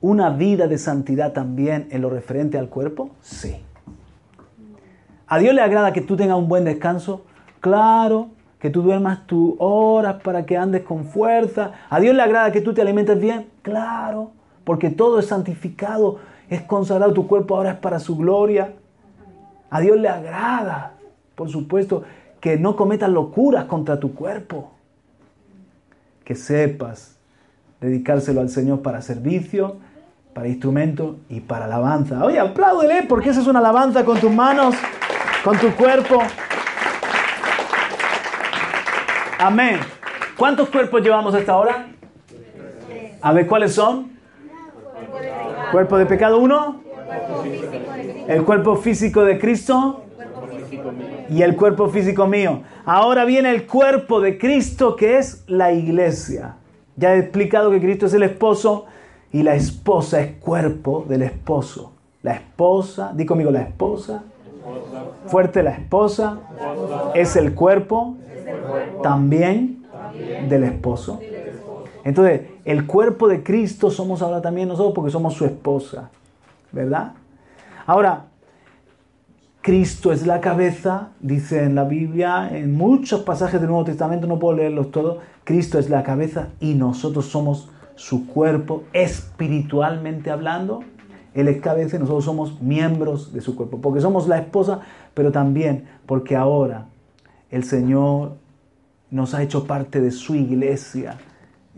una 0.00 0.30
vida 0.30 0.66
de 0.66 0.76
santidad 0.76 1.32
también 1.32 1.86
en 1.92 2.02
lo 2.02 2.10
referente 2.10 2.58
al 2.58 2.68
cuerpo? 2.68 3.10
Sí. 3.20 3.54
¿A 5.28 5.38
Dios 5.38 5.54
le 5.54 5.60
agrada 5.60 5.92
que 5.92 6.00
tú 6.00 6.16
tengas 6.16 6.36
un 6.36 6.48
buen 6.48 6.64
descanso? 6.64 7.22
Claro 7.60 8.30
que 8.64 8.70
tú 8.70 8.80
duermas 8.80 9.26
tus 9.26 9.56
horas 9.58 10.22
para 10.22 10.46
que 10.46 10.56
andes 10.56 10.84
con 10.84 11.04
fuerza. 11.04 11.72
¿A 11.90 12.00
Dios 12.00 12.16
le 12.16 12.22
agrada 12.22 12.50
que 12.50 12.62
tú 12.62 12.72
te 12.72 12.80
alimentes 12.80 13.20
bien? 13.20 13.50
Claro, 13.60 14.30
porque 14.64 14.88
todo 14.88 15.18
es 15.18 15.26
santificado, 15.26 16.18
es 16.48 16.62
consagrado, 16.62 17.12
tu 17.12 17.26
cuerpo 17.26 17.56
ahora 17.56 17.72
es 17.72 17.76
para 17.76 17.98
su 17.98 18.16
gloria. 18.16 18.72
A 19.68 19.80
Dios 19.80 19.98
le 19.98 20.08
agrada, 20.08 20.94
por 21.34 21.50
supuesto, 21.50 22.04
que 22.40 22.56
no 22.56 22.74
cometas 22.74 23.10
locuras 23.10 23.66
contra 23.66 24.00
tu 24.00 24.14
cuerpo. 24.14 24.72
Que 26.24 26.34
sepas 26.34 27.18
dedicárselo 27.82 28.40
al 28.40 28.48
Señor 28.48 28.80
para 28.80 29.02
servicio, 29.02 29.76
para 30.32 30.48
instrumento 30.48 31.16
y 31.28 31.40
para 31.40 31.66
alabanza. 31.66 32.24
Oye, 32.24 32.38
apláudele 32.38 33.02
porque 33.02 33.28
esa 33.28 33.42
es 33.42 33.46
una 33.46 33.58
alabanza 33.58 34.06
con 34.06 34.18
tus 34.18 34.32
manos, 34.32 34.74
con 35.44 35.58
tu 35.58 35.70
cuerpo. 35.76 36.22
Amén. 39.44 39.76
¿Cuántos 40.38 40.70
cuerpos 40.70 41.02
llevamos 41.02 41.34
hasta 41.34 41.52
ahora? 41.52 41.88
A 43.20 43.32
ver, 43.34 43.46
¿cuáles 43.46 43.74
son? 43.74 44.12
Cuerpo 45.70 45.98
de 45.98 46.06
pecado 46.06 46.38
uno. 46.38 46.80
El 48.26 48.42
cuerpo 48.44 48.76
físico 48.76 49.22
de 49.22 49.38
Cristo. 49.38 50.04
Y 51.28 51.42
el 51.42 51.56
cuerpo 51.56 51.90
físico 51.90 52.26
mío. 52.26 52.62
Ahora 52.86 53.26
viene 53.26 53.50
el 53.50 53.66
cuerpo 53.66 54.22
de 54.22 54.38
Cristo 54.38 54.96
que 54.96 55.18
es 55.18 55.44
la 55.46 55.72
iglesia. 55.72 56.54
Ya 56.96 57.14
he 57.14 57.18
explicado 57.18 57.70
que 57.70 57.80
Cristo 57.82 58.06
es 58.06 58.14
el 58.14 58.22
esposo 58.22 58.86
y 59.30 59.42
la 59.42 59.56
esposa 59.56 60.22
es 60.22 60.36
cuerpo 60.38 61.04
del 61.06 61.20
esposo. 61.20 61.92
La 62.22 62.32
esposa, 62.32 63.12
di 63.14 63.26
conmigo 63.26 63.50
la 63.50 63.60
esposa. 63.60 64.22
Fuerte 65.26 65.62
la 65.62 65.72
esposa. 65.72 66.38
Es 67.14 67.36
el 67.36 67.52
cuerpo 67.52 68.16
también 69.02 69.84
del 70.48 70.64
esposo. 70.64 71.20
Entonces, 72.04 72.42
el 72.64 72.86
cuerpo 72.86 73.28
de 73.28 73.42
Cristo 73.42 73.90
somos 73.90 74.20
ahora 74.22 74.42
también 74.42 74.68
nosotros 74.68 74.94
porque 74.94 75.10
somos 75.10 75.34
su 75.34 75.44
esposa, 75.44 76.10
¿verdad? 76.72 77.12
Ahora, 77.86 78.26
Cristo 79.62 80.12
es 80.12 80.26
la 80.26 80.42
cabeza, 80.42 81.08
dice 81.20 81.64
en 81.64 81.74
la 81.74 81.84
Biblia, 81.84 82.50
en 82.52 82.76
muchos 82.76 83.22
pasajes 83.22 83.60
del 83.60 83.70
Nuevo 83.70 83.84
Testamento, 83.84 84.26
no 84.26 84.38
puedo 84.38 84.58
leerlos 84.58 84.90
todos, 84.90 85.18
Cristo 85.44 85.78
es 85.78 85.88
la 85.88 86.02
cabeza 86.02 86.48
y 86.60 86.74
nosotros 86.74 87.26
somos 87.26 87.70
su 87.94 88.26
cuerpo 88.26 88.84
espiritualmente 88.92 90.30
hablando. 90.30 90.84
Él 91.32 91.48
es 91.48 91.60
cabeza 91.62 91.96
y 91.96 91.98
nosotros 91.98 92.24
somos 92.24 92.60
miembros 92.60 93.32
de 93.32 93.40
su 93.40 93.56
cuerpo, 93.56 93.80
porque 93.80 94.02
somos 94.02 94.28
la 94.28 94.38
esposa, 94.38 94.80
pero 95.14 95.32
también 95.32 95.86
porque 96.06 96.36
ahora 96.36 96.86
el 97.54 97.62
Señor 97.62 98.32
nos 99.12 99.32
ha 99.32 99.40
hecho 99.40 99.64
parte 99.64 100.00
de 100.00 100.10
su 100.10 100.34
iglesia. 100.34 101.18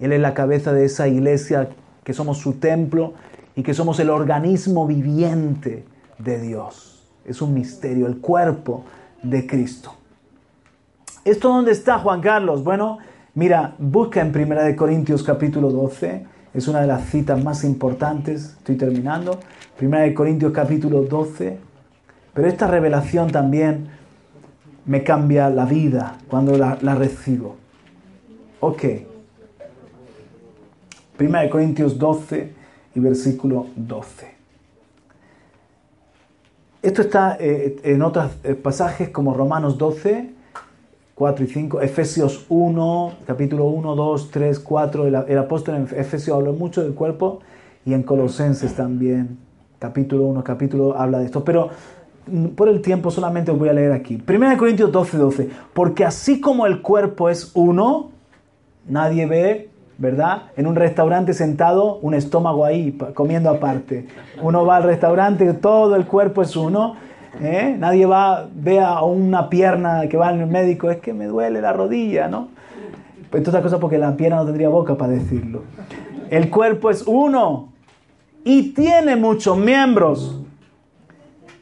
Él 0.00 0.12
es 0.12 0.20
la 0.20 0.32
cabeza 0.32 0.72
de 0.72 0.86
esa 0.86 1.06
iglesia, 1.06 1.68
que 2.02 2.14
somos 2.14 2.38
su 2.38 2.54
templo 2.54 3.12
y 3.54 3.62
que 3.62 3.74
somos 3.74 4.00
el 4.00 4.08
organismo 4.08 4.86
viviente 4.86 5.84
de 6.18 6.40
Dios. 6.40 7.06
Es 7.26 7.42
un 7.42 7.52
misterio, 7.52 8.06
el 8.06 8.22
cuerpo 8.22 8.86
de 9.22 9.46
Cristo. 9.46 9.92
¿Esto 11.26 11.48
dónde 11.48 11.72
está 11.72 11.98
Juan 11.98 12.22
Carlos? 12.22 12.64
Bueno, 12.64 12.96
mira, 13.34 13.74
busca 13.78 14.22
en 14.22 14.28
1 14.28 14.76
Corintios 14.76 15.22
capítulo 15.22 15.70
12, 15.70 16.24
es 16.54 16.68
una 16.68 16.80
de 16.80 16.86
las 16.86 17.04
citas 17.10 17.44
más 17.44 17.64
importantes, 17.64 18.54
estoy 18.56 18.76
terminando. 18.76 19.40
1 19.78 20.14
Corintios 20.14 20.52
capítulo 20.54 21.02
12, 21.02 21.58
pero 22.32 22.48
esta 22.48 22.66
revelación 22.66 23.30
también 23.30 23.88
me 24.86 25.02
cambia 25.02 25.50
la 25.50 25.66
vida 25.66 26.18
cuando 26.28 26.56
la, 26.56 26.76
recibo. 26.94 27.56
Ok. 28.60 28.84
Primera 31.16 31.42
de 31.42 31.50
Corintios 31.50 31.98
12 31.98 32.52
y 32.94 33.00
versículo 33.00 33.66
12. 33.74 34.36
Esto 36.82 37.02
está 37.02 37.36
eh, 37.40 37.80
en 37.82 38.02
otros 38.02 38.30
eh, 38.44 38.54
pasajes 38.54 39.08
como 39.08 39.34
Romanos 39.34 39.76
12, 39.76 40.30
4 41.14 41.44
y 41.44 41.48
5, 41.48 41.80
Efesios 41.80 42.46
1, 42.48 43.14
capítulo 43.26 43.64
1, 43.64 43.96
2, 43.96 44.30
3, 44.30 44.60
4. 44.60 45.06
El, 45.06 45.14
el 45.14 45.38
apóstol 45.38 45.76
en 45.76 45.82
Efesios 45.98 46.36
habla 46.36 46.52
mucho 46.52 46.82
del 46.82 46.94
cuerpo 46.94 47.40
y 47.84 47.92
en 47.92 48.04
Colosenses 48.04 48.76
también, 48.76 49.38
capítulo 49.80 50.26
1, 50.26 50.44
capítulo 50.44 50.96
habla 50.96 51.18
de 51.18 51.24
esto. 51.24 51.42
Pero 51.42 51.70
por 52.54 52.68
el 52.68 52.80
tiempo 52.82 53.10
solamente 53.10 53.50
os 53.50 53.58
voy 53.58 53.68
a 53.68 53.72
leer 53.72 53.92
aquí. 53.92 54.22
1 54.26 54.56
Corintios 54.56 54.90
12, 54.90 55.16
12. 55.16 55.50
Porque 55.72 56.04
así 56.04 56.40
como 56.40 56.66
el 56.66 56.82
cuerpo 56.82 57.28
es 57.28 57.52
uno, 57.54 58.10
nadie 58.88 59.26
ve, 59.26 59.70
¿verdad? 59.98 60.44
En 60.56 60.66
un 60.66 60.74
restaurante 60.74 61.34
sentado, 61.34 61.98
un 62.02 62.14
estómago 62.14 62.64
ahí, 62.64 62.98
comiendo 63.14 63.50
aparte. 63.50 64.08
Uno 64.42 64.66
va 64.66 64.76
al 64.76 64.82
restaurante, 64.82 65.52
todo 65.54 65.96
el 65.96 66.06
cuerpo 66.06 66.42
es 66.42 66.56
uno. 66.56 66.96
¿eh? 67.40 67.76
Nadie 67.78 68.06
va, 68.06 68.48
ve 68.52 68.80
a 68.80 69.02
una 69.02 69.48
pierna 69.48 70.08
que 70.08 70.16
va 70.16 70.28
al 70.28 70.46
médico, 70.46 70.90
es 70.90 70.98
que 70.98 71.12
me 71.12 71.26
duele 71.26 71.60
la 71.60 71.72
rodilla, 71.72 72.28
¿no? 72.28 72.48
Pues 73.30 73.42
todas 73.42 73.62
cosas 73.62 73.80
porque 73.80 73.98
la 73.98 74.16
pierna 74.16 74.36
no 74.36 74.44
tendría 74.44 74.68
boca 74.68 74.96
para 74.96 75.12
decirlo. 75.12 75.62
El 76.30 76.50
cuerpo 76.50 76.90
es 76.90 77.04
uno 77.06 77.68
y 78.44 78.72
tiene 78.72 79.16
muchos 79.16 79.56
miembros 79.58 80.40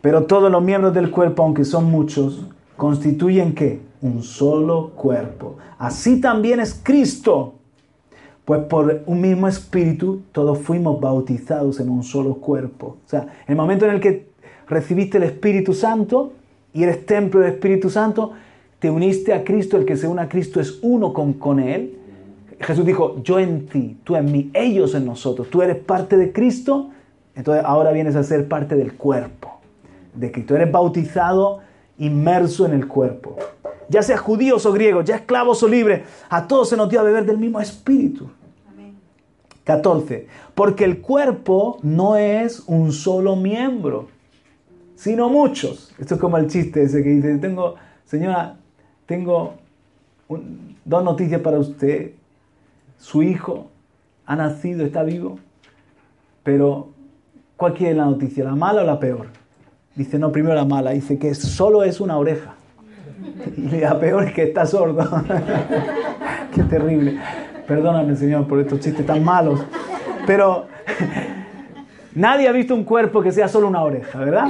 pero 0.05 0.25
todos 0.25 0.53
los 0.53 0.63
miembros 0.63 0.93
del 0.93 1.11
cuerpo, 1.11 1.45
aunque 1.45 1.65
son 1.65 1.91
muchos, 1.91 2.47
constituyen 2.77 3.55
qué? 3.55 3.81
Un 4.03 4.23
solo 4.23 4.91
cuerpo. 4.91 5.57
Así 5.79 6.21
también 6.21 6.61
es 6.61 6.79
Cristo. 6.85 7.55
Pues 8.45 8.61
por 8.65 9.01
un 9.07 9.23
mismo 9.23 9.49
espíritu 9.49 10.21
todos 10.33 10.59
fuimos 10.59 11.01
bautizados 11.01 11.81
en 11.81 11.89
un 11.89 12.03
solo 12.03 12.35
cuerpo. 12.35 12.99
O 13.07 13.09
sea, 13.09 13.29
el 13.47 13.57
momento 13.57 13.87
en 13.87 13.93
el 13.93 14.01
que 14.03 14.27
recibiste 14.69 15.17
el 15.17 15.25
Espíritu 15.25 15.73
Santo 15.73 16.35
y 16.75 16.83
eres 16.83 17.07
templo 17.07 17.41
del 17.41 17.53
Espíritu 17.53 17.89
Santo, 17.89 18.33
te 18.81 18.91
uniste 18.91 19.33
a 19.33 19.43
Cristo, 19.43 19.79
el 19.79 19.87
que 19.87 19.97
se 19.97 20.07
une 20.07 20.21
a 20.21 20.29
Cristo 20.29 20.61
es 20.61 20.81
uno 20.83 21.15
con, 21.15 21.33
con 21.33 21.59
Él. 21.59 21.99
Jesús 22.61 22.85
dijo, 22.85 23.23
yo 23.23 23.39
en 23.39 23.69
ti, 23.69 23.97
tú 24.05 24.17
en 24.17 24.31
mí, 24.31 24.51
ellos 24.53 24.95
en 24.95 25.07
nosotros. 25.07 25.49
Tú 25.49 25.63
eres 25.63 25.77
parte 25.77 26.19
de 26.19 26.31
Cristo, 26.31 26.91
entonces 27.35 27.65
ahora 27.65 27.91
vienes 27.91 28.17
a 28.17 28.23
ser 28.23 28.49
parte 28.49 28.77
del 28.77 28.93
cuerpo 28.93 29.55
de 30.15 30.31
que 30.31 30.43
tú 30.43 30.55
eres 30.55 30.71
bautizado, 30.71 31.61
inmerso 31.99 32.67
en 32.67 32.73
el 32.73 32.89
cuerpo. 32.89 33.37
Ya 33.89 34.03
sea 34.03 34.17
judíos 34.17 34.65
o 34.67 34.73
griegos, 34.73 35.05
ya 35.05 35.17
esclavos 35.17 35.63
o 35.63 35.69
libres, 35.69 36.03
a 36.29 36.47
todos 36.47 36.69
se 36.69 36.77
nos 36.77 36.89
dio 36.89 37.01
a 37.01 37.03
beber 37.03 37.27
del 37.27 37.39
mismo 37.39 37.61
espíritu. 37.61 38.31
14. 39.65 40.27
Porque 40.55 40.85
el 40.85 41.01
cuerpo 41.01 41.79
no 41.83 42.17
es 42.17 42.63
un 42.67 42.93
solo 42.93 43.35
miembro, 43.35 44.09
sino 44.95 45.29
muchos. 45.29 45.95
Esto 45.99 46.15
es 46.15 46.21
como 46.21 46.37
el 46.37 46.49
chiste 46.49 46.83
ese 46.83 47.03
que 47.03 47.11
dice, 47.11 47.39
tengo, 47.39 47.75
señora, 48.05 48.57
tengo 49.07 49.55
dos 50.85 51.05
noticias 51.05 51.41
para 51.41 51.59
usted. 51.59 52.13
Su 52.99 53.23
hijo 53.23 53.71
ha 54.27 54.37
nacido, 54.37 54.85
está 54.85 55.03
vivo, 55.03 55.39
pero 56.43 56.89
¿cuál 57.57 57.75
quiere 57.75 57.95
la 57.95 58.05
noticia? 58.05 58.45
¿La 58.45 58.55
mala 58.55 58.83
o 58.83 58.87
la 58.87 59.01
peor? 59.01 59.29
Dice, 59.97 60.19
no, 60.19 60.33
primero 60.33 60.55
la 60.55 60.65
mala, 60.65 60.91
dice 60.91 61.19
que 61.19 61.35
solo 61.35 61.85
es 61.85 62.01
una 62.01 62.19
oreja. 62.19 62.55
Y 63.57 63.81
la 63.81 63.99
peor 63.99 64.25
es 64.25 64.33
que 64.33 64.43
está 64.45 64.67
sordo. 64.67 65.09
Qué 66.55 66.63
terrible. 66.65 67.19
Perdóname, 67.67 68.17
Señor, 68.17 68.47
por 68.47 68.61
estos 68.61 68.81
chistes 68.81 69.07
tan 69.07 69.25
malos. 69.25 69.61
Pero 70.27 70.67
nadie 72.15 72.49
ha 72.49 72.53
visto 72.53 72.75
un 72.75 72.85
cuerpo 72.85 73.23
que 73.23 73.33
sea 73.33 73.49
solo 73.49 73.69
una 73.69 73.83
oreja, 73.83 74.19
¿verdad? 74.19 74.49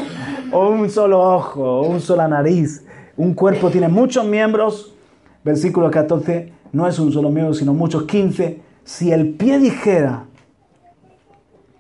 O 0.50 0.68
un 0.68 0.90
solo 0.90 1.20
ojo, 1.20 1.62
o 1.62 1.88
un 1.88 2.00
sola 2.00 2.26
nariz. 2.26 2.84
Un 3.16 3.34
cuerpo 3.34 3.70
tiene 3.70 3.88
muchos 3.88 4.24
miembros. 4.26 4.94
Versículo 5.44 5.90
14, 5.90 6.52
no 6.72 6.88
es 6.88 6.98
un 6.98 7.12
solo 7.12 7.30
miembro, 7.30 7.54
sino 7.54 7.74
muchos. 7.74 8.04
15, 8.04 8.60
si 8.82 9.12
el 9.12 9.34
pie 9.34 9.58
dijera, 9.58 10.24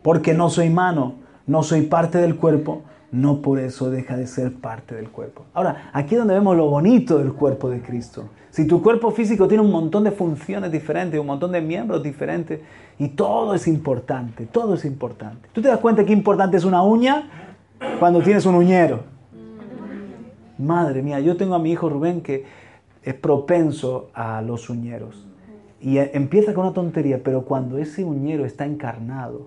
porque 0.02 0.34
no 0.34 0.50
soy 0.50 0.68
mano, 0.68 1.14
no 1.46 1.62
soy 1.62 1.82
parte 1.82 2.18
del 2.18 2.36
cuerpo, 2.36 2.82
no 3.14 3.42
por 3.42 3.60
eso 3.60 3.90
deja 3.90 4.16
de 4.16 4.26
ser 4.26 4.52
parte 4.54 4.96
del 4.96 5.08
cuerpo. 5.08 5.44
Ahora, 5.54 5.90
aquí 5.92 6.16
es 6.16 6.18
donde 6.18 6.34
vemos 6.34 6.56
lo 6.56 6.66
bonito 6.66 7.18
del 7.18 7.32
cuerpo 7.32 7.70
de 7.70 7.80
Cristo. 7.80 8.24
Si 8.50 8.66
tu 8.66 8.82
cuerpo 8.82 9.12
físico 9.12 9.46
tiene 9.46 9.62
un 9.62 9.70
montón 9.70 10.02
de 10.02 10.10
funciones 10.10 10.72
diferentes, 10.72 11.20
un 11.20 11.28
montón 11.28 11.52
de 11.52 11.60
miembros 11.60 12.02
diferentes, 12.02 12.60
y 12.98 13.08
todo 13.08 13.54
es 13.54 13.68
importante, 13.68 14.46
todo 14.46 14.74
es 14.74 14.84
importante. 14.84 15.48
¿Tú 15.52 15.62
te 15.62 15.68
das 15.68 15.78
cuenta 15.78 16.04
qué 16.04 16.12
importante 16.12 16.56
es 16.56 16.64
una 16.64 16.82
uña 16.82 17.28
cuando 18.00 18.20
tienes 18.20 18.46
un 18.46 18.56
uñero? 18.56 19.04
Madre 20.58 21.00
mía, 21.00 21.20
yo 21.20 21.36
tengo 21.36 21.54
a 21.54 21.60
mi 21.60 21.70
hijo 21.70 21.88
Rubén 21.88 22.20
que 22.20 22.44
es 23.04 23.14
propenso 23.14 24.10
a 24.12 24.42
los 24.42 24.68
uñeros. 24.68 25.24
Y 25.80 25.98
empieza 25.98 26.52
con 26.52 26.64
una 26.64 26.74
tontería, 26.74 27.20
pero 27.22 27.42
cuando 27.42 27.78
ese 27.78 28.02
uñero 28.02 28.44
está 28.44 28.66
encarnado, 28.66 29.46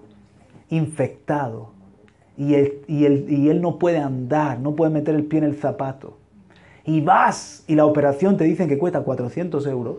infectado, 0.69 1.75
y 2.37 2.53
él, 2.53 2.73
y, 2.87 3.05
él, 3.05 3.25
y 3.27 3.49
él 3.49 3.61
no 3.61 3.79
puede 3.79 3.97
andar, 3.97 4.59
no 4.59 4.75
puede 4.75 4.91
meter 4.91 5.15
el 5.15 5.25
pie 5.25 5.39
en 5.39 5.45
el 5.45 5.55
zapato. 5.55 6.17
y 6.85 7.01
vas 7.01 7.63
y 7.67 7.75
la 7.75 7.85
operación 7.85 8.37
te 8.37 8.45
dicen 8.45 8.69
que 8.69 8.77
cuesta 8.77 9.01
400 9.01 9.65
euros, 9.67 9.97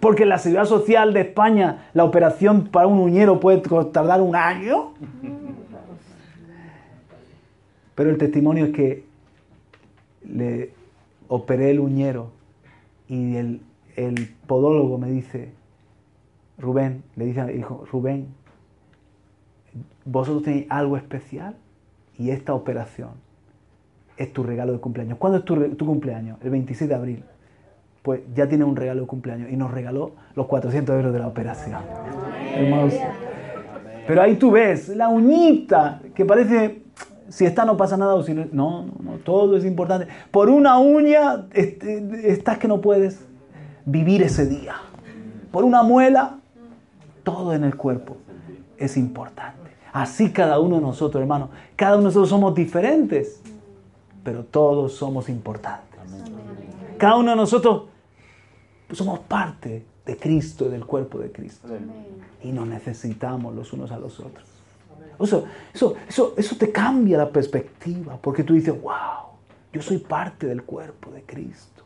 porque 0.00 0.22
en 0.22 0.30
la 0.30 0.38
seguridad 0.38 0.64
social 0.64 1.12
de 1.12 1.20
España 1.20 1.88
la 1.92 2.04
operación 2.04 2.68
para 2.68 2.86
un 2.86 2.98
uñero 2.98 3.40
puede 3.40 3.58
tardar 3.92 4.20
un 4.20 4.34
año. 4.34 4.94
Pero 7.94 8.10
el 8.10 8.16
testimonio 8.16 8.66
es 8.66 8.72
que 8.72 9.04
le 10.26 10.72
operé 11.28 11.70
el 11.70 11.80
uñero 11.80 12.30
y 13.08 13.36
el, 13.36 13.60
podólogo 14.46 14.96
me 14.96 15.10
dice, 15.10 15.50
Rubén, 16.56 17.02
le 17.16 17.26
dice 17.26 17.42
al 17.42 17.54
hijo, 17.54 17.84
Rubén, 17.92 18.28
vosotros 20.10 20.42
tenéis 20.42 20.66
algo 20.70 20.96
especial 20.96 21.54
y 22.18 22.30
esta 22.30 22.52
operación 22.52 23.10
es 24.16 24.32
tu 24.32 24.42
regalo 24.42 24.72
de 24.72 24.80
cumpleaños. 24.80 25.18
¿Cuándo 25.18 25.38
es 25.38 25.44
tu, 25.44 25.86
cumpleaños? 25.86 26.36
El 26.42 26.50
26 26.50 26.88
de 26.88 26.94
abril 26.94 27.24
pues 28.02 28.22
ya 28.34 28.48
tiene 28.48 28.64
un 28.64 28.76
regalo 28.76 29.02
de 29.02 29.06
cumpleaños 29.06 29.52
y 29.52 29.56
nos 29.56 29.70
regaló 29.70 30.12
los 30.34 30.46
400 30.46 30.96
euros 30.96 31.12
de 31.12 31.18
la 31.18 31.28
operación. 31.28 31.80
Pero 34.06 34.22
ahí 34.22 34.36
tú 34.36 34.50
ves 34.50 34.88
la 34.88 35.08
uñita 35.08 36.00
que 36.14 36.24
parece, 36.24 36.82
si 37.28 37.44
está 37.44 37.64
no 37.64 37.76
pasa 37.76 37.96
nada 37.96 38.14
o 38.14 38.22
si 38.22 38.34
no, 38.34 38.46
no, 38.52 38.86
no, 39.00 39.12
todo 39.18 39.56
es 39.56 39.64
importante. 39.64 40.08
Por 40.30 40.48
una 40.48 40.78
uña 40.78 41.46
este, 41.52 42.32
estás 42.32 42.58
que 42.58 42.66
no 42.66 42.80
puedes 42.80 43.24
vivir 43.84 44.22
ese 44.22 44.46
día. 44.46 44.74
Por 45.52 45.62
una 45.62 45.82
muela, 45.82 46.38
todo 47.22 47.52
en 47.52 47.62
el 47.62 47.76
cuerpo 47.76 48.16
es 48.76 48.96
importante. 48.96 49.59
Así 49.92 50.32
cada 50.32 50.58
uno 50.60 50.76
de 50.76 50.82
nosotros, 50.82 51.20
hermano. 51.20 51.50
Cada 51.76 51.92
uno 51.92 52.02
de 52.02 52.04
nosotros 52.06 52.28
somos 52.28 52.54
diferentes, 52.54 53.40
pero 54.22 54.44
todos 54.44 54.94
somos 54.94 55.28
importantes. 55.28 56.00
Cada 56.98 57.16
uno 57.16 57.30
de 57.30 57.36
nosotros 57.36 57.84
somos 58.92 59.20
parte 59.20 59.84
de 60.04 60.16
Cristo 60.16 60.66
y 60.66 60.68
del 60.68 60.84
cuerpo 60.84 61.18
de 61.18 61.32
Cristo. 61.32 61.68
Y 62.42 62.52
nos 62.52 62.66
necesitamos 62.66 63.54
los 63.54 63.72
unos 63.72 63.90
a 63.90 63.98
los 63.98 64.20
otros. 64.20 64.48
Eso, 65.18 65.44
eso, 65.74 65.94
eso, 66.08 66.34
eso 66.36 66.56
te 66.56 66.72
cambia 66.72 67.18
la 67.18 67.28
perspectiva, 67.28 68.18
porque 68.20 68.42
tú 68.42 68.54
dices, 68.54 68.74
wow, 68.80 69.30
yo 69.72 69.82
soy 69.82 69.98
parte 69.98 70.46
del 70.46 70.62
cuerpo 70.62 71.10
de 71.10 71.22
Cristo. 71.22 71.82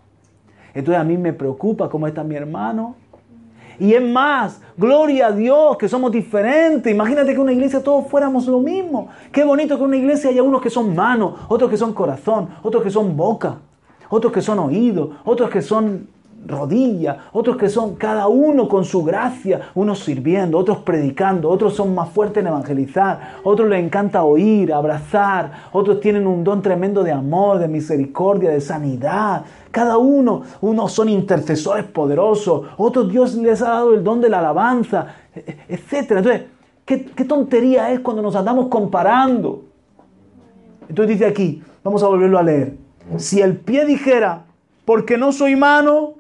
Entonces 0.72 1.00
a 1.00 1.04
mí 1.04 1.16
me 1.16 1.32
preocupa 1.32 1.88
cómo 1.88 2.06
está 2.06 2.24
mi 2.24 2.34
hermano. 2.34 2.96
Y 3.78 3.94
es 3.94 4.02
más, 4.02 4.60
gloria 4.76 5.28
a 5.28 5.32
Dios 5.32 5.76
que 5.76 5.88
somos 5.88 6.12
diferentes. 6.12 6.92
Imagínate 6.92 7.34
que 7.34 7.40
una 7.40 7.52
iglesia 7.52 7.82
todos 7.82 8.06
fuéramos 8.08 8.46
lo 8.46 8.60
mismo. 8.60 9.08
Qué 9.32 9.44
bonito 9.44 9.76
que 9.76 9.82
en 9.82 9.88
una 9.88 9.96
iglesia 9.96 10.30
haya 10.30 10.42
unos 10.42 10.60
que 10.60 10.70
son 10.70 10.94
manos, 10.94 11.34
otros 11.48 11.70
que 11.70 11.76
son 11.76 11.92
corazón, 11.92 12.48
otros 12.62 12.82
que 12.82 12.90
son 12.90 13.16
boca 13.16 13.58
otros 14.14 14.32
que 14.32 14.42
son 14.42 14.58
oídos, 14.58 15.10
otros 15.24 15.50
que 15.50 15.62
son 15.62 16.08
rodillas, 16.46 17.16
otros 17.32 17.56
que 17.56 17.68
son 17.68 17.96
cada 17.96 18.28
uno 18.28 18.68
con 18.68 18.84
su 18.84 19.02
gracia, 19.02 19.70
unos 19.74 20.00
sirviendo, 20.00 20.58
otros 20.58 20.78
predicando, 20.78 21.48
otros 21.48 21.74
son 21.74 21.94
más 21.94 22.08
fuertes 22.10 22.42
en 22.42 22.48
evangelizar, 22.48 23.38
otros 23.42 23.68
les 23.68 23.84
encanta 23.84 24.24
oír, 24.24 24.72
abrazar, 24.72 25.52
otros 25.72 26.00
tienen 26.00 26.26
un 26.26 26.44
don 26.44 26.62
tremendo 26.62 27.02
de 27.02 27.12
amor, 27.12 27.58
de 27.58 27.68
misericordia, 27.68 28.50
de 28.50 28.60
sanidad. 28.60 29.44
Cada 29.70 29.98
uno, 29.98 30.42
unos 30.60 30.92
son 30.92 31.08
intercesores 31.08 31.84
poderosos, 31.84 32.66
otros 32.76 33.10
Dios 33.10 33.34
les 33.34 33.62
ha 33.62 33.70
dado 33.70 33.94
el 33.94 34.04
don 34.04 34.20
de 34.20 34.28
la 34.28 34.38
alabanza, 34.38 35.14
etc. 35.34 36.10
Entonces, 36.10 36.42
¿qué, 36.84 37.04
qué 37.06 37.24
tontería 37.24 37.92
es 37.92 38.00
cuando 38.00 38.22
nos 38.22 38.36
andamos 38.36 38.68
comparando? 38.68 39.64
Entonces 40.88 41.18
dice 41.18 41.26
aquí, 41.26 41.62
vamos 41.82 42.02
a 42.02 42.08
volverlo 42.08 42.38
a 42.38 42.42
leer. 42.42 42.76
Si 43.16 43.40
el 43.40 43.56
pie 43.56 43.84
dijera, 43.84 44.44
porque 44.84 45.16
no 45.16 45.32
soy 45.32 45.56
mano, 45.56 46.14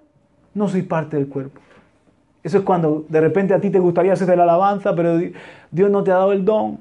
no 0.54 0.68
soy 0.68 0.82
parte 0.82 1.16
del 1.16 1.28
cuerpo. 1.28 1.60
Eso 2.42 2.58
es 2.58 2.64
cuando 2.64 3.04
de 3.08 3.20
repente 3.20 3.54
a 3.54 3.60
ti 3.60 3.70
te 3.70 3.78
gustaría 3.78 4.12
hacer 4.12 4.36
la 4.36 4.44
alabanza, 4.44 4.94
pero 4.94 5.18
Dios 5.70 5.90
no 5.90 6.04
te 6.04 6.12
ha 6.12 6.16
dado 6.16 6.32
el 6.32 6.44
don. 6.44 6.78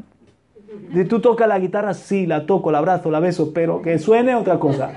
Tú 1.08 1.20
tocas 1.22 1.48
la 1.48 1.60
guitarra, 1.60 1.94
sí, 1.94 2.26
la 2.26 2.46
toco, 2.46 2.72
la 2.72 2.80
abrazo, 2.80 3.10
la 3.12 3.20
beso, 3.20 3.54
pero 3.54 3.82
que 3.82 3.98
suene 3.98 4.36
otra 4.36 4.60
cosa. 4.60 4.92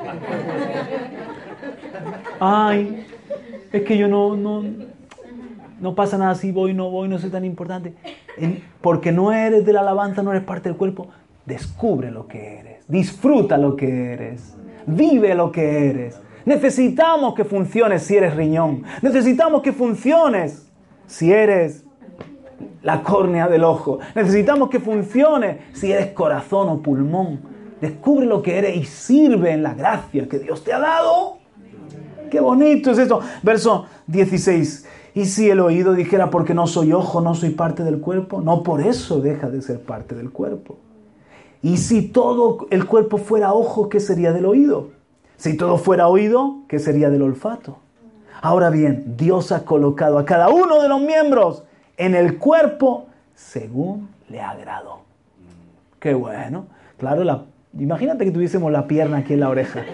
Ay, 2.41 3.07
es 3.73 3.83
que 3.83 3.97
yo 3.97 4.09
no, 4.09 4.37
no, 4.37 4.65
no 5.81 5.95
pasa 5.95 6.19
nada 6.19 6.35
si 6.35 6.51
voy, 6.51 6.75
no 6.75 6.91
voy, 6.91 7.09
no 7.09 7.19
soy 7.19 7.31
tan 7.31 7.45
importante. 7.45 7.95
Porque 8.81 9.13
no 9.13 9.33
eres 9.33 9.65
de 9.65 9.73
la 9.73 9.81
alabanza, 9.81 10.23
no 10.23 10.33
eres 10.33 10.45
parte 10.45 10.69
del 10.69 10.77
cuerpo. 10.77 11.09
Descubre 11.45 12.11
lo 12.11 12.27
que 12.27 12.59
eres, 12.59 12.85
disfruta 12.89 13.57
lo 13.57 13.77
que 13.77 14.13
eres. 14.13 14.57
Vive 14.87 15.35
lo 15.35 15.53
que 15.53 15.89
eres. 15.89 16.21
Necesitamos 16.47 17.35
que 17.35 17.45
funciones 17.45 18.03
si 18.05 18.17
eres 18.17 18.35
riñón. 18.37 18.85
Necesitamos 19.03 19.63
que 19.63 19.73
funciones 19.73 20.71
si 21.09 21.33
eres 21.33 21.85
la 22.83 23.03
córnea 23.03 23.49
del 23.49 23.65
ojo. 23.65 23.99
Necesitamos 24.15 24.71
que 24.71 24.79
funcione 24.79 25.59
si 25.73 25.91
eres 25.91 26.13
corazón 26.13 26.69
o 26.69 26.81
pulmón. 26.81 27.41
Descubre 27.81 28.27
lo 28.27 28.43
que 28.43 28.59
eres 28.59 28.77
y 28.77 28.85
sirve 28.85 29.51
en 29.51 29.65
la 29.65 29.75
gracia 29.75 30.29
que 30.29 30.39
Dios 30.39 30.63
te 30.63 30.73
ha 30.73 30.79
dado. 30.79 31.39
Qué 32.31 32.39
bonito 32.39 32.93
es 32.93 32.99
esto. 32.99 33.21
Verso 33.43 33.87
16. 34.07 34.87
Y 35.15 35.25
si 35.25 35.51
el 35.51 35.59
oído 35.59 35.95
dijera 35.95 36.31
porque 36.31 36.55
no 36.55 36.69
soy 36.69 36.93
ojo, 36.93 37.21
no 37.21 37.35
soy 37.35 37.51
parte 37.51 37.83
del 37.83 38.01
cuerpo, 38.01 38.41
no 38.41 38.63
por 38.63 38.81
eso 38.81 39.21
deja 39.21 39.51
de 39.51 39.63
ser 39.63 39.81
parte 39.81 40.15
del 40.15 40.31
cuerpo. 40.31 40.79
Y 41.61 41.79
si 41.79 42.03
todo 42.03 42.69
el 42.71 42.87
cuerpo 42.87 43.19
fuera 43.19 43.53
ojo, 43.53 43.89
¿qué 43.89 43.99
sería 43.99 44.33
del 44.33 44.47
oído? 44.47 44.96
Si 45.37 45.57
todo 45.57 45.79
fuera 45.79 46.09
oído, 46.09 46.59
¿qué 46.69 46.79
sería 46.79 47.11
del 47.11 47.23
olfato? 47.23 47.79
Ahora 48.43 48.71
bien, 48.71 49.17
Dios 49.17 49.53
ha 49.53 49.65
colocado 49.65 50.19
a 50.19 50.25
cada 50.25 50.49
uno 50.49 50.83
de 50.83 50.89
los 50.89 51.01
miembros 51.01 51.65
en 51.97 52.15
el 52.15 52.39
cuerpo 52.39 53.07
según 53.35 54.09
le 54.29 54.41
agradó. 54.41 55.01
Qué 56.01 56.15
bueno. 56.15 56.67
Claro, 56.99 57.25
la, 57.25 57.45
imagínate 57.79 58.25
que 58.25 58.31
tuviésemos 58.31 58.73
la 58.73 58.87
pierna 58.87 59.19
aquí 59.19 59.35
en 59.35 59.41
la 59.41 59.49
oreja. 59.49 59.85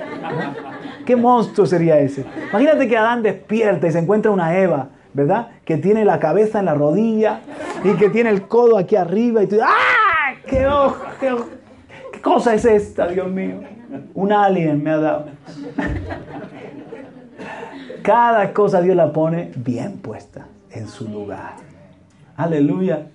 ¿Qué 1.05 1.17
monstruo 1.17 1.67
sería 1.67 1.99
ese? 1.99 2.25
Imagínate 2.51 2.87
que 2.89 2.97
Adán 2.97 3.23
despierta 3.23 3.87
y 3.89 3.93
se 3.93 3.99
encuentra 3.99 4.31
una 4.31 4.57
Eva, 4.57 4.91
¿verdad? 5.13 5.49
Que 5.65 5.77
tiene 5.77 6.05
la 6.05 6.21
cabeza 6.21 6.61
en 6.61 6.67
la 6.67 6.75
rodilla 6.75 7.41
y 7.83 7.95
que 7.95 8.09
tiene 8.09 8.31
el 8.31 8.47
codo 8.47 8.79
aquí 8.79 8.95
arriba 8.95 9.43
y 9.43 9.49
tú, 9.49 9.57
¡ah! 9.63 10.35
¡Qué 10.47 10.67
ojo! 10.67 10.97
¡Qué 11.19 11.33
ojo! 11.33 11.47
cosa 12.23 12.55
es 12.55 12.65
esta, 12.65 13.09
Dios 13.09 13.29
mío? 13.29 13.57
Un 14.15 14.33
alien 14.33 14.83
me 14.83 14.91
ha 14.91 14.99
dado. 14.99 15.27
Cada 18.03 18.53
cosa 18.53 18.81
Dios 18.81 18.97
la 18.97 19.13
pone 19.13 19.53
bien 19.57 19.99
puesta 19.99 20.47
en 20.71 20.89
su 20.89 21.09
lugar. 21.09 21.55
Aleluya. 22.37 23.07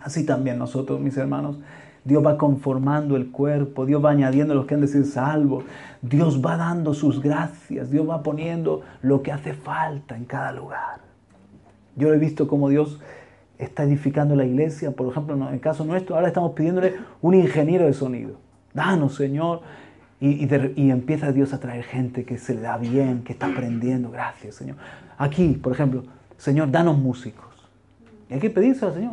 Así 0.00 0.24
también 0.24 0.58
nosotros, 0.58 1.00
mis 1.00 1.16
hermanos, 1.16 1.58
Dios 2.04 2.24
va 2.24 2.38
conformando 2.38 3.16
el 3.16 3.30
cuerpo, 3.30 3.84
Dios 3.84 4.02
va 4.02 4.10
añadiendo 4.10 4.54
los 4.54 4.64
que 4.64 4.74
han 4.74 4.80
de 4.80 4.86
ser 4.86 5.04
salvos, 5.04 5.64
Dios 6.00 6.40
va 6.44 6.56
dando 6.56 6.94
sus 6.94 7.20
gracias, 7.20 7.90
Dios 7.90 8.08
va 8.08 8.22
poniendo 8.22 8.82
lo 9.02 9.22
que 9.22 9.32
hace 9.32 9.52
falta 9.52 10.16
en 10.16 10.24
cada 10.24 10.52
lugar. 10.52 11.00
Yo 11.96 12.14
he 12.14 12.18
visto 12.18 12.48
como 12.48 12.68
Dios 12.68 13.00
está 13.58 13.82
edificando 13.82 14.36
la 14.36 14.46
iglesia, 14.46 14.92
por 14.92 15.10
ejemplo, 15.10 15.34
en 15.34 15.42
el 15.52 15.60
caso 15.60 15.84
nuestro, 15.84 16.14
ahora 16.14 16.28
estamos 16.28 16.52
pidiéndole 16.52 16.94
un 17.20 17.34
ingeniero 17.34 17.84
de 17.84 17.92
sonido. 17.92 18.36
Danos, 18.72 19.16
Señor. 19.16 19.60
Y, 20.20 20.48
empieza 20.90 21.30
Dios 21.30 21.52
a 21.52 21.60
traer 21.60 21.84
gente 21.84 22.24
que 22.24 22.38
se 22.38 22.54
le 22.54 22.62
da 22.62 22.76
bien, 22.76 23.22
que 23.22 23.32
está 23.32 23.46
aprendiendo. 23.46 24.10
Gracias, 24.10 24.56
Señor. 24.56 24.76
Aquí, 25.16 25.50
por 25.62 25.72
ejemplo, 25.72 26.02
Señor, 26.36 26.70
danos 26.70 26.98
músicos. 26.98 27.46
Y 28.28 28.34
hay 28.34 28.40
que 28.40 28.50
pedirse 28.50 28.84
al 28.84 28.94
Señor. 28.94 29.12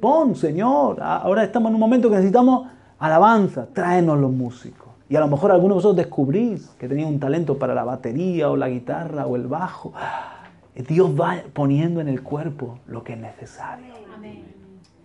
Pon, 0.00 0.34
Señor. 0.34 1.00
Ahora 1.00 1.44
estamos 1.44 1.70
en 1.70 1.74
un 1.74 1.80
momento 1.80 2.08
que 2.08 2.16
necesitamos 2.16 2.68
alabanza. 2.98 3.66
Tráenos 3.72 4.18
los 4.18 4.32
músicos. 4.32 4.88
Y 5.08 5.16
a 5.16 5.20
lo 5.20 5.28
mejor 5.28 5.52
algunos 5.52 5.76
de 5.76 5.78
vosotros 5.78 5.96
descubrís 5.96 6.68
que 6.78 6.88
tenéis 6.88 7.08
un 7.08 7.20
talento 7.20 7.58
para 7.58 7.74
la 7.74 7.84
batería 7.84 8.50
o 8.50 8.56
la 8.56 8.68
guitarra 8.68 9.26
o 9.26 9.36
el 9.36 9.46
bajo. 9.46 9.92
Dios 10.74 11.18
va 11.18 11.36
poniendo 11.52 12.00
en 12.00 12.08
el 12.08 12.22
cuerpo 12.22 12.78
lo 12.86 13.02
que 13.02 13.14
es 13.14 13.18
necesario. 13.18 13.94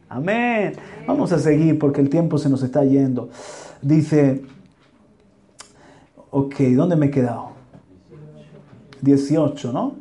Amén. 0.09 0.73
Vamos 1.07 1.31
a 1.31 1.39
seguir 1.39 1.79
porque 1.79 2.01
el 2.01 2.09
tiempo 2.09 2.37
se 2.37 2.49
nos 2.49 2.61
está 2.61 2.83
yendo. 2.83 3.29
Dice, 3.81 4.43
ok, 6.33 6.55
¿dónde 6.75 6.95
me 6.95 7.05
he 7.05 7.11
quedado? 7.11 7.51
18, 9.01 9.71
¿no? 9.71 9.95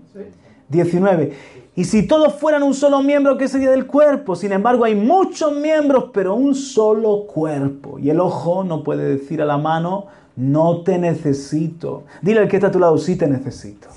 19. 0.68 1.32
Y 1.76 1.84
si 1.84 2.06
todos 2.06 2.34
fueran 2.34 2.62
un 2.62 2.72
solo 2.72 3.02
miembro, 3.02 3.36
¿qué 3.36 3.48
sería 3.48 3.70
del 3.70 3.86
cuerpo? 3.86 4.34
Sin 4.34 4.52
embargo, 4.52 4.84
hay 4.84 4.94
muchos 4.94 5.54
miembros, 5.54 6.06
pero 6.12 6.34
un 6.34 6.54
solo 6.54 7.26
cuerpo. 7.26 7.98
Y 7.98 8.08
el 8.08 8.18
ojo 8.18 8.64
no 8.64 8.82
puede 8.82 9.16
decir 9.16 9.42
a 9.42 9.44
la 9.44 9.58
mano, 9.58 10.06
no 10.34 10.80
te 10.82 10.98
necesito. 10.98 12.04
Dile 12.22 12.40
al 12.40 12.48
que 12.48 12.56
está 12.56 12.68
a 12.68 12.72
tu 12.72 12.78
lado, 12.78 12.96
sí 12.96 13.16
te 13.16 13.26
necesito 13.26 13.88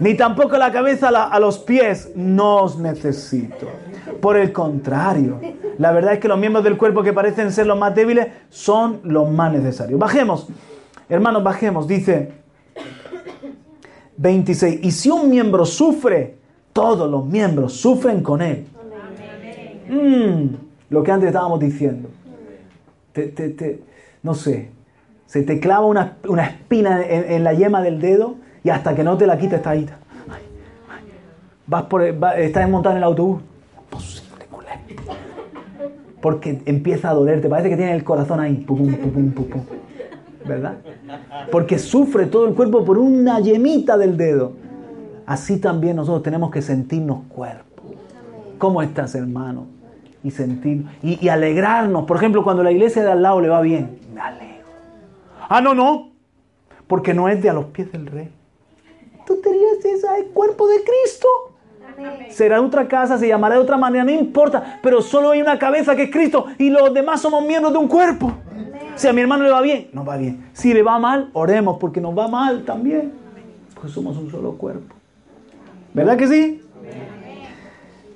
ni 0.00 0.14
tampoco 0.14 0.56
la 0.56 0.72
cabeza 0.72 1.08
a 1.08 1.38
los 1.38 1.58
pies, 1.58 2.10
no 2.16 2.62
os 2.62 2.78
necesito. 2.78 3.66
Por 4.20 4.36
el 4.36 4.50
contrario, 4.50 5.38
La 5.78 5.92
verdad 5.92 6.14
es 6.14 6.18
que 6.18 6.28
los 6.28 6.38
miembros 6.38 6.64
del 6.64 6.76
cuerpo 6.76 7.02
que 7.02 7.12
parecen 7.12 7.52
ser 7.52 7.66
los 7.66 7.78
más 7.78 7.94
débiles 7.94 8.28
son 8.48 9.00
los 9.04 9.30
más 9.30 9.52
necesarios. 9.52 9.98
Bajemos, 9.98 10.48
hermanos, 11.08 11.42
bajemos. 11.42 11.86
Dice 11.86 12.32
26. 14.16 14.80
Y 14.82 14.90
si 14.90 15.10
un 15.10 15.30
miembro 15.30 15.64
sufre, 15.64 16.36
todos 16.72 17.10
los 17.10 17.24
miembros 17.26 17.72
sufren 17.72 18.22
con 18.22 18.42
él. 18.42 18.66
Mm, 19.88 20.54
lo 20.90 21.02
que 21.02 21.10
antes 21.10 21.28
estábamos 21.28 21.58
diciendo. 21.58 22.08
no 24.22 24.34
sé, 24.34 24.70
se 25.26 25.42
te 25.42 25.58
clava 25.58 25.86
una, 25.86 26.16
espina 26.42 27.02
en, 27.02 27.44
la 27.44 27.54
yema 27.54 27.82
del 27.82 28.00
dedo 28.00 28.36
y 28.62 28.70
hasta 28.70 28.94
que 28.94 29.02
no 29.02 29.16
te 29.16 29.26
la 29.26 29.38
quites 29.38 29.58
está 29.58 29.70
ahí. 29.70 29.88
Vas 31.66 31.84
por, 31.84 32.02
estás 32.02 32.68
montado 32.68 32.94
en 32.94 32.98
el 32.98 33.04
autobús. 33.04 33.40
Porque 36.20 36.62
empieza 36.66 37.10
a 37.10 37.14
doler, 37.14 37.40
te 37.40 37.48
parece 37.48 37.70
que 37.70 37.76
tiene 37.76 37.94
el 37.94 38.04
corazón 38.04 38.40
ahí. 38.40 38.66
¿Verdad? 40.46 40.78
Porque 41.50 41.78
sufre 41.78 42.26
todo 42.26 42.46
el 42.46 42.54
cuerpo 42.54 42.84
por 42.84 42.98
una 42.98 43.40
yemita 43.40 43.96
del 43.96 44.16
dedo. 44.16 44.52
Así 45.26 45.58
también 45.58 45.96
nosotros 45.96 46.22
tenemos 46.22 46.50
que 46.50 46.60
sentirnos 46.60 47.24
cuerpo. 47.28 47.82
¿Cómo 48.58 48.82
estás, 48.82 49.14
hermano? 49.14 49.66
Y 50.22 50.30
sentir 50.30 50.84
y, 51.02 51.28
alegrarnos. 51.28 52.04
Por 52.04 52.16
ejemplo, 52.16 52.42
cuando 52.44 52.62
la 52.62 52.72
iglesia 52.72 53.02
de 53.02 53.12
al 53.12 53.22
lado 53.22 53.40
le 53.40 53.48
va 53.48 53.60
bien, 53.60 53.98
me 54.12 54.20
alegro. 54.20 54.66
Ah, 55.48 55.60
no, 55.60 55.72
no, 55.72 56.10
porque 56.86 57.14
no 57.14 57.28
es 57.28 57.42
de 57.42 57.48
a 57.48 57.52
los 57.52 57.66
pies 57.66 57.90
del 57.92 58.06
rey. 58.06 58.28
Tú 59.24 59.40
dirías, 59.42 59.84
esa 59.84 60.18
es 60.18 60.24
cuerpo 60.34 60.66
de 60.66 60.76
Cristo. 60.82 61.28
Será 62.30 62.60
de 62.60 62.66
otra 62.66 62.88
casa, 62.88 63.18
se 63.18 63.28
llamará 63.28 63.56
de 63.56 63.60
otra 63.60 63.76
manera, 63.76 64.04
no 64.04 64.10
importa, 64.10 64.78
pero 64.82 65.02
solo 65.02 65.30
hay 65.30 65.42
una 65.42 65.58
cabeza 65.58 65.96
que 65.96 66.04
es 66.04 66.10
Cristo 66.10 66.46
y 66.58 66.70
los 66.70 66.92
demás 66.94 67.20
somos 67.20 67.44
miembros 67.44 67.72
de 67.72 67.78
un 67.78 67.88
cuerpo. 67.88 68.32
Si 68.96 69.08
a 69.08 69.12
mi 69.12 69.20
hermano 69.20 69.44
le 69.44 69.50
va 69.50 69.60
bien, 69.60 69.88
no 69.92 70.04
va 70.04 70.16
bien. 70.16 70.50
Si 70.52 70.74
le 70.74 70.82
va 70.82 70.98
mal, 70.98 71.30
oremos 71.32 71.78
porque 71.78 72.00
nos 72.00 72.16
va 72.16 72.28
mal 72.28 72.64
también. 72.64 73.12
Porque 73.74 73.88
somos 73.88 74.16
un 74.16 74.30
solo 74.30 74.52
cuerpo. 74.52 74.94
¿Verdad 75.94 76.16
que 76.16 76.28
sí? 76.28 76.62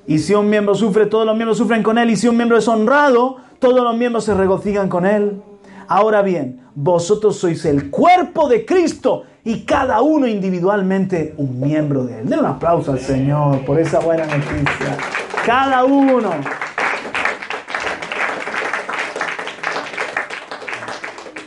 Y 0.06 0.18
si 0.18 0.34
un 0.34 0.50
miembro 0.50 0.74
sufre, 0.74 1.06
todos 1.06 1.24
los 1.24 1.34
miembros 1.34 1.56
sufren 1.58 1.82
con 1.82 1.96
él. 1.96 2.10
Y 2.10 2.16
si 2.16 2.28
un 2.28 2.36
miembro 2.36 2.58
es 2.58 2.68
honrado, 2.68 3.38
todos 3.58 3.82
los 3.82 3.96
miembros 3.96 4.24
se 4.24 4.34
regocijan 4.34 4.88
con 4.88 5.06
él. 5.06 5.40
Ahora 5.88 6.22
bien, 6.22 6.60
vosotros 6.74 7.36
sois 7.36 7.64
el 7.64 7.90
cuerpo 7.90 8.48
de 8.48 8.64
Cristo 8.66 9.24
y 9.44 9.60
cada 9.64 10.00
uno 10.00 10.26
individualmente 10.26 11.34
un 11.36 11.60
miembro 11.60 12.04
de 12.04 12.20
Él. 12.20 12.28
Den 12.28 12.40
un 12.40 12.46
aplauso 12.46 12.92
al 12.92 12.98
Señor 12.98 13.64
por 13.66 13.78
esa 13.78 14.00
buena 14.00 14.24
noticia. 14.24 14.96
Cada 15.44 15.84
uno. 15.84 16.30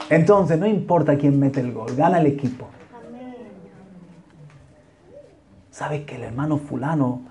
Entonces, 0.10 0.60
no 0.60 0.68
importa 0.68 1.18
quién 1.18 1.40
mete 1.40 1.60
el 1.60 1.74
gol, 1.74 1.96
gana 1.96 2.20
el 2.20 2.28
equipo. 2.28 2.68
¿Sabes 5.72 6.06
que 6.06 6.16
el 6.16 6.24
hermano 6.24 6.58
fulano, 6.58 7.22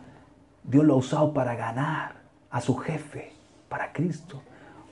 Dios 0.65 0.85
lo 0.85 0.95
ha 0.95 0.97
usado 0.97 1.33
para 1.33 1.55
ganar 1.55 2.17
a 2.51 2.61
su 2.61 2.77
jefe, 2.77 3.33
para 3.69 3.93
Cristo, 3.93 4.43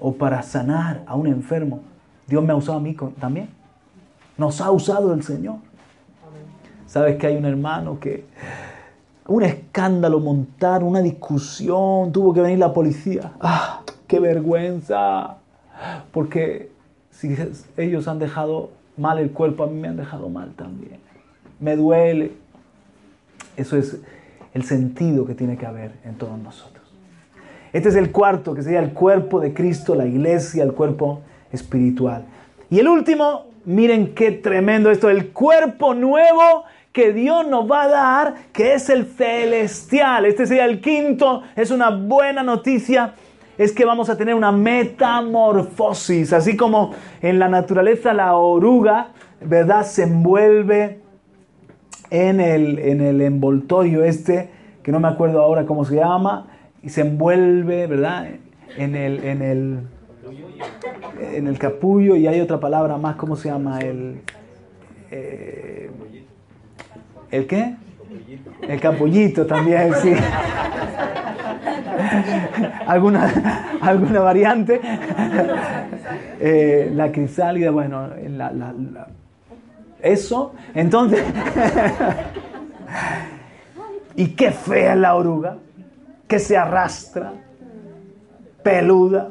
o 0.01 0.15
para 0.15 0.43
sanar 0.43 1.03
a 1.07 1.15
un 1.15 1.27
enfermo? 1.27 1.83
Dios 2.27 2.43
me 2.43 2.53
ha 2.53 2.57
usado 2.57 2.79
a 2.79 2.81
mí 2.81 2.97
también. 3.21 3.64
Nos 4.37 4.61
ha 4.61 4.71
usado 4.71 5.13
el 5.13 5.23
Señor. 5.23 5.57
Sabes 6.87 7.17
que 7.17 7.27
hay 7.27 7.37
un 7.37 7.45
hermano 7.45 7.99
que 7.99 8.25
un 9.27 9.43
escándalo 9.43 10.21
montar, 10.21 10.83
una 10.85 11.01
discusión, 11.01 12.13
tuvo 12.13 12.35
que 12.35 12.41
venir 12.41 12.59
la 12.59 12.73
policía. 12.73 13.33
¡Ah! 13.41 13.83
¡Qué 14.07 14.21
vergüenza! 14.21 15.37
Porque 16.13 16.71
si 17.11 17.35
ellos 17.77 18.07
han 18.07 18.19
dejado 18.19 18.71
mal 18.97 19.19
el 19.19 19.31
cuerpo, 19.31 19.65
a 19.65 19.67
mí 19.67 19.81
me 19.81 19.89
han 19.89 19.97
dejado 19.97 20.29
mal 20.29 20.53
también. 20.55 20.99
Me 21.59 21.77
duele. 21.77 22.33
Eso 23.57 23.77
es 23.77 24.01
el 24.53 24.65
sentido 24.65 25.27
que 25.27 25.35
tiene 25.35 25.57
que 25.57 25.67
haber 25.67 25.93
en 26.05 26.17
todos 26.17 26.39
nosotros. 26.39 26.85
Este 27.73 27.89
es 27.89 27.97
el 27.97 28.13
cuarto, 28.13 28.55
que 28.55 28.63
sería 28.63 28.81
el 28.81 28.93
cuerpo 28.93 29.41
de 29.41 29.53
Cristo, 29.53 29.95
la 29.95 30.07
iglesia, 30.07 30.63
el 30.63 30.75
cuerpo 30.75 31.23
espiritual. 31.51 32.25
Y 32.71 32.79
el 32.79 32.89
último, 32.89 33.47
miren 33.65 34.15
qué 34.15 34.31
tremendo 34.33 34.91
esto, 34.91 35.11
el 35.11 35.33
cuerpo 35.33 35.95
nuevo 35.95 36.65
que 36.93 37.13
Dios 37.13 37.47
nos 37.49 37.71
va 37.71 37.83
a 37.83 37.89
dar, 37.89 38.35
que 38.53 38.75
es 38.75 38.89
el 38.89 39.07
celestial. 39.07 40.27
Este 40.27 40.47
sería 40.47 40.65
el 40.65 40.81
quinto, 40.81 41.43
es 41.57 41.71
una 41.73 41.91
buena 41.91 42.43
noticia, 42.43 43.15
es 43.59 43.73
que 43.73 43.85
vamos 43.85 44.11
a 44.11 44.17
tener 44.17 44.35
una 44.35 44.53
metamorfosis, 44.53 46.33
así 46.33 46.57
como 46.57 46.93
en 47.21 47.39
la 47.39 47.49
naturaleza 47.49 48.15
la 48.15 48.37
oruga, 48.37 49.09
¿verdad? 49.41 49.85
Se 49.85 50.05
envuelve 50.05 51.01
en 52.11 52.41
el, 52.41 52.79
en 52.79 53.01
el 53.01 53.21
envoltorio 53.21 54.05
este, 54.05 54.51
que 54.83 54.93
no 54.93 55.01
me 55.01 55.09
acuerdo 55.09 55.43
ahora 55.43 55.67
cómo 55.67 55.85
se 55.85 55.97
llama, 55.97 56.47
y 56.81 56.91
se 56.91 57.01
envuelve, 57.01 57.87
¿verdad? 57.89 58.29
En 58.77 58.95
el, 58.95 59.25
en 59.25 59.43
el 59.43 59.81
en 61.21 61.47
el 61.47 61.59
capullo 61.59 62.17
y 62.17 62.27
hay 62.27 62.41
otra 62.41 62.59
palabra 62.59 62.97
más, 62.97 63.17
¿cómo 63.17 63.37
se 63.37 63.49
llama? 63.49 63.79
El, 63.81 64.21
eh, 65.11 65.91
¿El 67.31 67.47
qué? 67.47 67.77
El 68.63 68.81
capullito 68.81 69.47
también, 69.47 69.93
sí. 70.03 70.13
¿Alguna, 72.87 73.79
alguna 73.81 74.21
variante? 74.21 74.81
Eh, 76.41 76.91
la 76.93 77.11
crisálida, 77.11 77.71
bueno, 77.71 78.11
eso. 80.03 80.53
Entonces, 80.75 81.25
y 84.17 84.27
qué 84.29 84.51
fea 84.51 84.95
la 84.95 85.15
oruga, 85.15 85.57
que 86.29 86.39
se 86.39 86.59
arrastra, 86.59 87.33
peluda 88.63 89.31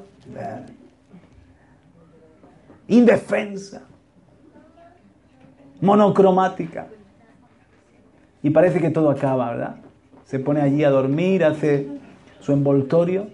indefensa, 2.98 3.82
monocromática. 5.82 6.88
Y 8.42 8.50
parece 8.50 8.80
que 8.80 8.90
todo 8.90 9.10
acaba, 9.10 9.52
¿verdad? 9.52 9.76
Se 10.26 10.40
pone 10.40 10.62
allí 10.62 10.84
a 10.84 10.90
dormir, 10.90 11.44
hace 11.44 11.88
su 12.40 12.52
envoltorio, 12.52 13.28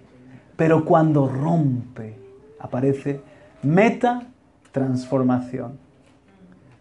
pero 0.55 0.85
cuando 0.85 1.27
rompe 1.27 2.17
aparece 2.59 3.21
meta 3.63 4.23
transformación. 4.71 5.77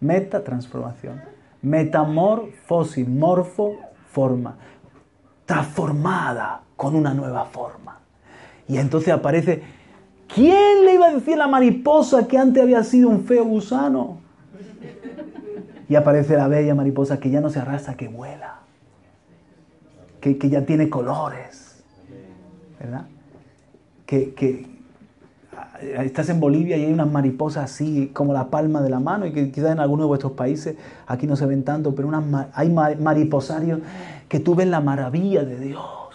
Meta 0.00 0.44
transformación. 0.44 1.20
Metamorfosis, 1.62 3.08
morfo, 3.08 3.76
forma. 4.10 4.56
Transformada 5.46 6.62
con 6.76 6.94
una 6.94 7.14
nueva 7.14 7.44
forma. 7.46 7.98
Y 8.68 8.76
entonces 8.76 9.12
aparece 9.12 9.62
¿Quién 10.34 10.84
le 10.84 10.94
iba 10.94 11.06
a 11.06 11.14
decir 11.14 11.34
a 11.34 11.38
la 11.38 11.48
mariposa 11.48 12.28
que 12.28 12.36
antes 12.36 12.62
había 12.62 12.84
sido 12.84 13.08
un 13.08 13.24
feo 13.24 13.44
gusano? 13.44 14.18
Y 15.88 15.94
aparece 15.94 16.36
la 16.36 16.48
bella 16.48 16.74
mariposa 16.74 17.18
que 17.18 17.30
ya 17.30 17.40
no 17.40 17.48
se 17.48 17.60
arrastra, 17.60 17.94
que 17.94 18.08
vuela, 18.08 18.58
que, 20.20 20.36
ya 20.50 20.66
tiene 20.66 20.90
colores, 20.90 21.82
¿verdad? 22.78 23.06
Que, 24.04 24.34
que, 24.34 24.66
ah, 25.56 25.78
estás 26.04 26.28
en 26.28 26.40
Bolivia 26.40 26.76
y 26.76 26.84
hay 26.84 26.92
unas 26.92 27.10
mariposas 27.10 27.64
así 27.64 28.10
como 28.12 28.34
la 28.34 28.50
palma 28.50 28.82
de 28.82 28.90
la 28.90 29.00
mano 29.00 29.24
y 29.24 29.32
que 29.32 29.50
quizás 29.50 29.72
en 29.72 29.80
algunos 29.80 30.04
de 30.04 30.08
vuestros 30.08 30.32
países 30.32 30.76
aquí 31.06 31.26
no 31.26 31.36
se 31.36 31.46
ven 31.46 31.64
tanto, 31.64 31.94
pero 31.94 32.10
hay 32.52 32.68
mariposarios 32.68 33.80
que 34.28 34.40
tú 34.40 34.54
ves 34.54 34.68
la 34.68 34.80
maravilla 34.80 35.42
de 35.42 35.58
Dios 35.58 36.07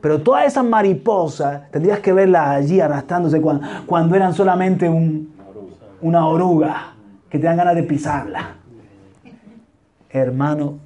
pero 0.00 0.20
todas 0.20 0.46
esas 0.46 0.64
mariposas 0.64 1.70
tendrías 1.70 2.00
que 2.00 2.12
verlas 2.12 2.48
allí 2.48 2.80
arrastrándose 2.80 3.40
cuando, 3.40 4.14
eran 4.14 4.32
solamente 4.34 4.88
una 6.00 6.26
oruga 6.26 6.94
que 7.28 7.38
te 7.38 7.46
dan 7.46 7.56
ganas 7.56 7.74
de 7.74 7.82
pisarla. 7.82 8.54
Hermano, 10.10 10.78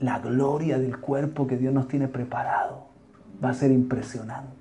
la 0.00 0.18
gloria 0.18 0.78
del 0.78 0.98
cuerpo 0.98 1.46
que 1.46 1.56
Dios 1.56 1.72
nos 1.72 1.88
tiene 1.88 2.08
preparado 2.08 2.86
va 3.42 3.50
a 3.50 3.54
ser 3.54 3.70
impresionante. 3.70 4.58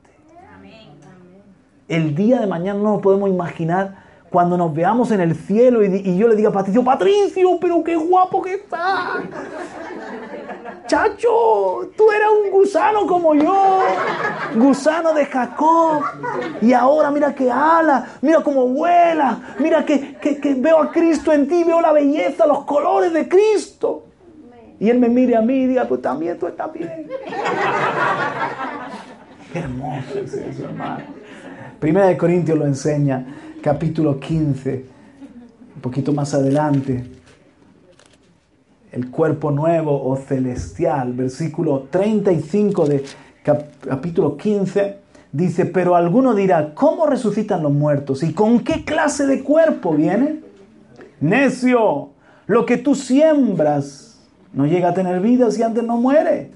El 1.87 2.15
día 2.15 2.41
de 2.41 2.47
mañana 2.47 2.79
no 2.79 2.93
nos 2.93 3.01
podemos 3.01 3.29
imaginar 3.29 4.07
cuando 4.29 4.57
nos 4.57 4.73
veamos 4.73 5.11
en 5.11 5.21
el 5.21 5.35
cielo 5.35 5.83
y, 5.85 6.17
yo 6.17 6.27
le 6.27 6.35
diga 6.35 6.49
a 6.49 6.51
Patricio, 6.51 6.83
Patricio, 6.83 7.57
pero 7.61 7.81
qué 7.83 7.95
guapo 7.95 8.41
que 8.41 8.55
está. 8.55 9.23
Chacho, 10.87 11.91
tú 11.97 12.09
eras 12.11 12.29
un 12.43 12.49
gusano 12.49 13.05
como 13.05 13.35
yo, 13.35 13.79
gusano 14.55 15.13
de 15.13 15.25
Jacob. 15.25 16.01
Y 16.61 16.71
ahora 16.71 17.11
mira 17.11 17.35
que 17.35 17.51
ala, 17.51 18.07
mira 18.21 18.41
cómo 18.41 18.67
vuela, 18.69 19.55
mira 19.59 19.83
que, 19.85 20.15
que, 20.15 20.55
veo 20.55 20.81
a 20.81 20.89
Cristo 20.91 21.33
en 21.33 21.45
ti, 21.47 21.65
veo 21.65 21.81
la 21.81 21.91
belleza, 21.91 22.47
los 22.47 22.63
colores 22.63 23.11
de 23.11 23.27
Cristo. 23.27 24.05
Y 24.79 24.89
él 24.89 24.97
me 24.97 25.09
mire 25.09 25.35
a 25.35 25.41
mí 25.41 25.55
y 25.55 25.67
diga, 25.67 25.85
pues 25.85 26.01
también 26.01 26.39
tú 26.39 26.47
estás 26.47 26.71
bien. 26.71 26.89
Qué 29.51 29.59
hermoso 29.59 30.19
es 30.23 30.33
eso, 30.33 30.63
hermano. 30.65 31.03
Primera 31.79 32.07
de 32.07 32.17
Corintios 32.17 32.57
lo 32.57 32.65
enseña, 32.65 33.25
capítulo 33.61 34.19
15, 34.19 34.85
un 35.75 35.81
poquito 35.81 36.13
más 36.13 36.33
adelante. 36.33 37.16
El 38.97 39.11
cuerpo 39.11 39.51
nuevo 39.51 40.09
o 40.09 40.17
celestial, 40.17 41.13
versículo 41.13 41.85
35 41.91 42.87
de 42.87 43.03
capítulo 43.43 44.35
15, 44.35 44.97
dice, 45.31 45.65
pero 45.67 45.95
alguno 45.95 46.33
dirá, 46.33 46.73
¿cómo 46.73 47.05
resucitan 47.05 47.61
los 47.61 47.71
muertos? 47.71 48.23
¿Y 48.23 48.33
con 48.33 48.61
qué 48.61 48.83
clase 48.83 49.27
de 49.27 49.43
cuerpo 49.43 49.93
viene? 49.93 50.41
Necio, 51.19 52.09
lo 52.47 52.65
que 52.65 52.77
tú 52.77 52.95
siembras 52.95 54.19
no 54.51 54.65
llega 54.65 54.89
a 54.89 54.93
tener 54.95 55.21
vida 55.21 55.51
si 55.51 55.61
antes 55.61 55.83
no 55.83 55.97
muere. 55.97 56.49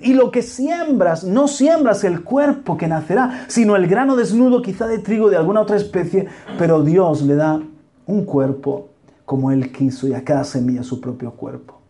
Y 0.00 0.14
lo 0.14 0.30
que 0.30 0.40
siembras, 0.40 1.24
no 1.24 1.46
siembras 1.46 2.04
el 2.04 2.24
cuerpo 2.24 2.78
que 2.78 2.88
nacerá, 2.88 3.44
sino 3.48 3.76
el 3.76 3.86
grano 3.86 4.16
desnudo 4.16 4.62
quizá 4.62 4.86
de 4.86 4.98
trigo 4.98 5.28
de 5.28 5.36
alguna 5.36 5.60
otra 5.60 5.76
especie, 5.76 6.26
pero 6.56 6.82
Dios 6.82 7.20
le 7.20 7.34
da 7.34 7.60
un 8.06 8.24
cuerpo 8.24 8.93
como 9.24 9.50
Él 9.50 9.72
quiso 9.72 10.06
y 10.06 10.14
a 10.14 10.24
cada 10.24 10.44
semilla 10.44 10.82
su 10.82 11.00
propio 11.00 11.32
cuerpo. 11.32 11.80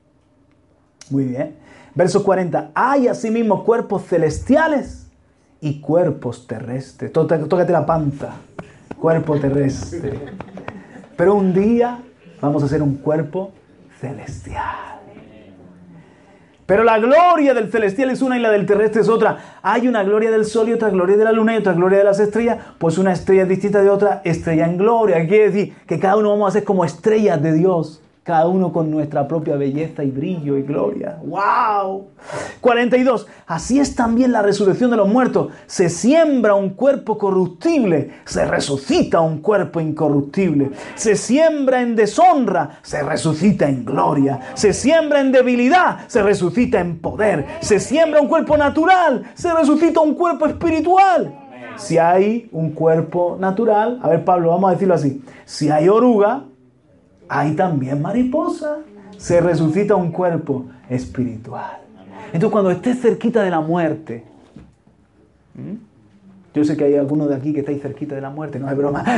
Muy 1.10 1.24
bien. 1.24 1.56
Verso 1.94 2.24
40. 2.24 2.70
Hay 2.74 3.08
asimismo 3.08 3.64
cuerpos 3.64 4.04
celestiales 4.06 5.06
y 5.60 5.80
cuerpos 5.80 6.46
terrestres. 6.46 7.12
Tócate 7.12 7.72
la 7.72 7.86
panta. 7.86 8.36
Cuerpo 8.98 9.38
terrestre. 9.38 10.18
Pero 11.16 11.34
un 11.34 11.52
día 11.52 12.00
vamos 12.40 12.62
a 12.62 12.68
ser 12.68 12.82
un 12.82 12.96
cuerpo 12.96 13.52
celestial. 14.00 14.93
Pero 16.66 16.82
la 16.82 16.98
gloria 16.98 17.52
del 17.52 17.70
celestial 17.70 18.10
es 18.10 18.22
una 18.22 18.38
y 18.38 18.40
la 18.40 18.50
del 18.50 18.64
terrestre 18.66 19.02
es 19.02 19.08
otra. 19.08 19.58
Hay 19.62 19.86
una 19.86 20.02
gloria 20.02 20.30
del 20.30 20.44
sol 20.44 20.68
y 20.68 20.72
otra 20.72 20.90
gloria 20.90 21.16
de 21.16 21.24
la 21.24 21.32
luna 21.32 21.54
y 21.54 21.58
otra 21.58 21.74
gloria 21.74 21.98
de 21.98 22.04
las 22.04 22.20
estrellas. 22.20 22.58
Pues 22.78 22.96
una 22.96 23.12
estrella 23.12 23.42
es 23.42 23.48
distinta 23.48 23.82
de 23.82 23.90
otra 23.90 24.22
estrella 24.24 24.66
en 24.66 24.78
gloria. 24.78 25.26
Quiere 25.26 25.50
decir 25.50 25.74
que 25.86 25.98
cada 25.98 26.16
uno 26.16 26.30
vamos 26.30 26.48
a 26.48 26.52
ser 26.52 26.64
como 26.64 26.84
estrellas 26.84 27.42
de 27.42 27.52
Dios 27.52 28.03
cada 28.24 28.48
uno 28.48 28.72
con 28.72 28.90
nuestra 28.90 29.28
propia 29.28 29.54
belleza 29.56 30.02
y 30.02 30.10
brillo 30.10 30.56
y 30.56 30.62
gloria. 30.62 31.18
¡Wow! 31.22 32.06
42. 32.62 33.26
Así 33.46 33.78
es 33.78 33.94
también 33.94 34.32
la 34.32 34.40
resurrección 34.40 34.90
de 34.90 34.96
los 34.96 35.08
muertos. 35.08 35.52
Se 35.66 35.90
siembra 35.90 36.54
un 36.54 36.70
cuerpo 36.70 37.18
corruptible, 37.18 38.12
se 38.24 38.46
resucita 38.46 39.20
un 39.20 39.42
cuerpo 39.42 39.78
incorruptible. 39.78 40.70
Se 40.94 41.16
siembra 41.16 41.82
en 41.82 41.96
deshonra, 41.96 42.78
se 42.80 43.02
resucita 43.02 43.68
en 43.68 43.84
gloria. 43.84 44.40
Se 44.54 44.72
siembra 44.72 45.20
en 45.20 45.30
debilidad, 45.30 46.08
se 46.08 46.22
resucita 46.22 46.80
en 46.80 47.00
poder. 47.00 47.44
Se 47.60 47.78
siembra 47.78 48.22
un 48.22 48.28
cuerpo 48.28 48.56
natural, 48.56 49.24
se 49.34 49.52
resucita 49.52 50.00
un 50.00 50.14
cuerpo 50.14 50.46
espiritual. 50.46 51.40
Si 51.76 51.98
hay 51.98 52.48
un 52.52 52.70
cuerpo 52.70 53.36
natural, 53.38 54.00
a 54.02 54.08
ver 54.08 54.24
Pablo, 54.24 54.48
vamos 54.48 54.70
a 54.70 54.72
decirlo 54.72 54.94
así, 54.94 55.22
si 55.44 55.68
hay 55.68 55.88
oruga, 55.88 56.44
hay 57.28 57.54
también 57.54 58.02
mariposa. 58.02 58.78
Se 59.16 59.40
resucita 59.40 59.94
un 59.94 60.10
cuerpo 60.10 60.66
espiritual. 60.88 61.78
Entonces 62.26 62.50
cuando 62.50 62.70
estés 62.70 63.00
cerquita 63.00 63.42
de 63.42 63.50
la 63.50 63.60
muerte, 63.60 64.24
yo 66.52 66.64
sé 66.64 66.76
que 66.76 66.84
hay 66.84 66.96
algunos 66.96 67.28
de 67.28 67.36
aquí 67.36 67.52
que 67.52 67.60
estáis 67.60 67.80
cerquita 67.80 68.14
de 68.14 68.20
la 68.20 68.30
muerte, 68.30 68.58
no 68.58 68.68
es 68.68 68.76
broma. 68.76 69.04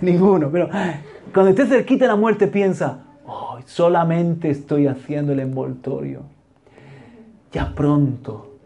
Ninguno, 0.00 0.50
pero 0.50 0.68
cuando 1.32 1.50
estés 1.50 1.68
cerquita 1.68 2.04
de 2.04 2.08
la 2.08 2.16
muerte 2.16 2.48
piensa, 2.48 3.04
solamente 3.64 4.50
estoy 4.50 4.86
haciendo 4.86 5.32
el 5.32 5.40
envoltorio. 5.40 6.22
Ya 7.52 7.74
pronto 7.74 8.56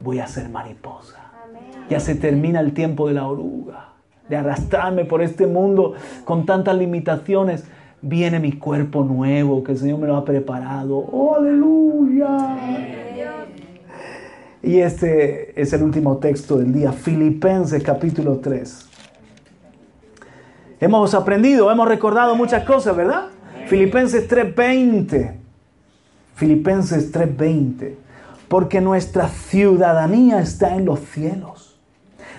voy 0.00 0.18
a 0.18 0.26
ser 0.26 0.48
mariposa. 0.48 1.20
Ya 1.88 2.00
se 2.00 2.14
termina 2.14 2.60
el 2.60 2.72
tiempo 2.72 3.06
de 3.06 3.14
la 3.14 3.26
oruga 3.26 3.93
de 4.28 4.36
arrastrarme 4.36 5.04
por 5.04 5.22
este 5.22 5.46
mundo 5.46 5.94
con 6.24 6.46
tantas 6.46 6.76
limitaciones, 6.76 7.64
viene 8.00 8.40
mi 8.40 8.52
cuerpo 8.52 9.04
nuevo 9.04 9.62
que 9.64 9.72
el 9.72 9.78
Señor 9.78 9.98
me 9.98 10.06
lo 10.06 10.16
ha 10.16 10.24
preparado. 10.24 10.96
¡Oh, 10.96 11.36
aleluya! 11.36 12.56
Y 14.62 14.78
este 14.78 15.60
es 15.60 15.72
el 15.74 15.82
último 15.82 16.16
texto 16.16 16.56
del 16.56 16.72
día, 16.72 16.92
Filipenses 16.92 17.82
capítulo 17.82 18.38
3. 18.38 18.88
Hemos 20.80 21.14
aprendido, 21.14 21.70
hemos 21.70 21.86
recordado 21.88 22.34
muchas 22.34 22.64
cosas, 22.64 22.96
¿verdad? 22.96 23.26
Filipenses 23.66 24.28
3:20. 24.28 25.36
Filipenses 26.34 27.12
3:20. 27.12 27.96
Porque 28.48 28.80
nuestra 28.80 29.28
ciudadanía 29.28 30.40
está 30.40 30.76
en 30.76 30.84
los 30.84 31.00
cielos 31.00 31.53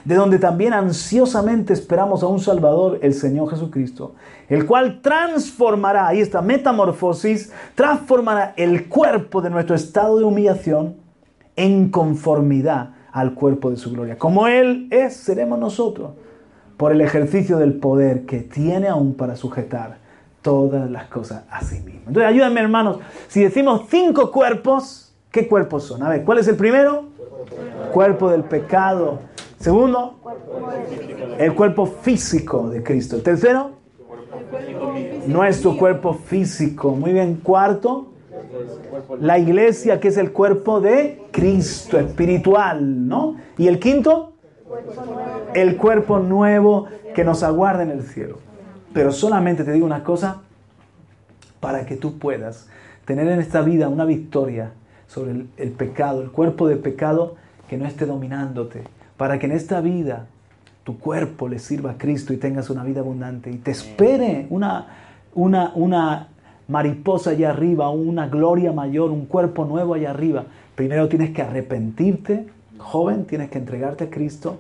de 0.06 0.16
donde 0.16 0.38
también 0.38 0.74
ansiosamente 0.74 1.74
esperamos 1.74 2.22
a 2.22 2.28
un 2.28 2.40
Salvador, 2.40 3.00
el 3.02 3.14
Señor 3.14 3.50
Jesucristo, 3.50 4.14
el 4.48 4.66
cual 4.66 5.02
transformará, 5.02 6.08
ahí 6.08 6.22
está, 6.22 6.42
metamorfosis, 6.42 7.52
transformará 7.74 8.54
el 8.56 8.88
cuerpo 8.88 9.42
de 9.42 9.50
nuestro 9.50 9.76
estado 9.76 10.20
de 10.20 10.24
humillación 10.24 10.96
en 11.56 11.90
conformidad 11.90 12.92
al 13.12 13.34
cuerpo 13.34 13.72
de 13.72 13.78
su 13.78 13.92
gloria. 13.92 14.18
Como 14.18 14.48
Él 14.48 14.88
es, 14.92 15.16
seremos 15.16 15.58
nosotros, 15.58 16.12
por 16.78 16.92
el 16.92 17.02
ejercicio 17.02 17.58
del 17.58 17.74
poder 17.74 18.26
que 18.26 18.42
tiene 18.42 18.88
aún 18.88 19.16
para 19.16 19.36
sujetar 19.36 19.98
todas 20.42 20.92
las 20.92 21.08
cosas 21.08 21.44
a 21.50 21.62
sí 21.62 21.80
mismo. 21.80 22.02
Entonces, 22.08 22.26
ayúdenme 22.26 22.60
hermanos, 22.62 23.00
si 23.28 23.42
decimos 23.42 23.84
cinco 23.90 24.32
cuerpos, 24.32 25.14
¿qué 25.32 25.48
cuerpos 25.48 25.86
son? 25.86 26.04
A 26.04 26.10
ver, 26.10 26.24
¿cuál 26.24 26.38
es 26.38 26.48
el 26.48 26.56
primero? 26.56 27.06
Cuerpo 27.92 28.30
del 28.30 28.44
pecado 28.44 29.20
Segundo, 29.60 30.16
el 31.40 31.54
cuerpo 31.56 31.86
físico 31.86 32.70
de 32.70 32.84
Cristo. 32.84 33.22
Tercero, 33.22 33.72
nuestro 35.28 35.78
cuerpo 35.78 36.14
físico. 36.14 36.92
Muy 36.92 37.14
bien. 37.14 37.36
Cuarto, 37.42 38.08
la 39.20 39.40
iglesia 39.40 40.00
que 40.00 40.10
es 40.10 40.18
el 40.18 40.32
cuerpo 40.32 40.82
de 40.82 41.24
Cristo, 41.32 41.98
espiritual, 41.98 43.08
¿no? 43.08 43.38
Y 43.58 43.68
el 43.68 43.80
quinto, 43.80 44.34
el 45.54 45.78
cuerpo 45.78 46.20
nuevo 46.20 46.88
que 47.14 47.24
nos 47.24 47.44
aguarda 47.44 47.84
en 47.84 47.92
el 47.92 48.04
cielo. 48.04 48.40
Pero 48.94 49.12
solamente 49.12 49.64
te 49.64 49.72
digo 49.72 49.86
una 49.86 50.04
cosa, 50.04 50.42
para 51.60 51.86
que 51.86 51.96
tú 51.96 52.20
puedas 52.20 52.68
tener 53.06 53.28
en 53.28 53.40
esta 53.40 53.62
vida 53.62 53.88
una 53.88 54.06
victoria 54.06 54.72
sobre 55.08 55.32
el, 55.32 55.50
el 55.58 55.72
pecado, 55.72 56.22
el 56.22 56.32
cuerpo 56.32 56.68
de 56.68 56.76
pecado 56.76 57.36
que 57.68 57.78
no 57.78 57.86
esté 57.86 58.06
dominándote, 58.06 58.84
para 59.18 59.40
que 59.40 59.46
en 59.46 59.54
esta 59.54 59.82
vida 59.82 60.28
tu 60.84 61.00
cuerpo 61.00 61.48
le 61.48 61.60
sirva 61.60 61.92
a 61.92 61.98
Cristo 61.98 62.34
y 62.34 62.38
tengas 62.38 62.70
una 62.70 62.84
vida 62.84 63.00
abundante 63.00 63.50
y 63.50 63.58
te 63.58 63.72
espere 63.72 64.46
una, 64.50 64.88
una, 65.34 65.72
una 65.76 66.28
mariposa 66.68 67.32
allá 67.32 67.50
arriba, 67.50 67.90
una 67.90 68.28
gloria 68.28 68.72
mayor, 68.72 69.12
un 69.12 69.26
cuerpo 69.26 69.66
nuevo 69.66 69.94
allá 69.94 70.12
arriba. 70.12 70.46
Primero 70.76 71.08
tienes 71.08 71.32
que 71.32 71.42
arrepentirte, 71.42 72.48
joven, 72.78 73.26
tienes 73.26 73.50
que 73.50 73.58
entregarte 73.58 74.06
a 74.06 74.10
Cristo 74.10 74.60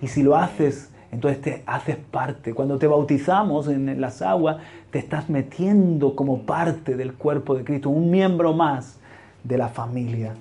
y 0.00 0.08
si 0.08 0.22
lo 0.22 0.36
haces, 0.36 0.90
entonces 1.12 1.40
te 1.40 1.62
haces 1.66 1.96
parte. 1.96 2.54
Cuando 2.54 2.78
te 2.78 2.86
bautizamos 2.86 3.68
en 3.68 4.00
las 4.00 4.20
aguas, 4.22 4.56
te 4.90 4.98
estás 4.98 5.30
metiendo 5.30 6.16
como 6.16 6.42
parte 6.42 6.96
del 6.96 7.12
cuerpo 7.14 7.54
de 7.54 7.64
Cristo, 7.64 7.90
un 7.90 8.10
miembro 8.10 8.52
más 8.52 8.98
de 9.44 9.58
la 9.58 9.68
familia, 9.68 10.34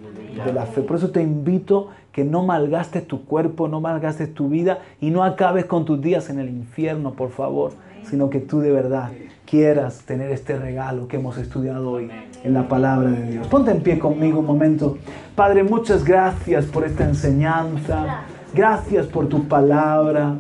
de 0.46 0.54
la 0.54 0.66
fe. 0.66 0.82
Por 0.82 0.98
eso 0.98 1.10
te 1.10 1.22
invito 1.22 1.90
que 2.12 2.24
no 2.24 2.44
malgastes 2.44 3.08
tu 3.08 3.26
cuerpo, 3.26 3.68
no 3.68 3.82
malgastes 3.82 4.34
tu 4.34 4.50
vida 4.50 4.80
y 5.00 5.10
no 5.10 5.24
acabes 5.24 5.66
con 5.66 5.86
tus 5.86 6.02
días 6.02 6.30
en 6.30 6.40
el 6.40 6.50
infierno, 6.50 7.14
por 7.14 7.32
favor, 7.32 7.72
sino 8.04 8.30
que 8.30 8.40
tú 8.40 8.60
de 8.60 8.72
verdad 8.72 9.12
quieras 9.46 10.04
tener 10.06 10.32
este 10.32 10.58
regalo 10.58 11.08
que 11.08 11.18
hemos 11.18 11.38
estudiado 11.38 11.92
hoy 11.92 12.10
en 12.44 12.54
la 12.54 12.68
palabra 12.68 13.10
de 13.10 13.32
Dios. 13.32 13.48
Ponte 13.48 13.72
en 13.72 13.82
pie 13.82 14.00
conmigo 14.00 14.40
un 14.40 14.46
momento. 14.46 14.98
Padre, 15.36 15.64
muchas 15.64 16.04
gracias 16.04 16.66
por 16.66 16.86
esta 16.86 17.06
enseñanza. 17.06 18.22
Gracias 18.54 19.08
por 19.08 19.28
tu 19.28 19.48
palabra. 19.48 20.36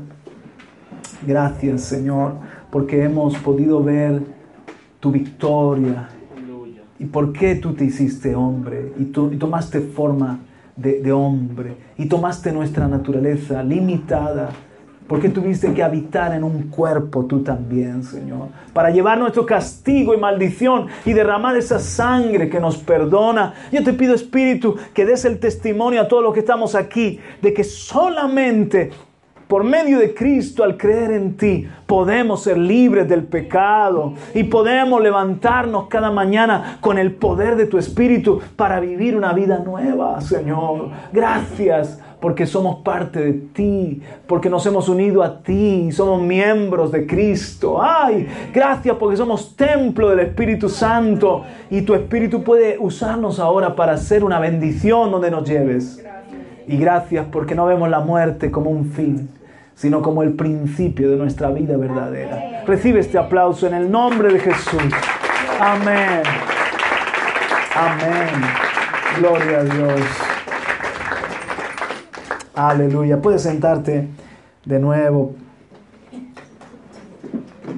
Gracias, 1.25 1.81
Señor, 1.81 2.35
porque 2.69 3.03
hemos 3.03 3.37
podido 3.37 3.83
ver 3.83 4.21
tu 4.99 5.11
victoria 5.11 6.09
y 7.01 7.05
por 7.05 7.33
qué 7.33 7.55
tú 7.55 7.73
te 7.73 7.83
hiciste 7.83 8.35
hombre 8.35 8.93
y, 8.95 9.05
tú, 9.05 9.31
tomaste 9.31 9.81
forma 9.81 10.39
de, 10.75 11.11
hombre 11.11 11.75
y 11.97 12.05
tomaste 12.05 12.51
nuestra 12.51 12.87
naturaleza 12.87 13.63
limitada. 13.63 14.51
¿Por 15.07 15.19
qué 15.19 15.29
tuviste 15.29 15.73
que 15.73 15.81
habitar 15.81 16.31
en 16.35 16.43
un 16.43 16.69
cuerpo 16.69 17.25
tú 17.25 17.41
también, 17.41 18.03
Señor? 18.03 18.49
Para 18.71 18.91
llevar 18.91 19.17
nuestro 19.17 19.47
castigo 19.47 20.13
y 20.13 20.17
maldición 20.17 20.89
y 21.03 21.13
derramar 21.13 21.57
esa 21.57 21.79
sangre 21.79 22.49
que 22.49 22.59
nos 22.59 22.77
perdona. 22.77 23.55
Yo 23.71 23.83
te 23.83 23.93
pido, 23.93 24.13
Espíritu, 24.13 24.75
que 24.93 25.03
des 25.03 25.25
el 25.25 25.39
testimonio 25.39 26.01
a 26.01 26.07
todos 26.07 26.21
los 26.21 26.35
que 26.35 26.41
estamos 26.41 26.75
aquí 26.75 27.19
de 27.41 27.51
que 27.51 27.63
solamente 27.63 28.91
por 29.51 29.65
medio 29.65 29.99
de 29.99 30.13
Cristo, 30.13 30.63
al 30.63 30.77
creer 30.77 31.11
en 31.11 31.35
ti, 31.35 31.67
podemos 31.85 32.41
ser 32.41 32.57
libres 32.57 33.09
del 33.09 33.25
pecado 33.25 34.13
y 34.33 34.45
podemos 34.45 35.01
levantarnos 35.01 35.89
cada 35.89 36.09
mañana 36.09 36.77
con 36.79 36.97
el 36.97 37.15
poder 37.15 37.57
de 37.57 37.65
tu 37.65 37.77
Espíritu 37.77 38.39
para 38.55 38.79
vivir 38.79 39.13
una 39.13 39.33
vida 39.33 39.59
nueva, 39.59 40.21
Señor. 40.21 40.91
Gracias 41.11 41.99
porque 42.21 42.45
somos 42.45 42.77
parte 42.77 43.19
de 43.19 43.33
ti, 43.33 44.01
porque 44.25 44.49
nos 44.49 44.65
hemos 44.67 44.87
unido 44.87 45.21
a 45.21 45.41
ti, 45.43 45.91
somos 45.91 46.21
miembros 46.21 46.89
de 46.93 47.05
Cristo. 47.05 47.83
Ay, 47.83 48.29
gracias 48.53 48.95
porque 48.95 49.17
somos 49.17 49.57
templo 49.57 50.11
del 50.11 50.21
Espíritu 50.21 50.69
Santo 50.69 51.43
y 51.69 51.81
tu 51.81 51.93
Espíritu 51.93 52.41
puede 52.41 52.77
usarnos 52.79 53.37
ahora 53.37 53.75
para 53.75 53.95
hacer 53.95 54.23
una 54.23 54.39
bendición 54.39 55.11
donde 55.11 55.29
nos 55.29 55.45
lleves. 55.45 56.01
Y 56.67 56.77
gracias 56.77 57.25
porque 57.29 57.53
no 57.53 57.65
vemos 57.65 57.89
la 57.89 57.99
muerte 57.99 58.49
como 58.49 58.69
un 58.69 58.85
fin, 58.85 59.27
sino 59.81 60.03
como 60.03 60.21
el 60.21 60.33
principio 60.33 61.09
de 61.09 61.17
nuestra 61.17 61.49
vida 61.49 61.75
verdadera. 61.75 62.63
Recibe 62.67 62.99
este 62.99 63.17
aplauso 63.17 63.65
en 63.65 63.73
el 63.73 63.89
nombre 63.89 64.31
de 64.31 64.39
Jesús. 64.39 64.83
Amén. 65.59 66.21
Amén. 67.75 68.29
Gloria 69.17 69.57
a 69.57 69.63
Dios. 69.63 70.01
Aleluya. 72.53 73.19
Puedes 73.23 73.41
sentarte 73.41 74.07
de 74.63 74.79
nuevo. 74.79 75.33